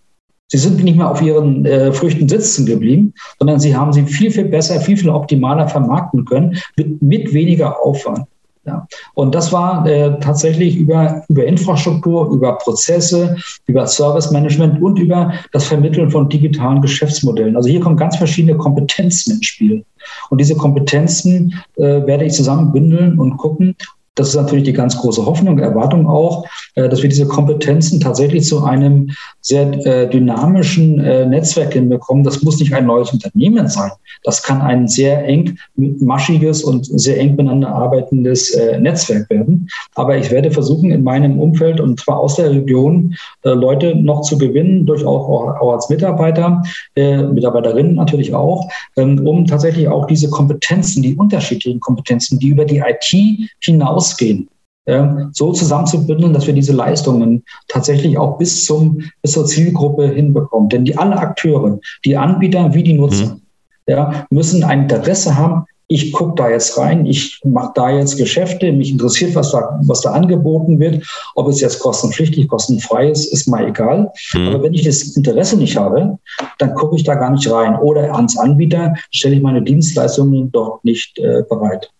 Sie 0.48 0.58
sind 0.58 0.82
nicht 0.82 0.96
mehr 0.96 1.10
auf 1.10 1.20
ihren 1.20 1.66
äh, 1.66 1.92
Früchten 1.92 2.28
sitzen 2.28 2.66
geblieben, 2.66 3.12
sondern 3.38 3.58
sie 3.58 3.74
haben 3.74 3.92
sie 3.92 4.04
viel, 4.04 4.30
viel 4.30 4.44
besser, 4.44 4.80
viel, 4.80 4.96
viel 4.96 5.10
optimaler 5.10 5.68
vermarkten 5.68 6.24
können 6.24 6.56
mit, 6.76 7.02
mit 7.02 7.34
weniger 7.34 7.84
Aufwand. 7.84 8.26
Ja. 8.64 8.86
Und 9.14 9.34
das 9.34 9.52
war 9.52 9.86
äh, 9.86 10.18
tatsächlich 10.18 10.76
über, 10.76 11.24
über 11.28 11.44
Infrastruktur, 11.44 12.30
über 12.32 12.58
Prozesse, 12.58 13.36
über 13.66 13.86
Service 13.86 14.30
Management 14.32 14.82
und 14.82 14.98
über 14.98 15.32
das 15.52 15.66
Vermitteln 15.66 16.10
von 16.10 16.28
digitalen 16.28 16.82
Geschäftsmodellen. 16.82 17.56
Also 17.56 17.68
hier 17.68 17.80
kommen 17.80 17.96
ganz 17.96 18.16
verschiedene 18.16 18.56
Kompetenzen 18.56 19.34
ins 19.34 19.46
Spiel. 19.46 19.84
Und 20.30 20.40
diese 20.40 20.56
Kompetenzen 20.56 21.54
äh, 21.76 22.06
werde 22.06 22.24
ich 22.24 22.32
zusammenbündeln 22.32 23.18
und 23.18 23.36
gucken, 23.36 23.76
das 24.16 24.30
ist 24.30 24.34
natürlich 24.34 24.64
die 24.64 24.72
ganz 24.72 24.96
große 24.96 25.24
Hoffnung, 25.24 25.58
Erwartung 25.58 26.08
auch, 26.08 26.44
äh, 26.74 26.88
dass 26.88 27.02
wir 27.02 27.08
diese 27.08 27.26
Kompetenzen 27.26 28.00
tatsächlich 28.00 28.44
zu 28.44 28.64
einem 28.64 29.10
sehr 29.42 29.70
äh, 29.86 30.08
dynamischen 30.08 30.98
äh, 30.98 31.26
Netzwerk 31.26 31.74
hinbekommen. 31.74 32.24
Das 32.24 32.42
muss 32.42 32.58
nicht 32.58 32.74
ein 32.74 32.86
neues 32.86 33.12
Unternehmen 33.12 33.68
sein. 33.68 33.92
Das 34.24 34.42
kann 34.42 34.60
ein 34.62 34.88
sehr 34.88 35.24
eng 35.24 35.58
maschiges 35.76 36.64
und 36.64 36.86
sehr 36.86 37.20
eng 37.20 37.32
miteinander 37.32 37.68
arbeitendes 37.68 38.56
Netzwerk 38.80 39.28
werden. 39.30 39.68
Aber 39.94 40.16
ich 40.16 40.30
werde 40.30 40.50
versuchen, 40.50 40.90
in 40.90 41.04
meinem 41.04 41.38
Umfeld 41.38 41.80
und 41.80 42.00
zwar 42.00 42.18
aus 42.18 42.36
der 42.36 42.50
Region 42.50 43.14
Leute 43.44 43.94
noch 43.94 44.22
zu 44.22 44.38
gewinnen, 44.38 44.86
durchaus 44.86 45.06
auch, 45.06 45.60
auch 45.60 45.72
als 45.74 45.88
Mitarbeiter, 45.90 46.62
Mitarbeiterinnen 46.96 47.94
natürlich 47.94 48.34
auch, 48.34 48.68
ähm, 48.96 49.24
um 49.26 49.46
tatsächlich 49.46 49.86
auch 49.88 50.06
diese 50.06 50.30
Kompetenzen, 50.30 51.02
die 51.02 51.14
unterschiedlichen 51.14 51.80
Kompetenzen, 51.80 52.38
die 52.38 52.48
über 52.48 52.64
die 52.64 52.78
IT 52.78 53.50
hinaus 53.60 54.05
ausgehen, 54.06 54.48
so 55.32 55.52
zusammenzubündeln, 55.52 56.32
dass 56.32 56.46
wir 56.46 56.54
diese 56.54 56.72
Leistungen 56.72 57.42
tatsächlich 57.66 58.18
auch 58.18 58.38
bis, 58.38 58.64
zum, 58.64 59.02
bis 59.20 59.32
zur 59.32 59.44
Zielgruppe 59.44 60.06
hinbekommen. 60.06 60.68
Denn 60.68 60.84
die 60.84 60.96
alle 60.96 61.18
Akteure, 61.18 61.80
die 62.04 62.16
Anbieter 62.16 62.72
wie 62.72 62.84
die 62.84 62.92
Nutzer, 62.92 63.26
mhm. 63.26 63.40
ja, 63.88 64.26
müssen 64.30 64.62
ein 64.62 64.82
Interesse 64.82 65.36
haben, 65.36 65.64
ich 65.88 66.12
gucke 66.12 66.34
da 66.34 66.50
jetzt 66.50 66.76
rein, 66.78 67.06
ich 67.06 67.40
mache 67.44 67.72
da 67.74 67.90
jetzt 67.90 68.16
Geschäfte, 68.16 68.72
mich 68.72 68.90
interessiert, 68.90 69.36
was 69.36 69.52
da, 69.52 69.78
was 69.82 70.00
da 70.00 70.12
angeboten 70.12 70.80
wird. 70.80 71.06
Ob 71.36 71.48
es 71.48 71.60
jetzt 71.60 71.78
kostenpflichtig, 71.78 72.48
kostenfrei 72.48 73.10
ist, 73.10 73.32
ist 73.32 73.46
mal 73.46 73.68
egal. 73.68 74.10
Mhm. 74.34 74.48
Aber 74.48 74.62
wenn 74.64 74.74
ich 74.74 74.84
das 74.84 75.16
Interesse 75.16 75.56
nicht 75.56 75.76
habe, 75.76 76.18
dann 76.58 76.74
gucke 76.74 76.96
ich 76.96 77.04
da 77.04 77.14
gar 77.14 77.30
nicht 77.30 77.48
rein. 77.50 77.76
Oder 77.76 78.14
ans 78.14 78.36
Anbieter 78.36 78.94
stelle 79.12 79.36
ich 79.36 79.42
meine 79.42 79.62
Dienstleistungen 79.62 80.50
dort 80.50 80.84
nicht 80.84 81.18
äh, 81.18 81.42
bereit. 81.48 81.90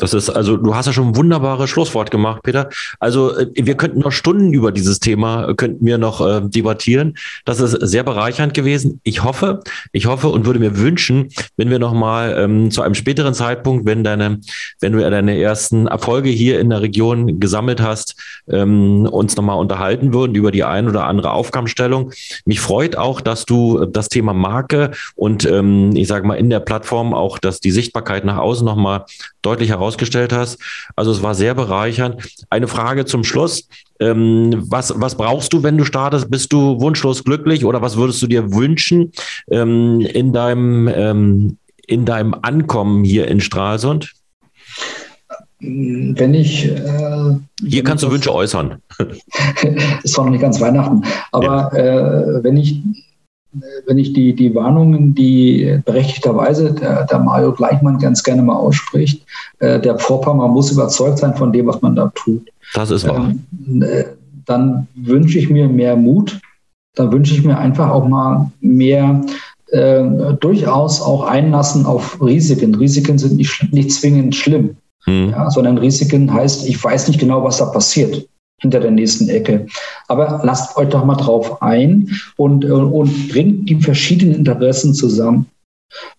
Das 0.00 0.14
ist, 0.14 0.30
also 0.30 0.56
du 0.56 0.74
hast 0.74 0.86
ja 0.86 0.92
schon 0.92 1.08
ein 1.08 1.16
wunderbares 1.16 1.68
Schlusswort 1.68 2.10
gemacht, 2.10 2.42
Peter. 2.42 2.68
Also 2.98 3.36
äh, 3.36 3.46
wir 3.54 3.76
könnten 3.76 4.00
noch 4.00 4.12
Stunden 4.12 4.52
über 4.52 4.72
dieses 4.72 4.98
Thema, 4.98 5.48
äh, 5.48 5.54
könnten 5.54 5.84
wir 5.84 5.98
noch 5.98 6.26
äh, 6.26 6.40
debattieren. 6.42 7.14
Das 7.44 7.60
ist 7.60 7.72
sehr 7.72 8.02
bereichernd 8.02 8.54
gewesen. 8.54 9.00
Ich 9.04 9.22
hoffe, 9.22 9.60
ich 9.92 10.06
hoffe 10.06 10.28
und 10.28 10.46
würde 10.46 10.58
mir 10.58 10.78
wünschen, 10.78 11.28
wenn 11.56 11.70
wir 11.70 11.78
nochmal 11.78 12.34
ähm, 12.38 12.70
zu 12.70 12.82
einem 12.82 12.94
späteren 12.94 13.34
Zeitpunkt, 13.34 13.84
wenn 13.86 14.02
deine, 14.02 14.40
wenn 14.80 14.92
du 14.92 14.98
deine 14.98 15.38
ersten 15.38 15.86
Erfolge 15.86 16.30
hier 16.30 16.60
in 16.60 16.70
der 16.70 16.80
Region 16.80 17.38
gesammelt 17.38 17.82
hast, 17.82 18.16
ähm, 18.48 19.06
uns 19.06 19.36
nochmal 19.36 19.58
unterhalten 19.58 20.14
würden 20.14 20.34
über 20.34 20.50
die 20.50 20.64
ein 20.64 20.88
oder 20.88 21.04
andere 21.04 21.32
Aufgabenstellung. 21.32 22.12
Mich 22.46 22.60
freut 22.60 22.96
auch, 22.96 23.20
dass 23.20 23.44
du 23.44 23.84
das 23.84 24.08
Thema 24.08 24.32
Marke 24.32 24.92
und 25.14 25.44
ähm, 25.44 25.90
ich 25.94 26.08
sage 26.08 26.26
mal 26.26 26.34
in 26.34 26.48
der 26.48 26.60
Plattform 26.60 27.12
auch, 27.12 27.38
dass 27.38 27.60
die 27.60 27.70
Sichtbarkeit 27.70 28.24
nach 28.24 28.38
außen 28.38 28.64
nochmal 28.64 29.04
deutlich 29.42 29.70
heraus 29.70 29.90
herausgestellt 29.90 30.32
hast. 30.32 30.58
Also 30.96 31.10
es 31.10 31.22
war 31.22 31.34
sehr 31.34 31.54
bereichernd. 31.54 32.16
Eine 32.50 32.68
Frage 32.68 33.04
zum 33.04 33.24
Schluss. 33.24 33.68
Ähm, 33.98 34.64
was, 34.68 34.94
was 34.96 35.16
brauchst 35.16 35.52
du, 35.52 35.62
wenn 35.62 35.76
du 35.76 35.84
startest? 35.84 36.30
Bist 36.30 36.52
du 36.52 36.80
wunschlos 36.80 37.24
glücklich 37.24 37.64
oder 37.64 37.82
was 37.82 37.96
würdest 37.96 38.22
du 38.22 38.26
dir 38.26 38.52
wünschen 38.52 39.12
ähm, 39.50 40.00
in, 40.00 40.32
deinem, 40.32 40.88
ähm, 40.88 41.58
in 41.86 42.04
deinem 42.04 42.34
Ankommen 42.42 43.04
hier 43.04 43.28
in 43.28 43.40
Stralsund? 43.40 44.12
Wenn 45.62 46.32
ich. 46.32 46.66
Äh, 46.66 47.36
hier 47.62 47.84
kannst 47.84 48.02
du 48.02 48.10
Wünsche 48.10 48.32
äußern. 48.32 48.80
ist 50.02 50.14
zwar 50.14 50.24
noch 50.24 50.32
nicht 50.32 50.40
ganz 50.40 50.58
Weihnachten, 50.58 51.02
aber 51.32 51.70
ja. 51.74 52.38
äh, 52.38 52.42
wenn 52.42 52.56
ich 52.56 52.80
wenn 53.86 53.98
ich 53.98 54.12
die, 54.12 54.34
die 54.34 54.54
Warnungen, 54.54 55.14
die 55.14 55.80
berechtigterweise 55.84 56.72
der, 56.72 57.04
der 57.04 57.18
Mario 57.18 57.52
Gleichmann 57.52 57.98
ganz 57.98 58.22
gerne 58.22 58.42
mal 58.42 58.56
ausspricht, 58.56 59.24
äh, 59.58 59.80
der 59.80 59.98
Vorpammer 59.98 60.48
muss 60.48 60.70
überzeugt 60.70 61.18
sein 61.18 61.34
von 61.34 61.52
dem, 61.52 61.66
was 61.66 61.82
man 61.82 61.96
da 61.96 62.12
tut. 62.14 62.48
Das 62.74 62.90
ist 62.90 63.08
wahr. 63.08 63.32
Ähm, 63.66 63.82
äh, 63.82 64.04
dann 64.46 64.86
wünsche 64.94 65.38
ich 65.38 65.50
mir 65.50 65.68
mehr 65.68 65.96
Mut. 65.96 66.40
Dann 66.94 67.12
wünsche 67.12 67.34
ich 67.34 67.44
mir 67.44 67.58
einfach 67.58 67.90
auch 67.90 68.06
mal 68.06 68.50
mehr 68.60 69.24
äh, 69.68 70.04
durchaus 70.40 71.00
auch 71.00 71.24
Einlassen 71.24 71.86
auf 71.86 72.20
Risiken. 72.20 72.74
Risiken 72.74 73.18
sind 73.18 73.36
nicht, 73.36 73.72
nicht 73.72 73.92
zwingend 73.92 74.34
schlimm, 74.34 74.76
hm. 75.04 75.30
ja, 75.30 75.50
sondern 75.50 75.78
Risiken 75.78 76.32
heißt, 76.32 76.68
ich 76.68 76.82
weiß 76.82 77.08
nicht 77.08 77.20
genau, 77.20 77.44
was 77.44 77.58
da 77.58 77.66
passiert 77.66 78.26
hinter 78.60 78.80
der 78.80 78.90
nächsten 78.90 79.28
Ecke. 79.28 79.66
Aber 80.08 80.40
lasst 80.44 80.76
euch 80.76 80.88
doch 80.88 81.04
mal 81.04 81.16
drauf 81.16 81.60
ein 81.62 82.08
und, 82.36 82.64
äh, 82.64 82.68
und 82.68 83.28
bringt 83.28 83.68
die 83.68 83.80
verschiedenen 83.80 84.34
Interessen 84.34 84.94
zusammen. 84.94 85.46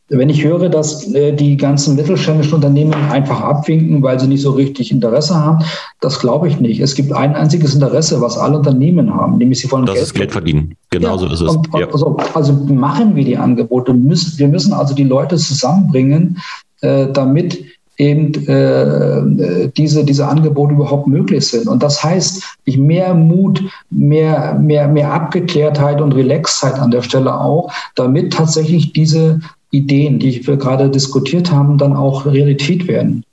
Wenn 0.09 0.27
ich 0.27 0.43
höre, 0.43 0.67
dass 0.67 1.09
äh, 1.13 1.31
die 1.31 1.55
ganzen 1.55 1.95
mittelständischen 1.95 2.55
Unternehmen 2.55 2.93
einfach 2.93 3.39
abwinken, 3.39 4.03
weil 4.03 4.19
sie 4.19 4.27
nicht 4.27 4.41
so 4.41 4.51
richtig 4.51 4.91
Interesse 4.91 5.33
haben, 5.35 5.63
das 6.01 6.19
glaube 6.19 6.49
ich 6.49 6.59
nicht. 6.59 6.81
Es 6.81 6.95
gibt 6.95 7.13
ein 7.13 7.33
einziges 7.33 7.73
Interesse, 7.73 8.19
was 8.19 8.37
alle 8.37 8.57
Unternehmen 8.57 9.13
haben, 9.13 9.37
nämlich 9.37 9.59
sie 9.59 9.71
wollen 9.71 9.85
das 9.85 9.95
Geld, 9.95 10.05
ist 10.05 10.13
Geld 10.13 10.31
verdienen. 10.33 10.75
Genauso 10.89 11.27
ja, 11.27 11.33
ist 11.33 11.39
es. 11.39 11.55
Und, 11.55 11.69
ja. 11.73 11.87
also, 11.87 12.17
also, 12.33 12.51
machen 12.51 13.15
wir 13.15 13.23
die 13.23 13.37
Angebote. 13.37 13.93
wir 13.93 14.47
müssen 14.49 14.73
also 14.73 14.93
die 14.93 15.05
Leute 15.05 15.37
zusammenbringen, 15.37 16.37
äh, 16.81 17.07
damit 17.13 17.63
eben 18.01 18.33
äh, 18.47 19.69
diese, 19.77 20.03
diese 20.03 20.27
Angebote 20.27 20.73
überhaupt 20.73 21.07
möglich 21.07 21.47
sind. 21.47 21.67
Und 21.67 21.83
das 21.83 22.03
heißt, 22.03 22.43
ich 22.65 22.77
mehr 22.77 23.13
Mut, 23.13 23.61
mehr, 23.91 24.55
mehr, 24.55 24.87
mehr 24.87 25.13
Abgeklärtheit 25.13 26.01
und 26.01 26.13
Relaxheit 26.13 26.79
an 26.79 26.89
der 26.89 27.03
Stelle 27.03 27.39
auch, 27.39 27.71
damit 27.95 28.33
tatsächlich 28.33 28.91
diese 28.93 29.39
Ideen, 29.69 30.17
die 30.17 30.45
wir 30.45 30.57
gerade 30.57 30.89
diskutiert 30.89 31.51
haben, 31.51 31.77
dann 31.77 31.95
auch 31.95 32.25
Realität 32.25 32.87
werden. 32.87 33.23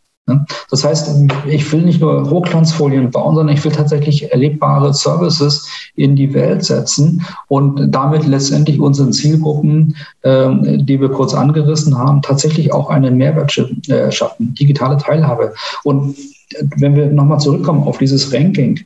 Das 0.71 0.85
heißt, 0.85 1.11
ich 1.47 1.73
will 1.73 1.83
nicht 1.83 2.01
nur 2.01 2.29
Hochglanzfolien 2.31 3.11
bauen, 3.11 3.35
sondern 3.35 3.57
ich 3.57 3.65
will 3.65 3.73
tatsächlich 3.73 4.31
erlebbare 4.31 4.93
Services 4.95 5.67
in 5.95 6.17
die 6.17 6.33
Welt 6.35 6.65
setzen 6.65 7.25
und 7.49 7.91
damit 7.91 8.27
letztendlich 8.27 8.81
unseren 8.81 9.13
Zielgruppen, 9.13 9.97
ähm, 10.25 10.87
die 10.87 11.01
wir 11.01 11.11
kurz 11.11 11.35
angerissen 11.35 11.97
haben, 11.97 12.23
tatsächlich 12.23 12.73
auch 12.73 12.91
einen 12.91 13.17
Mehrwert 13.17 13.57
äh, 13.89 14.11
schaffen, 14.13 14.55
digitale 14.55 14.97
Teilhabe. 14.99 15.55
Und 15.85 16.17
wenn 16.77 16.97
wir 16.97 17.07
nochmal 17.07 17.41
zurückkommen 17.41 17.83
auf 17.83 17.99
dieses 17.99 18.33
Ranking, 18.33 18.81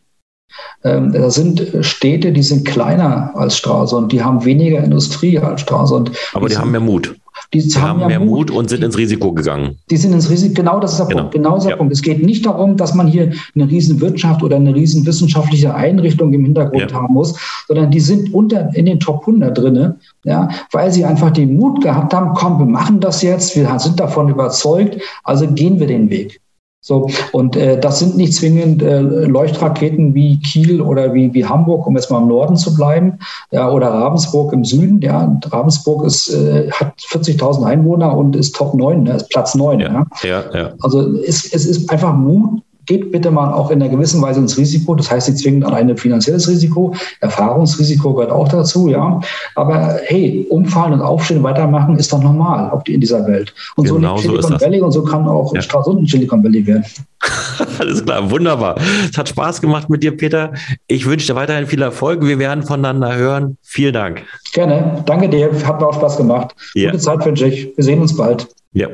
ähm, 0.84 1.12
da 1.12 1.30
sind 1.30 1.66
Städte, 1.80 2.32
die 2.32 2.42
sind 2.42 2.66
kleiner 2.66 3.30
als 3.34 3.56
Stralsund, 3.56 4.12
die 4.12 4.22
haben 4.22 4.44
weniger 4.44 4.82
Industrie 4.82 5.38
als 5.38 5.62
Stralsund. 5.62 6.12
Aber 6.34 6.48
die, 6.48 6.54
die 6.54 6.60
haben 6.60 6.70
mehr 6.70 6.80
Mut. 6.80 7.14
Die, 7.54 7.60
haben, 7.60 8.00
haben 8.00 8.06
mehr 8.06 8.18
Mut, 8.18 8.48
Mut 8.48 8.50
und 8.50 8.70
sind 8.70 8.80
die, 8.80 8.86
ins 8.86 8.96
Risiko 8.96 9.32
gegangen. 9.32 9.76
Die 9.90 9.96
sind 9.96 10.12
ins 10.12 10.30
Risiko, 10.30 10.54
genau 10.54 10.80
das 10.80 10.92
ist 10.92 10.98
der 10.98 11.06
genau. 11.06 11.20
Punkt. 11.20 11.34
Genau 11.34 11.58
der 11.58 11.70
ja. 11.70 11.76
Punkt. 11.76 11.92
Es 11.92 12.00
geht 12.00 12.22
nicht 12.22 12.46
darum, 12.46 12.76
dass 12.76 12.94
man 12.94 13.06
hier 13.06 13.32
eine 13.54 13.68
riesen 13.68 14.00
Wirtschaft 14.00 14.42
oder 14.42 14.56
eine 14.56 14.74
riesen 14.74 15.04
wissenschaftliche 15.04 15.74
Einrichtung 15.74 16.32
im 16.32 16.44
Hintergrund 16.44 16.90
ja. 16.90 16.96
haben 16.96 17.12
muss, 17.12 17.34
sondern 17.68 17.90
die 17.90 18.00
sind 18.00 18.32
unter, 18.32 18.74
in 18.74 18.86
den 18.86 19.00
Top 19.00 19.20
100 19.20 19.56
drin, 19.56 19.94
ja, 20.24 20.48
weil 20.72 20.90
sie 20.92 21.04
einfach 21.04 21.30
den 21.30 21.56
Mut 21.56 21.82
gehabt 21.82 22.14
haben, 22.14 22.32
komm, 22.34 22.58
wir 22.58 22.66
machen 22.66 23.00
das 23.00 23.20
jetzt, 23.22 23.54
wir 23.54 23.78
sind 23.78 24.00
davon 24.00 24.28
überzeugt, 24.30 25.00
also 25.24 25.46
gehen 25.46 25.78
wir 25.78 25.86
den 25.86 26.08
Weg. 26.08 26.40
So, 26.84 27.08
und 27.30 27.54
äh, 27.54 27.78
das 27.78 28.00
sind 28.00 28.16
nicht 28.16 28.34
zwingend 28.34 28.82
äh, 28.82 29.00
Leuchtraketen 29.00 30.14
wie 30.14 30.40
Kiel 30.40 30.80
oder 30.80 31.14
wie, 31.14 31.32
wie 31.32 31.46
Hamburg, 31.46 31.86
um 31.86 31.94
jetzt 31.94 32.10
mal 32.10 32.20
im 32.20 32.26
Norden 32.26 32.56
zu 32.56 32.74
bleiben, 32.74 33.20
ja, 33.52 33.70
oder 33.70 33.86
Ravensburg 33.86 34.52
im 34.52 34.64
Süden. 34.64 35.00
Ja, 35.00 35.38
Ravensburg 35.46 36.04
ist, 36.04 36.30
äh, 36.30 36.68
hat 36.72 36.92
40.000 36.98 37.64
Einwohner 37.64 38.16
und 38.16 38.34
ist 38.34 38.56
Top 38.56 38.74
9, 38.74 39.04
ne, 39.04 39.14
ist 39.14 39.30
Platz 39.30 39.54
9. 39.54 39.78
Ja, 39.78 39.92
ja. 39.92 40.06
ja, 40.24 40.44
ja. 40.52 40.72
Also 40.80 41.14
es, 41.18 41.52
es 41.52 41.66
ist 41.66 41.88
einfach 41.88 42.14
Mut, 42.16 42.60
geht 42.86 43.12
bitte 43.12 43.30
mal 43.30 43.52
auch 43.52 43.70
in 43.70 43.80
einer 43.80 43.90
gewissen 43.90 44.20
Weise 44.22 44.40
ins 44.40 44.56
Risiko. 44.56 44.94
Das 44.94 45.10
heißt 45.10 45.28
nicht 45.28 45.42
zwingend 45.42 45.64
alleine 45.64 45.96
finanzielles 45.96 46.48
Risiko. 46.48 46.94
Erfahrungsrisiko 47.20 48.14
gehört 48.14 48.32
auch 48.32 48.48
dazu, 48.48 48.88
ja. 48.88 49.20
Aber 49.54 49.98
hey, 50.04 50.46
umfallen 50.50 50.94
und 50.94 51.02
aufstehen, 51.02 51.42
weitermachen 51.42 51.96
ist 51.96 52.12
doch 52.12 52.22
normal 52.22 52.70
auch 52.70 52.84
in 52.86 53.00
dieser 53.00 53.26
Welt. 53.26 53.54
Und 53.76 53.88
genau 53.88 54.16
so 54.16 54.22
Silicon 54.22 54.52
so 54.52 54.60
Valley 54.60 54.80
und 54.80 54.92
so 54.92 55.04
kann 55.04 55.28
auch 55.28 55.54
ja. 55.54 55.62
Stralsund 55.62 56.02
ein 56.02 56.06
Silicon 56.06 56.42
Valley 56.42 56.66
werden. 56.66 56.84
Alles 57.78 58.04
klar, 58.04 58.30
wunderbar. 58.30 58.76
Es 59.10 59.16
hat 59.16 59.28
Spaß 59.28 59.60
gemacht 59.60 59.88
mit 59.88 60.02
dir, 60.02 60.16
Peter. 60.16 60.52
Ich 60.86 61.06
wünsche 61.06 61.28
dir 61.28 61.36
weiterhin 61.36 61.66
viel 61.66 61.82
Erfolg. 61.82 62.22
Wir 62.22 62.38
werden 62.38 62.62
voneinander 62.64 63.14
hören. 63.14 63.56
Vielen 63.62 63.94
Dank. 63.94 64.22
Gerne. 64.52 65.02
Danke 65.06 65.28
dir. 65.28 65.50
Hat 65.64 65.80
mir 65.80 65.86
auch 65.86 65.94
Spaß 65.94 66.16
gemacht. 66.16 66.54
Ja. 66.74 66.90
Gute 66.90 67.02
Zeit 67.02 67.24
wünsche 67.24 67.46
ich. 67.46 67.76
Wir 67.76 67.84
sehen 67.84 68.00
uns 68.00 68.16
bald. 68.16 68.48
Ja. 68.72 68.88